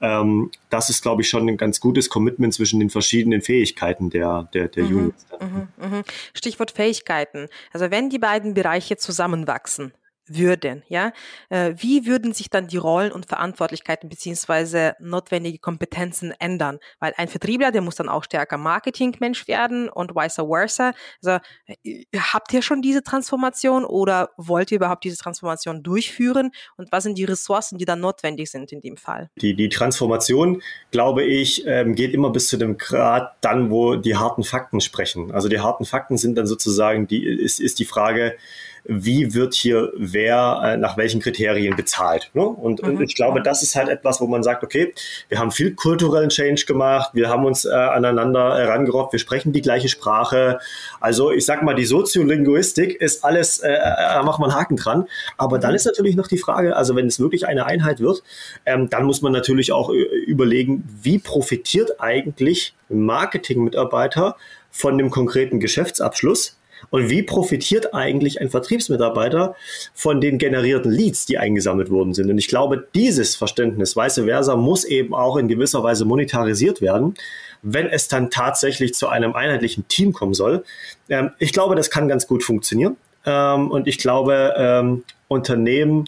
Ähm, 0.02 0.50
das 0.72 0.90
ist, 0.90 1.04
glaube 1.04 1.22
ich, 1.22 1.30
schon 1.30 1.48
ein 1.48 1.58
ganz 1.58 1.80
gutes 1.80 2.10
Commitment 2.10 2.56
zwischen 2.56 2.80
den 2.80 2.90
verschiedenen 2.90 3.44
Fähigkeiten 3.44 4.10
der, 4.10 4.50
der, 4.56 4.70
der 4.70 4.86
mhm. 4.86 4.98
Units. 4.98 5.28
Mhm. 5.40 5.68
Mhm. 5.78 6.04
Stichwort 6.34 6.72
Fähigkeiten. 6.72 7.48
Also 7.74 7.92
wenn 7.92 8.10
die 8.10 8.20
beiden 8.20 8.56
Bereiche 8.56 8.98
zusammenwachsen, 8.98 9.94
würden, 10.28 10.84
ja, 10.88 11.12
äh, 11.50 11.74
wie 11.78 12.06
würden 12.06 12.34
sich 12.34 12.50
dann 12.50 12.68
die 12.68 12.78
Rollen 12.78 13.12
und 13.12 13.26
Verantwortlichkeiten 13.26 14.10
beziehungsweise 14.10 14.96
notwendige 15.00 15.60
Kompetenzen 15.60 16.34
ändern? 16.40 16.80
Weil 17.00 17.14
ein 17.18 17.28
Vertriebler, 17.28 17.72
der 17.72 17.82
muss 17.82 17.96
dann 17.96 18.10
auch 18.10 18.24
stärker 18.24 18.58
Marketingmensch 18.58 19.48
werden 19.48 19.90
und 19.90 20.16
vice 20.16 20.36
versa. 20.36 20.94
Also 21.24 21.44
äh, 21.84 22.06
habt 22.16 22.54
ihr 22.54 22.62
schon 22.62 22.82
diese 22.82 23.04
Transformation 23.04 23.86
oder 23.86 24.30
wollt 24.38 24.72
ihr 24.72 24.78
überhaupt 24.78 25.04
diese 25.04 25.18
Transformation 25.18 25.84
durchführen? 25.84 26.52
Und 26.78 26.92
was 26.92 27.04
sind 27.04 27.18
die 27.18 27.26
Ressourcen, 27.26 27.78
die 27.78 27.86
dann 27.86 28.00
notwendig 28.00 28.50
sind 28.50 28.72
in 28.72 28.82
dem 28.82 28.98
Fall? 28.98 29.30
Die, 29.42 29.56
die 29.56 29.70
Transformation, 29.70 30.62
glaube 30.92 31.24
ich, 31.24 31.66
ähm, 31.68 31.96
geht 31.96 32.14
immer 32.14 32.30
bis 32.30 32.48
zu 32.48 32.58
dem 32.58 32.78
Grad 32.78 33.36
dann, 33.42 33.70
wo 33.70 33.96
die 33.96 34.16
harten 34.16 34.44
Fakten 34.44 34.82
sprechen. 34.82 35.32
Also 35.32 35.50
die 35.50 35.60
harten 35.60 35.86
Fakten 35.86 36.18
sind 36.18 36.36
dann 36.36 36.48
sozusagen 36.48 37.08
die, 37.08 37.26
ist, 37.26 37.60
ist 37.60 37.80
die 37.80 37.86
Frage, 37.86 38.38
wie 38.86 39.34
wird 39.34 39.54
hier 39.54 39.94
wer 39.96 40.62
äh, 40.64 40.78
nach 40.78 40.98
welchen 40.98 41.22
Kriterien 41.22 41.76
bezahlt. 41.76 42.30
Ne? 42.34 42.44
Und, 42.44 42.84
mhm. 42.84 42.98
und, 42.98 43.02
ich 43.02 43.16
glaube, 43.16 43.42
das 43.42 43.64
ist 43.64 43.76
halt 43.76 43.88
etwas, 43.88 44.20
wo 44.20 44.28
man 44.28 44.44
sagt, 44.44 44.64
okay, 44.64 44.94
wir 45.30 45.40
haben 45.40 45.52
viel 45.52 45.74
kulturellen 45.74 46.30
Change 46.30 46.66
gemacht, 46.66 47.12
wir 47.14 47.30
haben 47.30 47.46
uns 47.46 47.64
äh, 47.64 47.72
aneinander 47.72 48.58
herangerobbt, 48.58 49.14
wir 49.14 49.20
sprechen 49.20 49.54
die 49.54 49.62
gleiche 49.62 49.88
Sprache. 49.88 50.60
Also 51.00 51.32
ich 51.32 51.46
sag 51.46 51.64
mal, 51.64 51.76
die 51.76 51.86
Soziolinguistik 51.86 53.00
ist 53.00 53.24
alles, 53.24 53.60
äh, 53.60 53.74
da 53.74 54.22
macht 54.24 54.40
man 54.40 54.54
Haken 54.54 54.76
dran. 54.76 55.08
Aber 55.38 55.60
dann 55.60 55.72
mhm. 55.72 55.78
ist 55.78 55.86
natürlich 55.86 56.16
noch 56.16 56.28
die 56.28 56.38
Frage, 56.38 56.76
also 56.76 56.96
wenn 56.96 57.08
es 57.08 57.20
wirklich 57.20 57.48
eine 57.48 57.66
Einheit 57.66 58.02
wird, 58.02 58.24
ähm, 58.66 58.90
dann 58.90 59.06
muss 59.06 59.22
man 59.22 59.32
natürlich 59.32 59.72
auch 59.72 59.92
äh, 59.92 60.02
überlegen, 60.28 60.84
wie 61.02 61.20
profitiert 61.20 62.02
eigentlich 62.02 62.76
Marketingmitarbeiter 62.90 64.36
von 64.72 64.98
dem 64.98 65.10
konkreten 65.10 65.60
Geschäftsabschluss 65.60 66.58
und 66.90 67.10
wie 67.10 67.24
profitiert 67.24 67.94
eigentlich 67.94 68.42
ein 68.42 68.50
Vertriebsmitarbeiter 68.50 69.56
von 69.94 70.22
den 70.22 70.38
generierten 70.38 70.92
Leads, 70.92 71.26
die 71.26 71.38
eingesammelt 71.38 71.90
worden 71.90 72.14
sind? 72.14 72.30
Und 72.30 72.38
ich 72.38 72.48
glaube, 72.48 72.88
dieses 72.94 73.36
Verständnis, 73.36 73.96
vice 73.96 74.22
versa, 74.26 74.56
muss 74.56 74.84
eben 74.86 75.14
auch 75.14 75.38
in 75.38 75.48
gewisser 75.48 75.84
Weise 75.84 76.06
monetarisiert 76.06 76.82
werden, 76.82 77.16
wenn 77.62 77.88
es 77.88 78.08
dann 78.08 78.30
tatsächlich 78.30 78.94
zu 78.94 79.08
einem 79.08 79.34
einheitlichen 79.34 79.88
Team 79.88 80.14
kommen 80.14 80.34
soll. 80.34 80.64
Ähm, 81.10 81.32
ich 81.40 81.54
glaube, 81.54 81.76
das 81.76 81.90
kann 81.90 82.08
ganz 82.08 82.28
gut 82.28 82.44
funktionieren. 82.44 82.98
Ähm, 83.26 83.72
und 83.72 83.88
ich 83.88 83.98
glaube, 83.98 84.54
ähm, 84.58 85.04
Unternehmen 85.28 86.06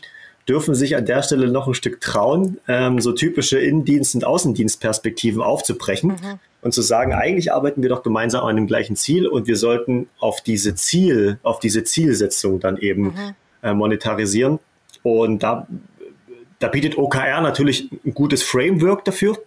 dürfen 0.48 0.76
sich 0.76 0.96
an 0.96 1.06
der 1.06 1.24
Stelle 1.24 1.48
noch 1.48 1.68
ein 1.68 1.74
Stück 1.74 2.00
trauen, 2.02 2.60
so 3.00 3.14
typische 3.14 3.58
Innendienst- 3.58 4.14
und 4.14 4.26
Außendienstperspektiven 4.26 5.42
aufzubrechen 5.42 6.10
mhm. 6.10 6.40
Und 6.66 6.72
zu 6.72 6.82
sagen, 6.82 7.14
eigentlich 7.14 7.54
arbeiten 7.54 7.84
wir 7.84 7.90
doch 7.90 8.02
gemeinsam 8.02 8.44
an 8.44 8.56
dem 8.56 8.66
gleichen 8.66 8.96
Ziel 8.96 9.28
und 9.28 9.46
wir 9.46 9.56
sollten 9.56 10.10
auf 10.18 10.42
diese 10.42 10.74
Ziel, 10.74 11.38
auf 11.44 11.60
diese 11.60 11.84
Zielsetzung 11.84 12.60
dann 12.60 12.78
eben 12.78 13.04
mhm. 13.04 13.36
äh, 13.62 13.74
monetarisieren. 13.76 14.58
Und 15.04 15.44
da, 15.44 15.68
da 16.58 16.68
bietet 16.68 16.98
OKR 16.98 17.42
natürlich 17.42 17.92
ein 18.04 18.16
gutes 18.16 18.42
Framework 18.42 19.06
dafür. 19.06 19.38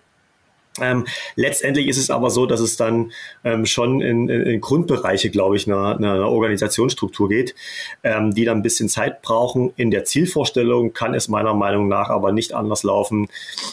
Ähm, 0.81 1.09
letztendlich 1.35 1.89
ist 1.89 1.97
es 1.97 2.09
aber 2.09 2.31
so, 2.31 2.47
dass 2.47 2.61
es 2.61 2.77
dann 2.77 3.11
ähm, 3.43 3.67
schon 3.67 4.01
in, 4.01 4.29
in, 4.29 4.43
in, 4.43 4.61
Grundbereiche, 4.61 5.29
glaube 5.31 5.57
ich, 5.57 5.67
einer, 5.67 5.97
einer 5.97 6.31
Organisationsstruktur 6.31 7.29
geht, 7.29 7.57
ähm, 8.05 8.33
die 8.33 8.45
dann 8.45 8.59
ein 8.59 8.63
bisschen 8.63 8.89
Zeit 8.89 9.23
brauchen. 9.23 9.73
In 9.75 9.91
der 9.91 10.05
Zielvorstellung 10.05 10.93
kann 10.93 11.15
es 11.15 11.27
meiner 11.27 11.55
Meinung 11.55 11.89
nach 11.89 12.11
aber 12.11 12.31
nicht 12.31 12.53
anders 12.53 12.85
laufen, 12.85 13.27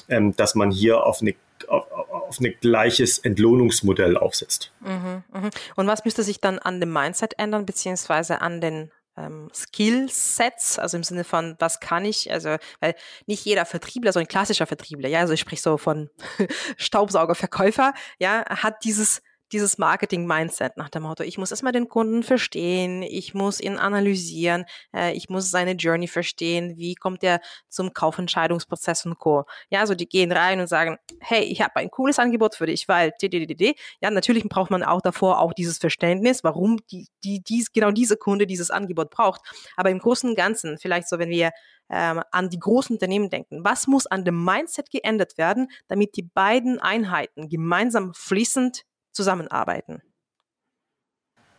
ähm, 0.09 0.35
dass 0.35 0.55
man 0.55 0.71
hier 0.71 1.05
auf 1.05 1.21
eine 1.21 1.35
auf, 1.67 1.85
auf 2.35 2.41
ein 2.41 2.53
gleiches 2.61 3.19
Entlohnungsmodell 3.19 4.17
aufsetzt. 4.17 4.71
Mhm, 4.81 5.23
mh. 5.31 5.49
Und 5.75 5.87
was 5.87 6.05
müsste 6.05 6.23
sich 6.23 6.41
dann 6.41 6.59
an 6.59 6.79
dem 6.79 6.91
Mindset 6.91 7.37
ändern, 7.37 7.65
beziehungsweise 7.65 8.41
an 8.41 8.61
den 8.61 8.91
ähm, 9.17 9.49
Skillsets, 9.53 10.77
also 10.77 10.97
im 10.97 11.03
Sinne 11.03 11.23
von, 11.23 11.55
was 11.59 11.79
kann 11.79 12.03
ich, 12.05 12.31
also, 12.31 12.57
weil 12.79 12.95
nicht 13.25 13.45
jeder 13.45 13.65
Vertriebler, 13.65 14.11
so 14.11 14.19
ein 14.19 14.27
klassischer 14.27 14.65
Vertriebler, 14.65 15.07
ja, 15.07 15.19
also 15.19 15.33
ich 15.33 15.39
sprich 15.39 15.61
so 15.61 15.77
von 15.77 16.09
Staubsaugerverkäufer, 16.77 17.93
ja, 18.19 18.45
hat 18.49 18.83
dieses 18.83 19.21
dieses 19.51 19.77
Marketing-Mindset 19.77 20.77
nach 20.77 20.89
dem 20.89 21.03
Motto, 21.03 21.23
ich 21.23 21.37
muss 21.37 21.51
erstmal 21.51 21.73
den 21.73 21.87
Kunden 21.87 22.23
verstehen, 22.23 23.03
ich 23.03 23.33
muss 23.33 23.59
ihn 23.59 23.77
analysieren, 23.77 24.65
äh, 24.93 25.13
ich 25.13 25.29
muss 25.29 25.51
seine 25.51 25.73
Journey 25.73 26.07
verstehen, 26.07 26.77
wie 26.77 26.95
kommt 26.95 27.23
er 27.23 27.41
zum 27.69 27.93
Kaufentscheidungsprozess 27.93 29.05
und 29.05 29.19
Co. 29.19 29.45
Ja, 29.69 29.81
also 29.81 29.95
die 29.95 30.07
gehen 30.07 30.31
rein 30.31 30.59
und 30.59 30.67
sagen, 30.67 30.97
hey, 31.19 31.43
ich 31.43 31.61
habe 31.61 31.75
ein 31.77 31.89
cooles 31.91 32.19
Angebot 32.19 32.55
für 32.55 32.65
dich, 32.65 32.87
weil 32.87 33.11
ddddd. 33.21 33.75
Ja, 34.01 34.11
natürlich 34.11 34.43
braucht 34.45 34.71
man 34.71 34.83
auch 34.83 35.01
davor 35.01 35.39
auch 35.39 35.53
dieses 35.53 35.77
Verständnis, 35.77 36.43
warum 36.43 36.79
die, 36.91 37.07
die, 37.23 37.41
dies, 37.41 37.71
genau 37.71 37.91
diese 37.91 38.17
Kunde 38.17 38.47
dieses 38.47 38.71
Angebot 38.71 39.09
braucht. 39.09 39.41
Aber 39.77 39.89
im 39.89 39.99
Großen 39.99 40.29
und 40.29 40.35
Ganzen, 40.35 40.77
vielleicht 40.77 41.07
so, 41.07 41.19
wenn 41.19 41.29
wir 41.29 41.51
ähm, 41.89 42.21
an 42.31 42.49
die 42.49 42.59
großen 42.59 42.95
Unternehmen 42.95 43.29
denken. 43.29 43.63
Was 43.63 43.87
muss 43.87 44.07
an 44.07 44.25
dem 44.25 44.43
Mindset 44.43 44.89
geändert 44.89 45.37
werden, 45.37 45.67
damit 45.87 46.15
die 46.15 46.23
beiden 46.23 46.79
Einheiten 46.79 47.49
gemeinsam 47.49 48.13
fließend 48.13 48.83
zusammenarbeiten? 49.15 50.01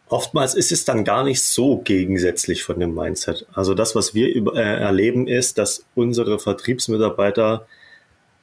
Oftmals 0.08 0.54
ist 0.54 0.70
es 0.70 0.84
dann 0.84 1.04
gar 1.04 1.24
nicht 1.24 1.42
so 1.42 1.78
gegensätzlich 1.78 2.62
von 2.62 2.78
dem 2.78 2.94
Mindset. 2.94 3.46
Also 3.52 3.74
das, 3.74 3.96
was 3.96 4.14
wir 4.14 4.32
über, 4.32 4.54
äh, 4.54 4.80
erleben, 4.80 5.26
ist, 5.26 5.58
dass 5.58 5.84
unsere 5.96 6.38
Vertriebsmitarbeiter 6.38 7.66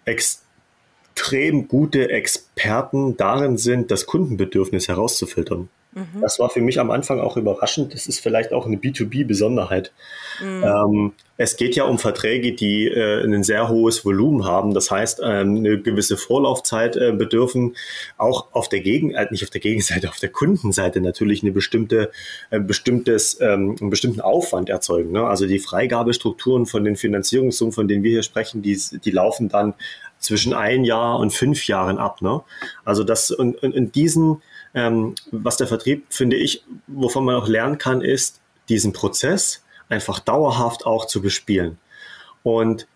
extrem 0.04 1.70
gute 1.70 2.10
Experten 2.10 3.16
darin 3.16 3.58
sind, 3.58 3.92
das 3.92 4.06
Kundenbedürfnis 4.06 4.90
herauszufiltern. 4.90 5.70
Mhm. 5.94 6.22
Das 6.22 6.40
war 6.40 6.50
für 6.50 6.62
mich 6.62 6.80
am 6.80 6.92
Anfang 6.92 7.20
auch 7.20 7.38
überraschend. 7.38 7.94
Das 7.94 8.08
ist 8.08 8.20
vielleicht 8.20 8.54
auch 8.54 8.66
eine 8.66 8.78
B2B-Besonderheit. 8.78 9.92
Mhm. 10.42 10.64
Ähm, 10.64 11.14
es 11.36 11.58
geht 11.58 11.76
ja 11.76 11.86
um 11.86 11.98
Verträge, 11.98 12.54
die 12.54 12.88
äh, 12.88 13.24
ein 13.24 13.44
sehr 13.44 13.68
hohes 13.68 14.06
Volumen 14.06 14.46
haben. 14.46 14.74
Das 14.74 14.92
heißt, 14.92 15.22
ähm, 15.24 15.58
eine 15.58 15.80
gewisse 15.80 16.16
Vorlaufzeit 16.16 16.96
äh, 16.96 17.12
bedürfen 17.12 17.76
auch 18.18 18.54
auf 18.54 18.70
der 18.70 18.82
Gegen, 18.82 19.12
äh, 19.12 19.28
nicht 19.32 19.44
auf 19.44 19.50
der 19.50 19.62
Gegenseite, 19.62 20.10
auf 20.10 20.20
der 20.20 20.30
Kundenseite 20.30 21.02
natürlich 21.02 21.42
eine 21.42 21.52
bestimmte, 21.52 22.12
äh, 22.52 22.60
bestimmtes, 22.60 23.40
ähm, 23.42 23.76
einen 23.80 23.90
bestimmten 23.90 24.22
Aufwand 24.22 24.70
erzeugen. 24.70 25.12
Ne? 25.12 25.26
Also 25.26 25.48
die 25.48 25.60
Freigabestrukturen 25.60 26.68
von 26.68 26.84
den 26.84 26.96
Finanzierungssummen, 26.96 27.74
von 27.74 27.88
denen 27.88 28.04
wir 28.04 28.12
hier 28.12 28.24
sprechen, 28.24 28.62
die, 28.62 28.80
die 29.04 29.12
laufen 29.12 29.50
dann 29.50 29.74
zwischen 30.20 30.54
ein 30.54 30.86
Jahr 30.86 31.20
und 31.20 31.34
fünf 31.34 31.68
Jahren 31.68 31.98
ab. 31.98 32.22
Ne? 32.22 32.42
Also 32.86 33.04
das 33.04 33.32
und, 33.32 33.62
und 33.62 33.74
in 33.74 33.92
diesen 33.92 34.42
ähm, 34.74 35.16
was 35.32 35.58
der 35.58 35.68
Vertrieb, 35.68 36.06
finde 36.10 36.36
ich, 36.36 36.64
wovon 36.88 37.26
man 37.26 37.36
auch 37.36 37.48
lernen 37.48 37.78
kann, 37.78 38.02
ist, 38.02 38.42
diesen 38.70 38.94
Prozess 38.94 39.64
einfach 39.90 40.20
dauerhaft 40.20 40.86
auch 40.86 41.06
zu 41.06 41.22
bespielen. 41.22 41.78
Und 42.44 42.88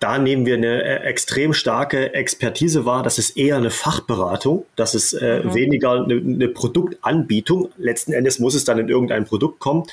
da 0.00 0.18
nehmen 0.18 0.44
wir 0.44 0.56
eine 0.56 0.82
äh, 0.82 0.96
extrem 1.04 1.54
starke 1.54 2.12
Expertise 2.14 2.84
wahr. 2.84 3.02
Das 3.02 3.18
ist 3.18 3.36
eher 3.38 3.56
eine 3.56 3.70
Fachberatung. 3.70 4.66
Das 4.76 4.94
ist 4.94 5.14
äh, 5.14 5.42
mhm. 5.42 5.54
weniger 5.54 5.92
eine, 5.92 6.14
eine, 6.14 6.48
Produktanbietung. 6.48 7.70
Letzten 7.78 8.12
Endes 8.12 8.38
muss 8.38 8.54
es 8.54 8.64
dann 8.64 8.78
in 8.78 8.88
irgendein 8.88 9.24
Produkt 9.24 9.60
kommen, 9.60 9.84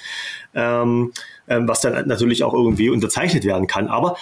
ähm, 0.54 1.14
ähm, 1.48 1.68
was 1.68 1.82
dann 1.82 2.08
natürlich 2.08 2.44
auch 2.44 2.54
irgendwie 2.54 2.90
unterzeichnet 2.90 3.46
werden 3.46 3.68
kann. 3.68 3.88
Aber 3.88 4.18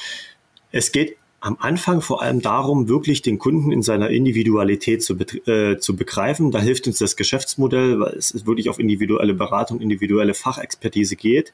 es 0.71 0.91
geht 0.91 1.17
am 1.41 1.57
Anfang 1.59 2.01
vor 2.01 2.21
allem 2.21 2.41
darum, 2.41 2.89
wirklich 2.89 3.21
den 3.21 3.39
Kunden 3.39 3.71
in 3.71 3.81
seiner 3.81 4.09
Individualität 4.09 5.03
zu, 5.03 5.15
äh, 5.47 5.77
zu 5.77 5.95
begreifen. 5.95 6.51
Da 6.51 6.59
hilft 6.59 6.87
uns 6.87 6.97
das 6.99 7.15
Geschäftsmodell, 7.15 7.99
weil 7.99 8.13
es 8.13 8.45
wirklich 8.45 8.69
auf 8.69 8.79
individuelle 8.79 9.33
Beratung, 9.33 9.79
individuelle 9.79 10.33
Fachexpertise 10.33 11.15
geht. 11.15 11.53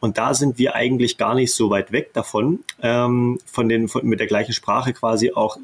Und 0.00 0.18
da 0.18 0.34
sind 0.34 0.58
wir 0.58 0.74
eigentlich 0.74 1.16
gar 1.16 1.34
nicht 1.34 1.52
so 1.52 1.70
weit 1.70 1.90
weg 1.92 2.12
davon, 2.12 2.60
ähm, 2.82 3.38
von 3.44 3.68
den, 3.68 3.88
von, 3.88 4.06
mit 4.06 4.20
der 4.20 4.26
gleichen 4.26 4.52
Sprache 4.52 4.92
quasi 4.92 5.32
auch 5.32 5.56
äh, 5.56 5.60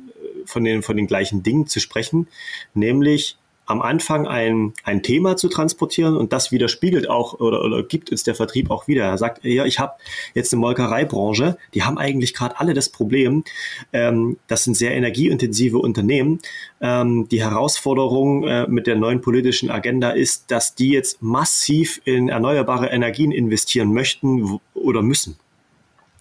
von 0.46 0.64
den, 0.64 0.82
von 0.82 0.96
den 0.96 1.06
gleichen 1.06 1.42
Dingen 1.42 1.66
zu 1.66 1.80
sprechen, 1.80 2.26
nämlich 2.74 3.36
am 3.70 3.80
Anfang 3.80 4.26
ein, 4.26 4.74
ein 4.82 5.02
Thema 5.04 5.36
zu 5.36 5.48
transportieren 5.48 6.16
und 6.16 6.32
das 6.32 6.50
widerspiegelt 6.50 7.08
auch 7.08 7.34
oder, 7.34 7.64
oder 7.64 7.84
gibt 7.84 8.10
uns 8.10 8.24
der 8.24 8.34
Vertrieb 8.34 8.68
auch 8.70 8.88
wieder. 8.88 9.04
Er 9.04 9.16
sagt, 9.16 9.44
ja, 9.44 9.64
ich 9.64 9.78
habe 9.78 9.94
jetzt 10.34 10.52
eine 10.52 10.60
Molkereibranche, 10.60 11.56
die 11.72 11.84
haben 11.84 11.96
eigentlich 11.96 12.34
gerade 12.34 12.58
alle 12.58 12.74
das 12.74 12.88
Problem, 12.88 13.44
ähm, 13.92 14.38
das 14.48 14.64
sind 14.64 14.76
sehr 14.76 14.92
energieintensive 14.96 15.78
Unternehmen. 15.78 16.40
Ähm, 16.80 17.28
die 17.28 17.42
Herausforderung 17.42 18.42
äh, 18.42 18.66
mit 18.66 18.88
der 18.88 18.96
neuen 18.96 19.20
politischen 19.20 19.70
Agenda 19.70 20.10
ist, 20.10 20.50
dass 20.50 20.74
die 20.74 20.90
jetzt 20.90 21.22
massiv 21.22 22.00
in 22.04 22.28
erneuerbare 22.28 22.88
Energien 22.88 23.30
investieren 23.30 23.92
möchten 23.92 24.58
oder 24.74 25.02
müssen. 25.02 25.36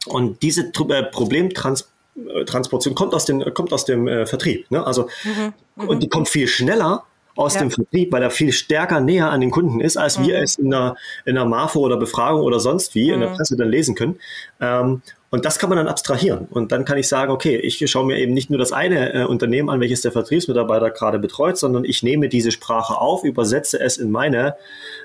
Und 0.06 0.44
diese 0.44 0.72
äh, 0.72 1.04
Problemtransportation 1.04 2.94
kommt 2.94 3.16
aus 3.16 3.26
dem, 3.26 3.54
kommt 3.56 3.74
aus 3.74 3.86
dem 3.86 4.08
äh, 4.08 4.28
Vertrieb. 4.28 4.70
Ne? 4.70 4.86
Also, 4.86 5.10
mhm, 5.24 5.88
und 5.88 6.04
die 6.04 6.10
kommt 6.10 6.30
viel 6.30 6.48
schneller 6.48 7.06
aus 7.40 7.54
ja. 7.56 7.62
dem 7.62 7.72
Vertrieb, 7.72 8.12
weil 8.12 8.22
er 8.22 8.32
viel 8.32 8.52
stärker 8.52 9.00
näher 9.00 9.32
an 9.32 9.40
den 9.40 9.50
Kunden 9.50 9.80
ist, 9.80 9.98
als 9.98 10.20
mhm. 10.20 10.28
wir 10.28 10.42
es 10.42 10.58
in 10.58 10.74
einer, 10.74 10.96
in 11.26 11.38
einer 11.38 11.48
MAFO 11.48 11.80
oder 11.80 11.98
Befragung 11.98 12.42
oder 12.42 12.60
sonst 12.60 12.96
wie 12.96 13.08
mhm. 13.08 13.14
in 13.14 13.20
der 13.22 13.30
mhm. 13.30 13.36
Presse 13.36 13.56
dann 13.56 13.70
lesen 13.70 13.96
können. 13.96 14.20
Ähm, 14.60 15.02
und 15.32 15.46
das 15.46 15.60
kann 15.60 15.70
man 15.70 15.78
dann 15.78 15.88
abstrahieren. 15.88 16.48
Und 16.50 16.72
dann 16.72 16.86
kann 16.86 16.98
ich 16.98 17.08
sagen, 17.08 17.32
okay, 17.32 17.56
ich 17.56 17.90
schaue 17.90 18.06
mir 18.06 18.18
eben 18.18 18.34
nicht 18.34 18.50
nur 18.50 18.58
das 18.58 18.72
eine 18.72 19.14
äh, 19.14 19.24
Unternehmen 19.26 19.70
an, 19.70 19.80
welches 19.80 20.02
der 20.02 20.12
Vertriebsmitarbeiter 20.12 20.90
gerade 20.90 21.20
betreut, 21.20 21.58
sondern 21.58 21.86
ich 21.86 22.02
nehme 22.02 22.30
diese 22.30 22.52
Sprache 22.52 22.98
auf, 22.98 23.24
übersetze 23.24 23.80
es 23.80 23.98
in 23.98 24.10
meine 24.10 24.56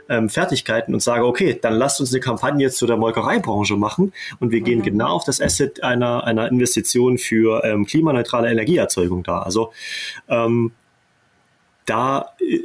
ähm, 0.08 0.30
Fertigkeiten 0.30 0.94
und 0.94 1.00
sage, 1.00 1.26
okay, 1.26 1.58
dann 1.60 1.74
lasst 1.74 2.00
uns 2.00 2.10
eine 2.12 2.20
Kampagne 2.20 2.70
zu 2.70 2.86
der 2.86 2.96
Molkereibranche 2.96 3.76
machen 3.76 4.12
und 4.40 4.50
wir 4.50 4.60
mhm. 4.60 4.64
gehen 4.64 4.82
genau 4.82 5.08
auf 5.08 5.24
das 5.24 5.42
Asset 5.42 5.82
einer, 5.84 6.24
einer 6.24 6.48
Investition 6.48 7.18
für 7.18 7.62
ähm, 7.62 7.84
klimaneutrale 7.84 8.50
Energieerzeugung 8.50 9.24
da. 9.24 9.40
Also 9.40 9.72
ähm, 10.28 10.72
da 11.86 12.34
äh, 12.40 12.60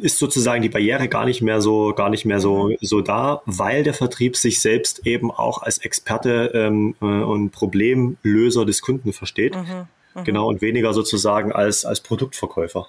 ist 0.00 0.18
sozusagen 0.18 0.62
die 0.62 0.68
Barriere 0.68 1.08
gar 1.08 1.24
nicht 1.24 1.42
mehr 1.42 1.60
so, 1.60 1.92
gar 1.94 2.10
nicht 2.10 2.24
mehr 2.24 2.40
so, 2.40 2.72
so 2.80 3.00
da, 3.00 3.42
weil 3.46 3.82
der 3.82 3.94
Vertrieb 3.94 4.36
sich 4.36 4.60
selbst 4.60 5.06
eben 5.06 5.30
auch 5.30 5.62
als 5.62 5.78
Experte 5.78 6.50
ähm, 6.54 6.94
äh, 7.00 7.04
und 7.04 7.50
Problemlöser 7.50 8.64
des 8.64 8.82
Kunden 8.82 9.12
versteht. 9.12 9.56
Mhm, 9.56 9.88
mh. 10.14 10.22
Genau, 10.24 10.48
und 10.48 10.60
weniger 10.60 10.92
sozusagen 10.92 11.52
als, 11.52 11.84
als 11.84 12.00
Produktverkäufer. 12.00 12.86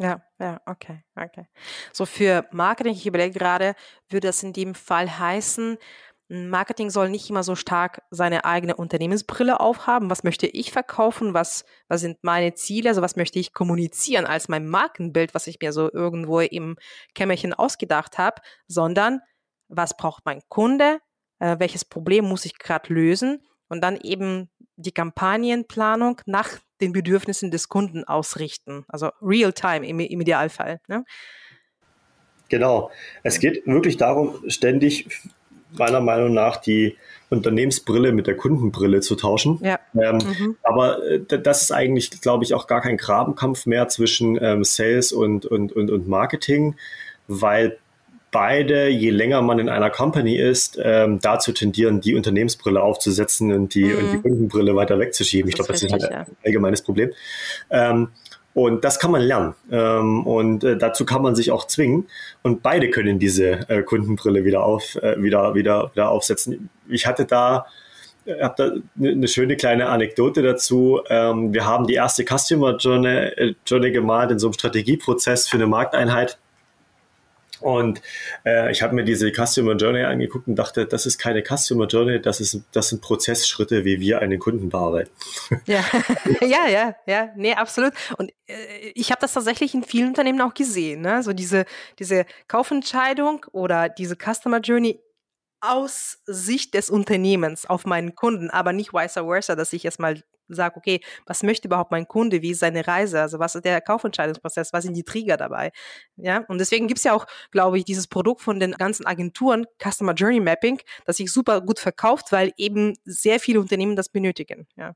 Ja, 0.00 0.22
ja, 0.38 0.60
okay, 0.66 1.02
okay. 1.16 1.46
So 1.92 2.06
für 2.06 2.46
Marketing, 2.52 2.92
ich 2.92 3.06
überlege 3.06 3.36
gerade, 3.36 3.74
würde 4.08 4.28
das 4.28 4.44
in 4.44 4.52
dem 4.52 4.76
Fall 4.76 5.18
heißen, 5.18 5.76
Marketing 6.28 6.90
soll 6.90 7.08
nicht 7.08 7.30
immer 7.30 7.42
so 7.42 7.54
stark 7.54 8.02
seine 8.10 8.44
eigene 8.44 8.76
Unternehmensbrille 8.76 9.60
aufhaben. 9.60 10.10
Was 10.10 10.24
möchte 10.24 10.46
ich 10.46 10.72
verkaufen? 10.72 11.32
Was, 11.32 11.64
was 11.88 12.02
sind 12.02 12.18
meine 12.22 12.52
Ziele? 12.54 12.90
Also 12.90 13.00
was 13.00 13.16
möchte 13.16 13.38
ich 13.38 13.54
kommunizieren 13.54 14.26
als 14.26 14.48
mein 14.48 14.68
Markenbild, 14.68 15.34
was 15.34 15.46
ich 15.46 15.58
mir 15.60 15.72
so 15.72 15.90
irgendwo 15.90 16.40
im 16.40 16.76
Kämmerchen 17.14 17.54
ausgedacht 17.54 18.18
habe, 18.18 18.42
sondern 18.66 19.20
was 19.68 19.96
braucht 19.96 20.26
mein 20.26 20.42
Kunde? 20.48 20.98
Äh, 21.38 21.56
welches 21.60 21.86
Problem 21.86 22.26
muss 22.26 22.44
ich 22.44 22.58
gerade 22.58 22.92
lösen? 22.92 23.42
Und 23.70 23.82
dann 23.82 23.96
eben 23.96 24.50
die 24.76 24.92
Kampagnenplanung 24.92 26.20
nach 26.26 26.48
den 26.80 26.92
Bedürfnissen 26.92 27.50
des 27.50 27.68
Kunden 27.68 28.04
ausrichten. 28.04 28.84
Also 28.88 29.10
real-time 29.22 29.86
im, 29.86 30.00
im 30.00 30.20
Idealfall. 30.20 30.80
Ne? 30.88 31.04
Genau. 32.48 32.90
Es 33.22 33.40
geht 33.40 33.66
wirklich 33.66 33.96
darum, 33.96 34.42
ständig 34.48 35.06
meiner 35.72 36.00
Meinung 36.00 36.32
nach 36.32 36.56
die 36.56 36.96
Unternehmensbrille 37.30 38.12
mit 38.12 38.26
der 38.26 38.36
Kundenbrille 38.36 39.00
zu 39.00 39.14
tauschen. 39.14 39.60
Ja. 39.62 39.78
Ähm, 39.94 40.18
mhm. 40.18 40.56
Aber 40.62 41.02
äh, 41.04 41.20
das 41.20 41.62
ist 41.62 41.72
eigentlich, 41.72 42.20
glaube 42.20 42.44
ich, 42.44 42.54
auch 42.54 42.66
gar 42.66 42.80
kein 42.80 42.96
Grabenkampf 42.96 43.66
mehr 43.66 43.88
zwischen 43.88 44.38
ähm, 44.42 44.64
Sales 44.64 45.12
und, 45.12 45.44
und, 45.44 45.72
und, 45.72 45.90
und 45.90 46.08
Marketing, 46.08 46.76
weil 47.26 47.78
beide, 48.30 48.88
je 48.88 49.10
länger 49.10 49.42
man 49.42 49.58
in 49.58 49.68
einer 49.68 49.90
Company 49.90 50.36
ist, 50.36 50.78
ähm, 50.82 51.18
dazu 51.20 51.52
tendieren, 51.52 52.00
die 52.00 52.14
Unternehmensbrille 52.14 52.82
aufzusetzen 52.82 53.52
und 53.52 53.74
die, 53.74 53.84
mhm. 53.84 53.98
und 53.98 54.12
die 54.12 54.18
Kundenbrille 54.20 54.74
weiter 54.76 54.98
wegzuschieben. 54.98 55.48
Ich 55.48 55.54
glaube, 55.54 55.72
das 55.72 55.82
ist 55.82 55.92
halt 55.92 56.04
ein 56.04 56.26
allgemeines 56.44 56.82
Problem. 56.82 57.12
Ähm, 57.70 58.08
und 58.58 58.82
das 58.82 58.98
kann 58.98 59.12
man 59.12 59.22
lernen. 59.22 59.54
Ähm, 59.70 60.26
und 60.26 60.64
äh, 60.64 60.76
dazu 60.76 61.06
kann 61.06 61.22
man 61.22 61.36
sich 61.36 61.52
auch 61.52 61.68
zwingen. 61.68 62.08
Und 62.42 62.60
beide 62.60 62.90
können 62.90 63.20
diese 63.20 63.68
äh, 63.70 63.84
Kundenbrille 63.84 64.44
wieder, 64.44 64.64
auf, 64.64 64.96
äh, 64.96 65.22
wieder, 65.22 65.54
wieder, 65.54 65.92
wieder 65.92 66.10
aufsetzen. 66.10 66.68
Ich 66.88 67.06
hatte 67.06 67.24
da, 67.24 67.66
äh, 68.24 68.42
habe 68.42 68.54
da 68.56 68.64
eine 68.98 69.14
ne 69.14 69.28
schöne 69.28 69.56
kleine 69.56 69.88
Anekdote 69.88 70.42
dazu. 70.42 71.00
Ähm, 71.08 71.54
wir 71.54 71.66
haben 71.66 71.86
die 71.86 71.94
erste 71.94 72.24
Customer 72.24 72.76
Journey, 72.76 73.08
äh, 73.08 73.54
Journey 73.64 73.92
gemalt 73.92 74.32
in 74.32 74.40
so 74.40 74.48
einem 74.48 74.54
Strategieprozess 74.54 75.46
für 75.48 75.58
eine 75.58 75.68
Markteinheit. 75.68 76.38
Und 77.60 78.00
äh, 78.44 78.70
ich 78.70 78.82
habe 78.82 78.94
mir 78.94 79.04
diese 79.04 79.32
Customer 79.32 79.74
Journey 79.74 80.02
angeguckt 80.02 80.48
und 80.48 80.56
dachte, 80.56 80.86
das 80.86 81.06
ist 81.06 81.18
keine 81.18 81.42
Customer 81.42 81.86
Journey, 81.86 82.20
das, 82.20 82.40
ist, 82.40 82.62
das 82.72 82.90
sind 82.90 83.02
Prozessschritte, 83.02 83.84
wie 83.84 84.00
wir 84.00 84.20
einen 84.20 84.38
Kunden 84.38 84.68
bearbeiten. 84.68 85.10
Ja, 85.66 85.84
ja, 86.40 86.68
ja, 86.68 86.94
ja, 87.06 87.28
nee, 87.36 87.54
absolut. 87.54 87.92
Und 88.16 88.30
äh, 88.46 88.54
ich 88.94 89.10
habe 89.10 89.20
das 89.20 89.32
tatsächlich 89.32 89.74
in 89.74 89.82
vielen 89.82 90.08
Unternehmen 90.08 90.40
auch 90.40 90.54
gesehen. 90.54 91.02
Ne? 91.02 91.22
So 91.22 91.32
diese, 91.32 91.64
diese 91.98 92.26
Kaufentscheidung 92.46 93.44
oder 93.52 93.88
diese 93.88 94.16
Customer 94.16 94.60
Journey 94.60 95.00
aus 95.60 96.18
Sicht 96.26 96.74
des 96.74 96.90
Unternehmens 96.90 97.66
auf 97.66 97.86
meinen 97.86 98.14
Kunden, 98.14 98.50
aber 98.50 98.72
nicht 98.72 98.92
vice 98.92 99.14
versa, 99.14 99.56
dass 99.56 99.72
ich 99.72 99.84
erstmal 99.84 100.22
sage, 100.48 100.76
okay, 100.76 101.00
was 101.26 101.42
möchte 101.42 101.68
überhaupt 101.68 101.90
mein 101.90 102.08
Kunde, 102.08 102.42
wie 102.42 102.50
ist 102.52 102.60
seine 102.60 102.86
Reise, 102.86 103.20
also 103.20 103.38
was 103.38 103.54
ist 103.54 103.64
der 103.64 103.80
Kaufentscheidungsprozess, 103.80 104.72
was 104.72 104.84
sind 104.84 104.96
die 104.96 105.04
Trigger 105.04 105.36
dabei, 105.36 105.72
ja, 106.16 106.44
und 106.48 106.58
deswegen 106.58 106.88
gibt 106.88 106.98
es 106.98 107.04
ja 107.04 107.12
auch, 107.12 107.26
glaube 107.50 107.78
ich, 107.78 107.84
dieses 107.84 108.06
Produkt 108.06 108.40
von 108.40 108.58
den 108.58 108.72
ganzen 108.72 109.06
Agenturen, 109.06 109.66
Customer 109.82 110.14
Journey 110.14 110.40
Mapping, 110.40 110.80
das 111.04 111.18
sich 111.18 111.30
super 111.30 111.60
gut 111.60 111.78
verkauft, 111.78 112.32
weil 112.32 112.52
eben 112.56 112.94
sehr 113.04 113.40
viele 113.40 113.60
Unternehmen 113.60 113.96
das 113.96 114.08
benötigen, 114.08 114.66
ja. 114.76 114.94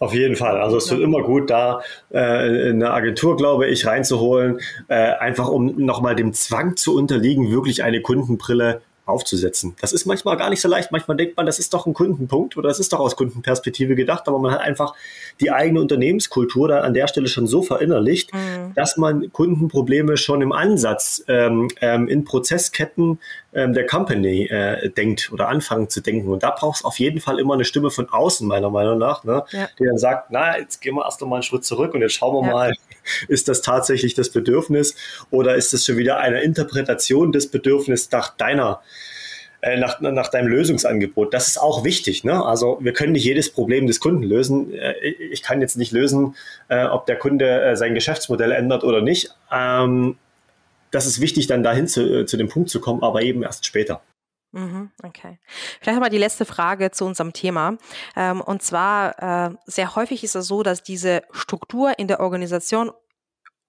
Auf 0.00 0.14
jeden 0.14 0.36
Fall. 0.36 0.60
Also 0.60 0.76
es 0.76 0.86
tut 0.86 1.00
immer 1.00 1.22
gut, 1.22 1.50
da 1.50 1.82
äh, 2.10 2.18
eine 2.70 2.92
Agentur, 2.92 3.36
glaube 3.36 3.66
ich, 3.66 3.84
reinzuholen, 3.84 4.60
äh, 4.86 4.94
einfach 4.94 5.48
um 5.48 5.74
nochmal 5.84 6.14
dem 6.14 6.32
Zwang 6.32 6.76
zu 6.76 6.94
unterliegen, 6.96 7.50
wirklich 7.50 7.82
eine 7.82 8.00
Kundenbrille 8.00 8.80
aufzusetzen. 9.08 9.74
Das 9.80 9.92
ist 9.92 10.04
manchmal 10.06 10.36
gar 10.36 10.50
nicht 10.50 10.60
so 10.60 10.68
leicht. 10.68 10.92
Manchmal 10.92 11.16
denkt 11.16 11.36
man, 11.36 11.46
das 11.46 11.58
ist 11.58 11.72
doch 11.74 11.86
ein 11.86 11.94
Kundenpunkt 11.94 12.56
oder 12.56 12.68
das 12.68 12.78
ist 12.78 12.92
doch 12.92 13.00
aus 13.00 13.16
Kundenperspektive 13.16 13.94
gedacht, 13.94 14.28
aber 14.28 14.38
man 14.38 14.52
hat 14.52 14.60
einfach 14.60 14.94
die 15.40 15.50
eigene 15.50 15.80
Unternehmenskultur 15.80 16.68
da 16.68 16.80
an 16.80 16.94
der 16.94 17.08
Stelle 17.08 17.28
schon 17.28 17.46
so 17.46 17.62
verinnerlicht, 17.62 18.34
mhm. 18.34 18.74
dass 18.74 18.96
man 18.96 19.32
Kundenprobleme 19.32 20.16
schon 20.16 20.42
im 20.42 20.52
Ansatz 20.52 21.24
ähm, 21.28 21.68
ähm, 21.80 22.08
in 22.08 22.24
Prozessketten 22.24 23.18
ähm, 23.54 23.72
der 23.72 23.86
Company 23.86 24.44
äh, 24.46 24.90
denkt 24.90 25.30
oder 25.32 25.48
anfangen 25.48 25.88
zu 25.88 26.00
denken. 26.00 26.28
Und 26.28 26.42
da 26.42 26.50
braucht 26.50 26.78
es 26.78 26.84
auf 26.84 26.98
jeden 26.98 27.20
Fall 27.20 27.38
immer 27.38 27.54
eine 27.54 27.64
Stimme 27.64 27.90
von 27.90 28.08
außen, 28.08 28.46
meiner 28.46 28.70
Meinung 28.70 28.98
nach, 28.98 29.24
ne? 29.24 29.44
Ja. 29.52 29.68
die 29.78 29.84
dann 29.84 29.98
sagt, 29.98 30.30
na, 30.30 30.58
jetzt 30.58 30.80
gehen 30.80 30.94
wir 30.94 31.04
erst 31.04 31.20
noch 31.20 31.28
mal 31.28 31.36
einen 31.36 31.42
Schritt 31.42 31.64
zurück 31.64 31.94
und 31.94 32.02
jetzt 32.02 32.14
schauen 32.14 32.34
wir 32.34 32.46
ja. 32.46 32.52
mal, 32.52 32.74
ist 33.28 33.48
das 33.48 33.62
tatsächlich 33.62 34.14
das 34.14 34.30
Bedürfnis 34.30 34.94
oder 35.30 35.54
ist 35.54 35.72
das 35.72 35.84
schon 35.84 35.96
wieder 35.96 36.18
eine 36.18 36.42
Interpretation 36.42 37.32
des 37.32 37.50
Bedürfnisses 37.50 38.10
nach 38.10 38.36
deiner 38.36 38.80
äh, 39.60 39.76
nach, 39.76 40.00
nach 40.00 40.28
deinem 40.28 40.46
Lösungsangebot. 40.46 41.34
Das 41.34 41.48
ist 41.48 41.58
auch 41.58 41.82
wichtig. 41.82 42.22
Ne? 42.22 42.44
Also 42.44 42.78
wir 42.80 42.92
können 42.92 43.12
nicht 43.12 43.24
jedes 43.24 43.50
Problem 43.50 43.88
des 43.88 43.98
Kunden 43.98 44.22
lösen. 44.22 44.72
Äh, 44.72 44.94
ich 45.08 45.42
kann 45.42 45.60
jetzt 45.60 45.76
nicht 45.76 45.90
lösen, 45.90 46.36
äh, 46.68 46.84
ob 46.84 47.06
der 47.06 47.16
Kunde 47.16 47.74
sein 47.76 47.94
Geschäftsmodell 47.94 48.52
ändert 48.52 48.84
oder 48.84 49.00
nicht. 49.00 49.34
Das 50.90 51.06
ist 51.06 51.20
wichtig, 51.20 51.46
dann 51.46 51.62
dahin 51.62 51.86
zu, 51.86 52.24
zu 52.24 52.36
dem 52.36 52.48
Punkt 52.48 52.70
zu 52.70 52.80
kommen, 52.80 53.02
aber 53.02 53.22
eben 53.22 53.42
erst 53.42 53.66
später. 53.66 54.02
Mhm, 54.52 54.90
okay. 55.02 55.38
Vielleicht 55.80 55.96
nochmal 55.96 56.10
die 56.10 56.18
letzte 56.18 56.46
Frage 56.46 56.90
zu 56.90 57.04
unserem 57.04 57.34
Thema. 57.34 57.76
Ähm, 58.16 58.40
und 58.40 58.62
zwar, 58.62 59.58
sehr 59.66 59.94
häufig 59.94 60.24
ist 60.24 60.34
es 60.34 60.46
so, 60.46 60.62
dass 60.62 60.82
diese 60.82 61.22
Struktur 61.32 61.98
in 61.98 62.08
der 62.08 62.20
Organisation 62.20 62.90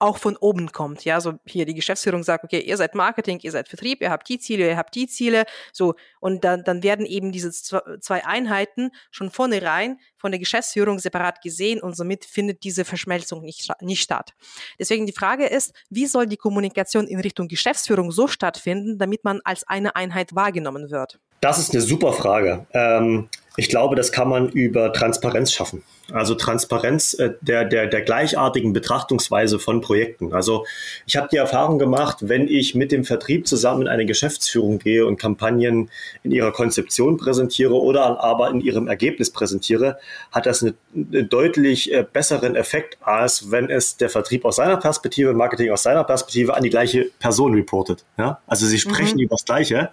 auch 0.00 0.18
von 0.18 0.36
oben 0.36 0.72
kommt. 0.72 1.04
Ja, 1.04 1.20
so 1.20 1.34
hier 1.46 1.66
die 1.66 1.74
Geschäftsführung 1.74 2.22
sagt, 2.22 2.44
okay, 2.44 2.60
ihr 2.60 2.76
seid 2.76 2.94
Marketing, 2.94 3.38
ihr 3.42 3.52
seid 3.52 3.68
Vertrieb, 3.68 4.00
ihr 4.00 4.10
habt 4.10 4.28
die 4.28 4.38
Ziele, 4.38 4.68
ihr 4.68 4.76
habt 4.76 4.94
die 4.94 5.06
Ziele, 5.06 5.44
so. 5.72 5.94
Und 6.18 6.42
dann, 6.44 6.64
dann 6.64 6.82
werden 6.82 7.06
eben 7.06 7.32
diese 7.32 7.52
zwei 7.52 8.24
Einheiten 8.24 8.90
schon 9.10 9.30
vornherein 9.30 9.98
von 10.16 10.32
der 10.32 10.38
Geschäftsführung 10.38 10.98
separat 10.98 11.42
gesehen 11.42 11.80
und 11.80 11.96
somit 11.96 12.24
findet 12.24 12.64
diese 12.64 12.84
Verschmelzung 12.84 13.42
nicht, 13.42 13.70
nicht 13.80 14.02
statt. 14.02 14.34
Deswegen 14.78 15.06
die 15.06 15.12
Frage 15.12 15.46
ist, 15.46 15.74
wie 15.90 16.06
soll 16.06 16.26
die 16.26 16.36
Kommunikation 16.36 17.06
in 17.06 17.20
Richtung 17.20 17.48
Geschäftsführung 17.48 18.10
so 18.10 18.26
stattfinden, 18.26 18.98
damit 18.98 19.24
man 19.24 19.40
als 19.44 19.68
eine 19.68 19.96
Einheit 19.96 20.34
wahrgenommen 20.34 20.90
wird? 20.90 21.20
Das 21.40 21.58
ist 21.58 21.72
eine 21.72 21.80
super 21.80 22.12
Frage. 22.12 22.66
Ähm, 22.72 23.28
ich 23.56 23.68
glaube, 23.68 23.96
das 23.96 24.12
kann 24.12 24.28
man 24.28 24.48
über 24.50 24.92
Transparenz 24.92 25.52
schaffen. 25.52 25.82
Also 26.12 26.34
Transparenz 26.34 27.14
äh, 27.14 27.34
der, 27.40 27.64
der, 27.64 27.86
der 27.86 28.02
gleichartigen 28.02 28.72
Betrachtungsweise 28.72 29.58
von 29.58 29.80
Projekten. 29.80 30.32
Also 30.32 30.66
ich 31.06 31.16
habe 31.16 31.28
die 31.30 31.36
Erfahrung 31.36 31.78
gemacht, 31.78 32.18
wenn 32.20 32.48
ich 32.48 32.74
mit 32.74 32.92
dem 32.92 33.04
Vertrieb 33.04 33.46
zusammen 33.46 33.82
in 33.82 33.88
eine 33.88 34.06
Geschäftsführung 34.06 34.78
gehe 34.78 35.06
und 35.06 35.18
Kampagnen 35.18 35.90
in 36.22 36.30
ihrer 36.30 36.52
Konzeption 36.52 37.16
präsentiere 37.16 37.74
oder 37.74 38.22
aber 38.22 38.50
in 38.50 38.60
ihrem 38.60 38.88
Ergebnis 38.88 39.30
präsentiere, 39.30 39.98
hat 40.32 40.46
das 40.46 40.62
einen, 40.62 40.74
einen 40.94 41.28
deutlich 41.28 41.92
äh, 41.92 42.04
besseren 42.10 42.56
Effekt, 42.56 42.98
als 43.00 43.50
wenn 43.50 43.70
es 43.70 43.96
der 43.96 44.10
Vertrieb 44.10 44.44
aus 44.44 44.56
seiner 44.56 44.76
Perspektive, 44.76 45.32
Marketing 45.32 45.70
aus 45.70 45.82
seiner 45.82 46.04
Perspektive 46.04 46.54
an 46.54 46.62
die 46.62 46.70
gleiche 46.70 47.10
Person 47.18 47.54
reportet. 47.54 48.04
Ja? 48.18 48.40
Also 48.46 48.66
sie 48.66 48.78
sprechen 48.78 49.16
mhm. 49.16 49.24
über 49.24 49.34
das 49.34 49.44
Gleiche, 49.44 49.90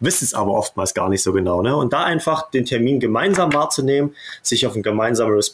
wissen 0.00 0.24
es 0.24 0.34
aber 0.34 0.52
oftmals 0.52 0.94
gar 0.94 1.08
nicht 1.08 1.22
so 1.22 1.32
genau. 1.32 1.62
Ne? 1.62 1.76
Und 1.76 1.92
da 1.92 2.04
einfach 2.04 2.50
den 2.50 2.64
Termin 2.64 3.00
gemeinsam 3.00 3.52
wahrzunehmen, 3.52 4.14
sich 4.42 4.66
auf 4.66 4.74
ein 4.74 4.82
gemeinsames 4.82 5.50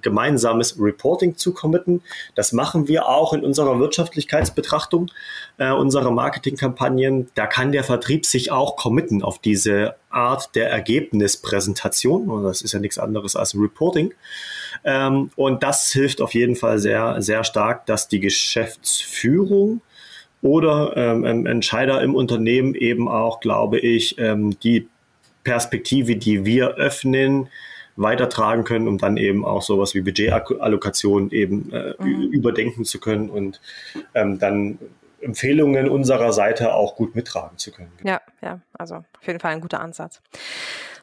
gemeinsames 0.00 0.76
Reporting 0.78 1.36
zu 1.36 1.52
committen. 1.52 2.02
Das 2.34 2.52
machen 2.52 2.88
wir 2.88 3.08
auch 3.08 3.32
in 3.32 3.44
unserer 3.44 3.78
Wirtschaftlichkeitsbetrachtung 3.78 5.10
äh, 5.58 5.70
unserer 5.72 6.10
Marketingkampagnen. 6.10 7.28
Da 7.34 7.46
kann 7.46 7.72
der 7.72 7.84
Vertrieb 7.84 8.26
sich 8.26 8.50
auch 8.50 8.76
committen 8.76 9.22
auf 9.22 9.38
diese 9.38 9.94
Art 10.10 10.54
der 10.54 10.70
Ergebnispräsentation. 10.70 12.28
Und 12.28 12.44
das 12.44 12.62
ist 12.62 12.72
ja 12.72 12.78
nichts 12.78 12.98
anderes 12.98 13.36
als 13.36 13.54
Reporting. 13.54 14.14
Ähm, 14.84 15.30
und 15.36 15.62
das 15.62 15.92
hilft 15.92 16.20
auf 16.20 16.34
jeden 16.34 16.56
Fall 16.56 16.78
sehr, 16.78 17.20
sehr 17.22 17.44
stark, 17.44 17.86
dass 17.86 18.08
die 18.08 18.20
Geschäftsführung 18.20 19.80
oder 20.42 20.96
ähm, 20.96 21.46
Entscheider 21.46 22.02
im 22.02 22.14
Unternehmen 22.14 22.74
eben 22.74 23.08
auch, 23.08 23.40
glaube 23.40 23.78
ich, 23.78 24.18
ähm, 24.18 24.58
die 24.60 24.88
Perspektive, 25.44 26.16
die 26.16 26.44
wir 26.44 26.74
öffnen, 26.74 27.48
weitertragen 27.96 28.64
können, 28.64 28.88
um 28.88 28.98
dann 28.98 29.16
eben 29.16 29.44
auch 29.44 29.62
sowas 29.62 29.94
wie 29.94 30.00
Budgetallokation 30.00 31.30
eben 31.30 31.72
äh, 31.72 31.94
mhm. 31.98 32.22
überdenken 32.30 32.84
zu 32.84 33.00
können 33.00 33.30
und 33.30 33.60
ähm, 34.14 34.38
dann 34.38 34.78
Empfehlungen 35.20 35.88
unserer 35.88 36.32
Seite 36.32 36.74
auch 36.74 36.96
gut 36.96 37.14
mittragen 37.14 37.58
zu 37.58 37.70
können. 37.70 37.92
Ja, 38.02 38.20
ja, 38.40 38.60
also 38.72 38.96
auf 38.96 39.26
jeden 39.26 39.40
Fall 39.40 39.52
ein 39.52 39.60
guter 39.60 39.80
Ansatz. 39.80 40.20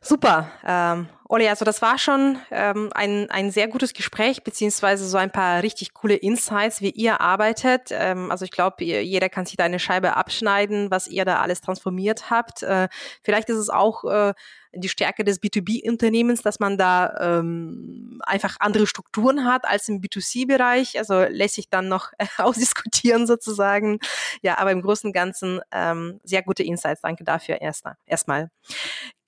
Super. 0.02 0.50
Ähm, 0.66 1.10
Olli, 1.32 1.48
also 1.48 1.64
das 1.64 1.82
war 1.82 2.00
schon 2.00 2.40
ähm, 2.50 2.90
ein, 2.96 3.30
ein 3.30 3.52
sehr 3.52 3.68
gutes 3.68 3.94
Gespräch, 3.94 4.44
beziehungsweise 4.44 5.08
so 5.08 5.18
ein 5.18 5.32
paar 5.32 5.62
richtig 5.62 5.94
coole 5.94 6.16
Insights, 6.16 6.82
wie 6.82 6.90
ihr 6.90 7.22
arbeitet. 7.22 7.90
Ähm, 7.92 8.32
also 8.32 8.46
ich 8.46 8.52
glaube, 8.52 8.84
jeder 8.84 9.30
kann 9.30 9.46
sich 9.46 9.58
da 9.58 9.66
eine 9.66 9.78
Scheibe 9.78 10.16
abschneiden, 10.16 10.90
was 10.90 11.08
ihr 11.08 11.26
da 11.26 11.40
alles 11.42 11.62
transformiert 11.62 12.32
habt. 12.32 12.64
Äh, 12.64 12.88
vielleicht 13.22 13.50
ist 13.50 13.58
es 13.58 13.70
auch 13.70 14.06
äh, 14.06 14.34
die 14.74 14.90
Stärke 14.90 15.24
des 15.24 15.42
B2B-Unternehmens, 15.42 16.42
dass 16.42 16.60
man 16.60 16.78
da 16.78 17.40
ähm, 17.40 18.20
einfach 18.26 18.58
andere 18.60 18.88
Strukturen 18.88 19.46
hat 19.46 19.66
als 19.66 19.88
im 19.90 20.02
B2C-Bereich. 20.02 20.98
Also 20.98 21.24
lässt 21.24 21.56
sich 21.56 21.70
dann 21.70 21.90
noch 21.90 22.12
ausdiskutieren 22.38 23.28
sozusagen. 23.28 24.00
Ja, 24.42 24.58
aber 24.58 24.72
im 24.72 24.82
Großen 24.82 25.10
und 25.10 25.14
Ganzen 25.14 25.60
ähm, 25.72 26.20
sehr 26.24 26.42
gute 26.42 26.64
Insights. 26.64 27.02
Danke 27.02 27.24
dafür 27.24 27.62
erst, 27.62 27.86
erstmal. 28.06 28.50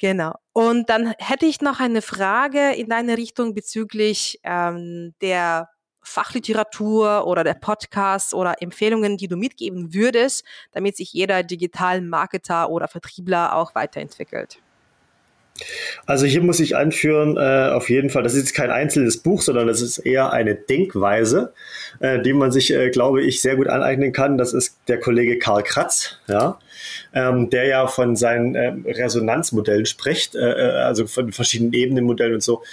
Genau. 0.02 0.34
Und 0.52 0.89
dann 0.89 1.14
hätte 1.20 1.45
ich 1.45 1.62
noch 1.62 1.80
eine 1.80 2.02
Frage 2.02 2.72
in 2.72 2.89
deine 2.89 3.18
Richtung 3.18 3.54
bezüglich 3.54 4.39
ähm, 4.43 5.14
der 5.22 5.70
Fachliteratur 6.02 7.28
oder 7.28 7.43
der 7.43 7.54
Podcast 7.54 8.34
oder 8.34 8.64
Empfehlungen, 8.64 9.18
die 9.18 9.28
du 9.28 9.38
mitgeben 9.38 9.93
würdest, 9.93 10.43
damit 10.72 10.97
sich 10.97 11.14
jeder 11.14 11.43
Digital-Marketer 11.43 12.72
oder 12.72 12.88
Vertriebler 12.88 13.56
auch 13.56 13.76
weiterentwickelt? 13.76 14.58
Also 16.06 16.26
hier 16.26 16.41
muss 16.41 16.60
ich 16.60 16.76
anführen, 16.76 17.38
äh, 17.38 17.72
auf 17.72 17.89
jeden 17.89 18.10
Fall, 18.10 18.24
das 18.24 18.34
ist 18.34 18.54
kein 18.54 18.72
einzelnes 18.72 19.18
Buch, 19.18 19.41
sondern 19.41 19.68
das 19.68 19.82
ist 19.82 19.99
eher 19.99 20.34
eine 20.34 20.56
Denkweise, 20.56 21.54
äh, 21.99 22.20
die 22.22 22.34
man 22.34 22.52
sich, 22.52 22.74
äh, 22.74 22.89
glaube 22.89 23.22
ich, 23.22 23.41
sehr 23.41 23.56
gut 23.56 23.68
aneignen 23.68 24.12
kann. 24.12 24.38
Das 24.38 24.54
ist 24.54 24.78
der 24.88 24.99
Kollege 24.99 25.38
Karl 25.38 25.64
Kratz, 25.64 26.18
ja, 26.28 26.60
ähm, 27.14 27.49
der 27.49 27.66
ja 27.66 27.88
von 27.88 28.16
seinen 28.16 28.56
ähm, 28.56 28.86
Resonanzmodellen 28.88 29.86
spricht, 29.86 30.36
äh, 30.36 30.39
äh, 30.39 30.72
also 30.82 31.06
von 31.06 31.32
verschiedenen 31.32 31.74
Ebenenmodellen 31.74 32.36
und 32.36 32.43
so 32.43 32.64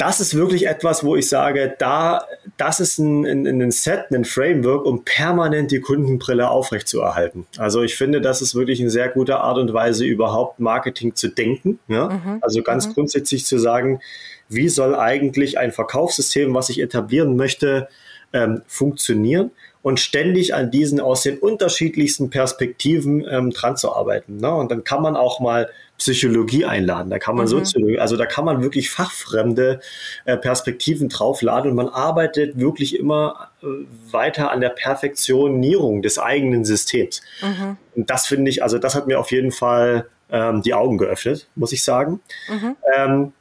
das 0.00 0.18
ist 0.18 0.34
wirklich 0.34 0.66
etwas, 0.66 1.04
wo 1.04 1.14
ich 1.14 1.28
sage, 1.28 1.74
da, 1.78 2.26
das 2.56 2.80
ist 2.80 2.98
ein, 2.98 3.26
ein, 3.26 3.46
ein 3.46 3.70
Set, 3.70 4.06
ein 4.10 4.24
Framework, 4.24 4.86
um 4.86 5.04
permanent 5.04 5.70
die 5.70 5.80
Kundenbrille 5.80 6.48
aufrechtzuerhalten. 6.48 7.46
Also 7.58 7.82
ich 7.82 7.96
finde, 7.96 8.22
das 8.22 8.40
ist 8.40 8.54
wirklich 8.54 8.80
eine 8.80 8.88
sehr 8.88 9.10
gute 9.10 9.40
Art 9.40 9.58
und 9.58 9.74
Weise, 9.74 10.06
überhaupt 10.06 10.58
Marketing 10.58 11.14
zu 11.14 11.28
denken. 11.28 11.78
Ja? 11.86 12.08
Mhm. 12.08 12.38
Also 12.40 12.62
ganz 12.62 12.88
mhm. 12.88 12.94
grundsätzlich 12.94 13.44
zu 13.44 13.58
sagen, 13.58 14.00
wie 14.48 14.70
soll 14.70 14.94
eigentlich 14.94 15.58
ein 15.58 15.70
Verkaufssystem, 15.70 16.54
was 16.54 16.70
ich 16.70 16.80
etablieren 16.80 17.36
möchte, 17.36 17.88
ähm, 18.32 18.62
funktionieren? 18.66 19.50
und 19.82 19.98
ständig 19.98 20.54
an 20.54 20.70
diesen 20.70 21.00
aus 21.00 21.22
den 21.22 21.38
unterschiedlichsten 21.38 22.28
Perspektiven 22.28 23.26
ähm, 23.26 23.50
dran 23.50 23.78
zu 23.78 23.94
arbeiten. 23.94 24.36
Ne? 24.36 24.54
Und 24.54 24.70
dann 24.70 24.84
kann 24.84 25.02
man 25.02 25.16
auch 25.16 25.40
mal 25.40 25.70
Psychologie 26.00 26.64
einladen. 26.64 27.10
Da 27.10 27.18
kann 27.18 27.36
man 27.36 27.44
mhm. 27.44 27.50
Soziologie, 27.50 27.98
also 27.98 28.16
da 28.16 28.24
kann 28.24 28.46
man 28.46 28.62
wirklich 28.62 28.90
fachfremde 28.90 29.80
äh, 30.24 30.38
Perspektiven 30.38 31.10
draufladen 31.10 31.70
und 31.70 31.76
man 31.76 31.88
arbeitet 31.88 32.58
wirklich 32.58 32.98
immer 32.98 33.50
äh, 33.62 33.66
weiter 34.10 34.50
an 34.50 34.62
der 34.62 34.70
Perfektionierung 34.70 36.00
des 36.00 36.18
eigenen 36.18 36.64
Systems. 36.64 37.20
Mhm. 37.42 37.76
Und 37.94 38.08
das 38.10 38.26
finde 38.26 38.50
ich, 38.50 38.62
also 38.62 38.78
das 38.78 38.94
hat 38.94 39.06
mir 39.06 39.20
auf 39.20 39.30
jeden 39.30 39.52
Fall 39.52 40.06
ähm, 40.30 40.62
die 40.62 40.72
Augen 40.72 40.96
geöffnet, 40.96 41.48
muss 41.54 41.72
ich 41.72 41.82
sagen. 41.82 42.20
Mhm. 42.48 42.76
Ähm, 42.96 43.32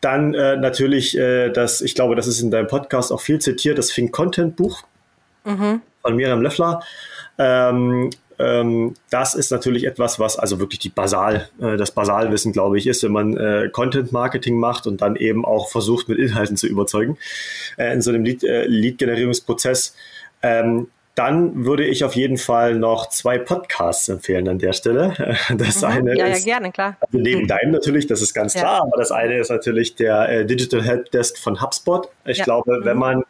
dann 0.00 0.34
äh, 0.34 0.56
natürlich 0.56 1.16
äh, 1.16 1.50
das, 1.50 1.80
ich 1.80 1.94
glaube, 1.94 2.16
das 2.16 2.26
ist 2.26 2.40
in 2.40 2.50
deinem 2.50 2.66
Podcast 2.66 3.12
auch 3.12 3.20
viel 3.20 3.38
zitiert, 3.38 3.78
das 3.78 3.88
Think 3.88 4.12
Content 4.12 4.56
Buch 4.56 4.82
mhm. 5.44 5.82
von 6.02 6.16
Miriam 6.16 6.42
Löffler. 6.42 6.82
Ähm, 7.38 8.10
ähm, 8.38 8.94
das 9.10 9.34
ist 9.34 9.50
natürlich 9.50 9.84
etwas, 9.84 10.18
was 10.18 10.38
also 10.38 10.60
wirklich 10.60 10.78
die 10.78 10.88
Basal, 10.88 11.48
äh, 11.60 11.76
das 11.76 11.90
Basalwissen, 11.90 12.52
glaube 12.52 12.78
ich, 12.78 12.86
ist, 12.86 13.02
wenn 13.02 13.12
man 13.12 13.36
äh, 13.36 13.68
Content 13.72 14.12
Marketing 14.12 14.58
macht 14.58 14.86
und 14.86 15.00
dann 15.00 15.16
eben 15.16 15.44
auch 15.44 15.68
versucht, 15.68 16.08
mit 16.08 16.18
Inhalten 16.18 16.56
zu 16.56 16.66
überzeugen 16.66 17.18
äh, 17.76 17.92
in 17.92 18.02
so 18.02 18.10
einem 18.10 18.24
äh, 18.24 18.66
Lead-Generierungsprozess. 18.66 19.94
Lead 19.94 20.04
ähm, 20.42 20.88
dann 21.18 21.64
würde 21.64 21.84
ich 21.84 22.04
auf 22.04 22.14
jeden 22.14 22.36
Fall 22.36 22.76
noch 22.76 23.08
zwei 23.08 23.38
Podcasts 23.38 24.08
empfehlen 24.08 24.48
an 24.48 24.58
der 24.60 24.72
Stelle. 24.72 25.14
Das 25.56 25.80
mhm. 25.80 25.88
eine 25.88 26.16
ja, 26.16 26.26
ist, 26.26 26.46
ja, 26.46 26.58
gerne, 26.58 26.70
klar. 26.70 26.96
Also 27.00 27.18
neben 27.18 27.48
deinem 27.48 27.72
natürlich, 27.72 28.06
das 28.06 28.22
ist 28.22 28.34
ganz 28.34 28.54
ja. 28.54 28.60
klar, 28.60 28.82
aber 28.82 28.96
das 28.98 29.10
eine 29.10 29.38
ist 29.38 29.50
natürlich 29.50 29.96
der 29.96 30.28
äh, 30.28 30.46
Digital 30.46 30.82
Helpdesk 30.82 31.38
von 31.38 31.60
HubSpot. 31.60 32.08
Ich 32.24 32.38
ja. 32.38 32.44
glaube, 32.44 32.78
mhm. 32.78 32.84
wenn 32.84 32.98
man, 32.98 33.24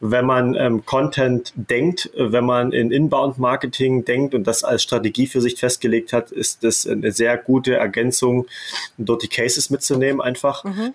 wenn 0.00 0.24
man 0.24 0.54
ähm, 0.54 0.84
Content 0.86 1.52
denkt, 1.54 2.10
wenn 2.16 2.44
man 2.44 2.72
in 2.72 2.90
Inbound 2.90 3.38
Marketing 3.38 4.04
denkt 4.04 4.34
und 4.34 4.46
das 4.46 4.64
als 4.64 4.82
Strategie 4.82 5.26
für 5.26 5.42
sich 5.42 5.56
festgelegt 5.56 6.12
hat, 6.12 6.32
ist 6.32 6.64
das 6.64 6.86
eine 6.86 7.12
sehr 7.12 7.36
gute 7.36 7.74
Ergänzung, 7.76 8.46
dort 8.96 9.22
die 9.22 9.28
Cases 9.28 9.68
mitzunehmen 9.68 10.20
einfach. 10.22 10.64
Mhm. 10.64 10.94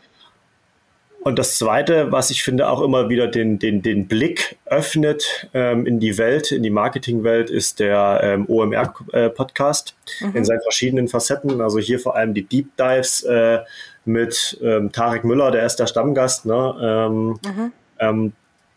Und 1.25 1.39
das 1.39 1.57
Zweite, 1.57 2.11
was 2.11 2.29
ich 2.29 2.43
finde 2.43 2.69
auch 2.69 2.83
immer 2.83 3.09
wieder 3.09 3.27
den, 3.27 3.57
den, 3.57 3.81
den 3.81 4.07
Blick 4.07 4.57
öffnet 4.65 5.49
ähm, 5.55 5.87
in 5.87 5.99
die 5.99 6.19
Welt, 6.19 6.51
in 6.51 6.61
die 6.61 6.69
Marketingwelt, 6.69 7.49
ist 7.49 7.79
der 7.79 8.19
ähm, 8.21 8.45
OMR-Podcast 8.47 9.95
äh, 10.21 10.25
mhm. 10.25 10.35
in 10.35 10.45
seinen 10.45 10.61
verschiedenen 10.61 11.07
Facetten. 11.07 11.61
Also 11.61 11.79
hier 11.79 11.99
vor 11.99 12.15
allem 12.15 12.35
die 12.35 12.43
Deep 12.43 12.77
Dives 12.77 13.23
äh, 13.23 13.59
mit 14.05 14.59
ähm, 14.61 14.91
Tarek 14.91 15.23
Müller, 15.23 15.49
der 15.49 15.65
ist 15.65 15.77
der 15.77 15.87
Stammgast. 15.87 16.45
Ne? 16.45 16.75
Ähm, 16.79 17.39
mhm. 17.43 17.71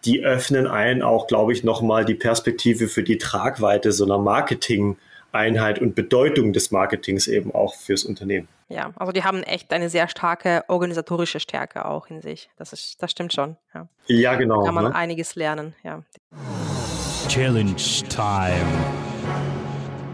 Die 0.05 0.23
öffnen 0.25 0.67
einen 0.67 1.03
auch, 1.03 1.27
glaube 1.27 1.53
ich, 1.53 1.65
nochmal 1.65 2.05
die 2.05 2.15
Perspektive 2.15 2.89
für 2.89 3.03
die 3.03 3.19
Tragweite 3.19 3.93
so 3.93 4.05
einer 4.05 4.19
Marketing- 4.19 4.97
Einheit 5.33 5.79
und 5.79 5.95
Bedeutung 5.95 6.53
des 6.53 6.71
Marketings 6.71 7.27
eben 7.27 7.55
auch 7.55 7.75
fürs 7.75 8.05
Unternehmen. 8.05 8.49
Ja, 8.69 8.93
also 8.97 9.13
die 9.13 9.25
haben 9.25 9.43
echt 9.43 9.73
eine 9.73 9.91
sehr 9.91 10.09
starke 10.09 10.65
organisatorische 10.69 11.41
Stärke 11.41 11.85
auch 11.85 12.09
in 12.09 12.21
sich. 12.21 12.51
Das 12.57 12.73
ist, 12.73 13.03
das 13.03 13.11
stimmt 13.11 13.33
schon. 13.33 13.57
Ja, 13.75 13.89
ja 14.07 14.35
genau. 14.37 14.61
Da 14.61 14.67
kann 14.67 14.75
man 14.75 14.85
ne? 14.85 14.95
einiges 14.95 15.35
lernen, 15.35 15.75
ja. 15.83 16.03
Challenge 17.29 17.75
Time. 18.09 18.67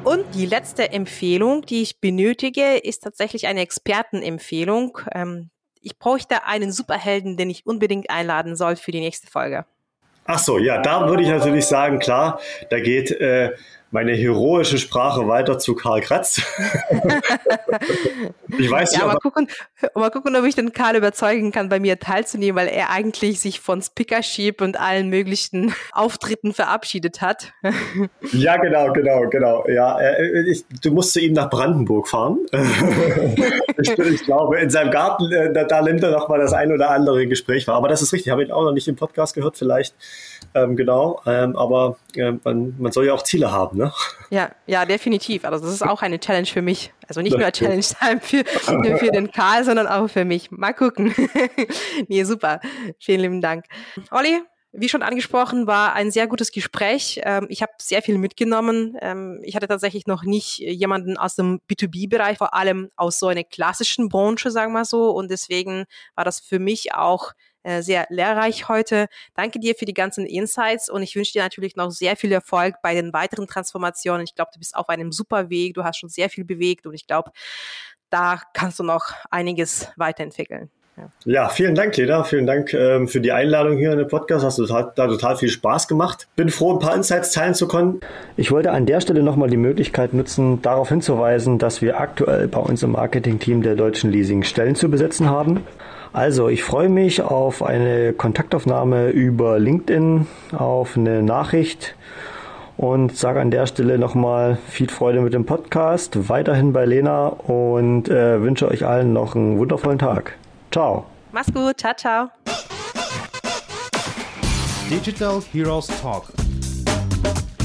Und 0.05 0.25
die 0.35 0.47
letzte 0.47 0.91
Empfehlung, 0.91 1.63
die 1.63 1.83
ich 1.83 2.01
benötige, 2.01 2.77
ist 2.77 3.05
tatsächlich 3.05 3.47
eine 3.47 3.61
Expertenempfehlung. 3.61 4.99
Ähm, 5.13 5.51
ich 5.81 5.99
bräuchte 5.99 6.45
einen 6.45 6.73
Superhelden, 6.73 7.37
den 7.37 7.51
ich 7.51 7.67
unbedingt 7.67 8.11
einladen 8.11 8.57
soll 8.57 8.77
für 8.77 8.91
die 8.91 9.01
nächste 9.01 9.29
Folge. 9.29 9.65
Ach 10.27 10.39
so, 10.39 10.59
ja, 10.59 10.79
da 10.79 11.09
würde 11.09 11.23
ich 11.23 11.29
natürlich 11.29 11.67
sagen, 11.67 11.99
klar, 11.99 12.41
da 12.71 12.81
geht 12.81 13.11
äh, 13.11 13.53
meine 13.95 14.13
heroische 14.13 14.77
Sprache 14.79 15.29
weiter 15.29 15.57
zu 15.61 15.77
Karl 15.77 16.01
Kratz. 16.01 16.43
ich 18.59 18.69
weiß 18.69 18.97
ja, 18.97 19.07
mal 19.07 19.19
gucken, 19.19 19.47
mal 19.95 20.11
gucken, 20.11 20.35
ob 20.35 20.45
ich 20.45 20.57
den 20.57 20.73
Karl 20.73 20.97
überzeugen 20.97 21.53
kann, 21.53 21.69
bei 21.69 21.79
mir 21.79 22.01
teilzunehmen, 22.01 22.57
weil 22.57 22.67
er 22.67 22.91
eigentlich 22.91 23.39
sich 23.39 23.61
von 23.61 23.81
Speakership 23.83 24.61
und 24.61 24.81
allen 24.81 25.11
möglichen 25.11 25.73
Auftritten 25.93 26.53
verabschiedet 26.53 27.23
hat. 27.23 27.53
ja, 28.33 28.57
genau, 28.57 28.93
genau, 28.93 29.29
genau. 29.31 29.65
Ja, 29.69 30.01
äh, 30.01 30.51
ich, 30.51 30.65
du 30.83 30.91
musst 30.91 31.13
zu 31.13 31.21
ihm 31.21 31.33
nach 31.33 31.49
Brandenburg 31.49 32.09
fahren. 32.09 32.41
ich, 33.81 33.91
ich, 33.97 34.25
glaube, 34.25 34.59
in 34.59 34.71
seinem 34.71 34.91
Garten, 34.91 35.31
äh, 35.31 35.53
da, 35.53 35.63
da 35.63 35.83
nimmt 35.83 36.03
er 36.03 36.11
noch 36.11 36.29
mal 36.29 36.41
das 36.41 36.53
ein 36.53 36.73
oder 36.73 36.91
andere 36.91 37.29
Gespräch 37.29 37.69
wahr. 37.69 37.77
Aber 37.77 37.87
das 37.87 38.03
ist 38.03 38.13
richtig, 38.13 38.33
habe 38.33 38.43
ich 38.43 38.53
auch 38.53 38.65
noch 38.65 38.73
nicht 38.73 38.89
im 38.89 38.97
Podcast 38.97 39.37
gehört, 39.37 39.57
vielleicht. 39.57 39.95
Ähm, 40.55 40.77
genau, 40.77 41.21
ähm, 41.27 41.57
aber 41.57 41.97
äh, 42.15 42.33
man, 42.45 42.75
man 42.79 42.93
soll 42.93 43.07
ja 43.07 43.15
auch 43.15 43.23
Ziele 43.23 43.51
haben, 43.51 43.79
ne? 43.79 43.93
Ja, 44.31 44.51
ja, 44.67 44.85
definitiv. 44.85 45.45
Also 45.45 45.65
das 45.65 45.75
ist 45.75 45.83
auch 45.83 46.03
eine 46.03 46.21
Challenge 46.21 46.47
für 46.47 46.63
mich. 46.63 46.93
Also 47.09 47.21
nicht 47.21 47.37
nur 47.37 47.51
Challenge 47.53 47.83
Time 47.83 48.21
für, 48.21 48.45
für 48.45 49.11
den 49.11 49.31
Karl, 49.31 49.65
sondern 49.65 49.87
auch 49.87 50.09
für 50.09 50.25
mich. 50.25 50.51
Mal 50.51 50.73
gucken. 50.73 51.15
nee, 52.09 52.25
super. 52.25 52.61
Vielen 52.99 53.21
lieben 53.21 53.41
Dank. 53.41 53.65
Olli, 54.11 54.41
wie 54.77 54.89
schon 54.89 55.03
angesprochen, 55.03 55.69
war 55.69 55.95
ein 55.95 56.11
sehr 56.11 56.27
gutes 56.27 56.51
Gespräch. 56.51 57.21
Ähm, 57.23 57.47
ich 57.49 57.63
habe 57.63 57.73
sehr 57.79 58.03
viel 58.03 58.19
mitgenommen. 58.19 58.97
Ähm, 59.01 59.41
ich 59.45 59.55
hatte 59.55 59.69
tatsächlich 59.69 60.07
noch 60.07 60.25
nicht 60.25 60.59
jemanden 60.59 61.17
aus 61.17 61.37
dem 61.37 61.61
B2B-Bereich, 61.71 62.39
vor 62.39 62.55
allem 62.55 62.91
aus 62.97 63.21
so 63.21 63.29
einer 63.29 63.45
klassischen 63.45 64.09
Branche, 64.09 64.51
sagen 64.51 64.73
wir 64.73 64.85
so. 64.85 65.11
Und 65.11 65.31
deswegen 65.31 65.85
war 66.17 66.25
das 66.25 66.41
für 66.41 66.59
mich 66.59 66.93
auch 66.93 67.33
äh, 67.65 67.83
sehr 67.83 68.07
lehrreich 68.11 68.69
heute. 68.69 69.09
Danke 69.35 69.59
dir 69.59 69.75
für 69.75 69.85
die 69.85 69.95
ganzen 69.95 70.27
Insights 70.27 70.89
und 70.89 71.03
ich 71.03 71.17
wünsche 71.17 71.33
dir 71.33 71.43
natürlich 71.43 71.77
noch 71.77 71.91
sehr 71.91 72.15
viel 72.17 72.31
Erfolg 72.31 72.77
bei 72.83 72.95
den 72.95 73.13
weiteren 73.13 73.47
Transformationen. 73.47 74.23
Ich 74.25 74.35
glaube, 74.35 74.51
du 74.53 74.59
bist 74.59 74.77
auf 74.77 74.89
einem 74.89 75.11
super 75.11 75.51
Weg, 75.51 75.75
du 75.75 75.83
hast 75.83 75.99
schon 75.99 76.09
sehr 76.09 76.31
viel 76.31 76.45
bewegt 76.45 76.87
und 76.87 76.95
ich 76.95 77.07
glaube, 77.07 77.33
da 78.11 78.41
kannst 78.53 78.79
du 78.79 78.85
noch 78.85 79.07
einiges 79.31 79.89
weiterentwickeln. 79.97 80.71
Ja. 80.97 81.09
ja, 81.25 81.49
vielen 81.49 81.75
Dank, 81.75 81.97
Leda. 81.97 82.23
Vielen 82.23 82.47
Dank 82.47 82.73
ähm, 82.73 83.09
für 83.09 83.21
die 83.21 83.33
Einladung 83.33 83.79
hier 83.79 83.91
in 83.93 83.99
den 83.99 84.07
Podcast. 84.07 84.45
Hast 84.45 84.59
du 84.59 84.67
total, 84.67 84.93
da 84.95 85.09
total 85.09 85.37
viel 85.37 85.49
Spaß 85.49 85.89
gemacht. 85.89 86.29
Bin 86.37 86.51
froh, 86.51 86.75
ein 86.75 86.79
paar 86.79 86.95
Insights 86.95 87.33
teilen 87.33 87.55
zu 87.55 87.67
können. 87.67 88.01
Ich 88.37 88.53
wollte 88.53 88.71
an 88.71 88.87
der 88.87 89.01
Stelle 89.01 89.25
nochmal 89.25 89.51
die 89.51 89.57
Möglichkeit 89.57 90.15
nutzen, 90.15 90.63
darauf 90.63 90.91
hinzuweisen, 90.91 91.59
dass 91.59 91.83
wir 91.83 91.99
aktuell 91.99 92.47
bei 92.47 92.61
uns 92.61 92.85
im 92.85 92.93
Marketing-Team 92.93 93.63
der 93.63 93.75
Deutschen 93.75 94.13
Leasing 94.13 94.45
Stellen 94.45 94.77
zu 94.77 94.89
besetzen 94.89 95.29
haben. 95.29 95.65
Also, 96.15 96.49
ich 96.49 96.63
freue 96.63 96.89
mich 96.89 97.23
auf 97.23 97.61
eine 97.61 98.13
Kontaktaufnahme 98.13 99.09
über 99.09 99.59
LinkedIn, 99.59 100.29
auf 100.57 100.97
eine 100.97 101.25
Nachricht 101.25 101.97
und 102.77 103.17
sage 103.17 103.41
an 103.41 103.51
der 103.51 103.67
Stelle 103.67 103.99
nochmal 103.99 104.57
viel 104.69 104.89
Freude 104.89 105.23
mit 105.23 105.35
dem 105.35 105.45
Podcast, 105.45 106.29
weiterhin 106.29 106.73
bei 106.73 106.85
Lena 106.87 107.27
und 107.27 108.09
äh, 108.09 108.41
wünsche 108.41 108.69
euch 108.69 108.87
allen 108.87 109.13
noch 109.13 109.35
einen 109.35 109.59
wundervollen 109.59 109.99
Tag. 109.99 110.37
Ciao. 110.71 111.05
Mach's 111.33 111.53
gut. 111.53 111.81
Ciao, 111.81 111.95
ciao. 111.97 112.29
Digital 114.89 115.43
Heroes 115.53 115.89
Talk. 116.01 116.27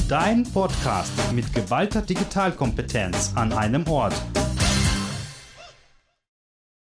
Dein 0.08 0.42
Podcast 0.42 1.12
mit 1.32 1.54
geballter 1.54 2.02
Digitalkompetenz 2.02 3.32
an 3.36 3.52
einem 3.52 3.86
Ort. 3.86 4.14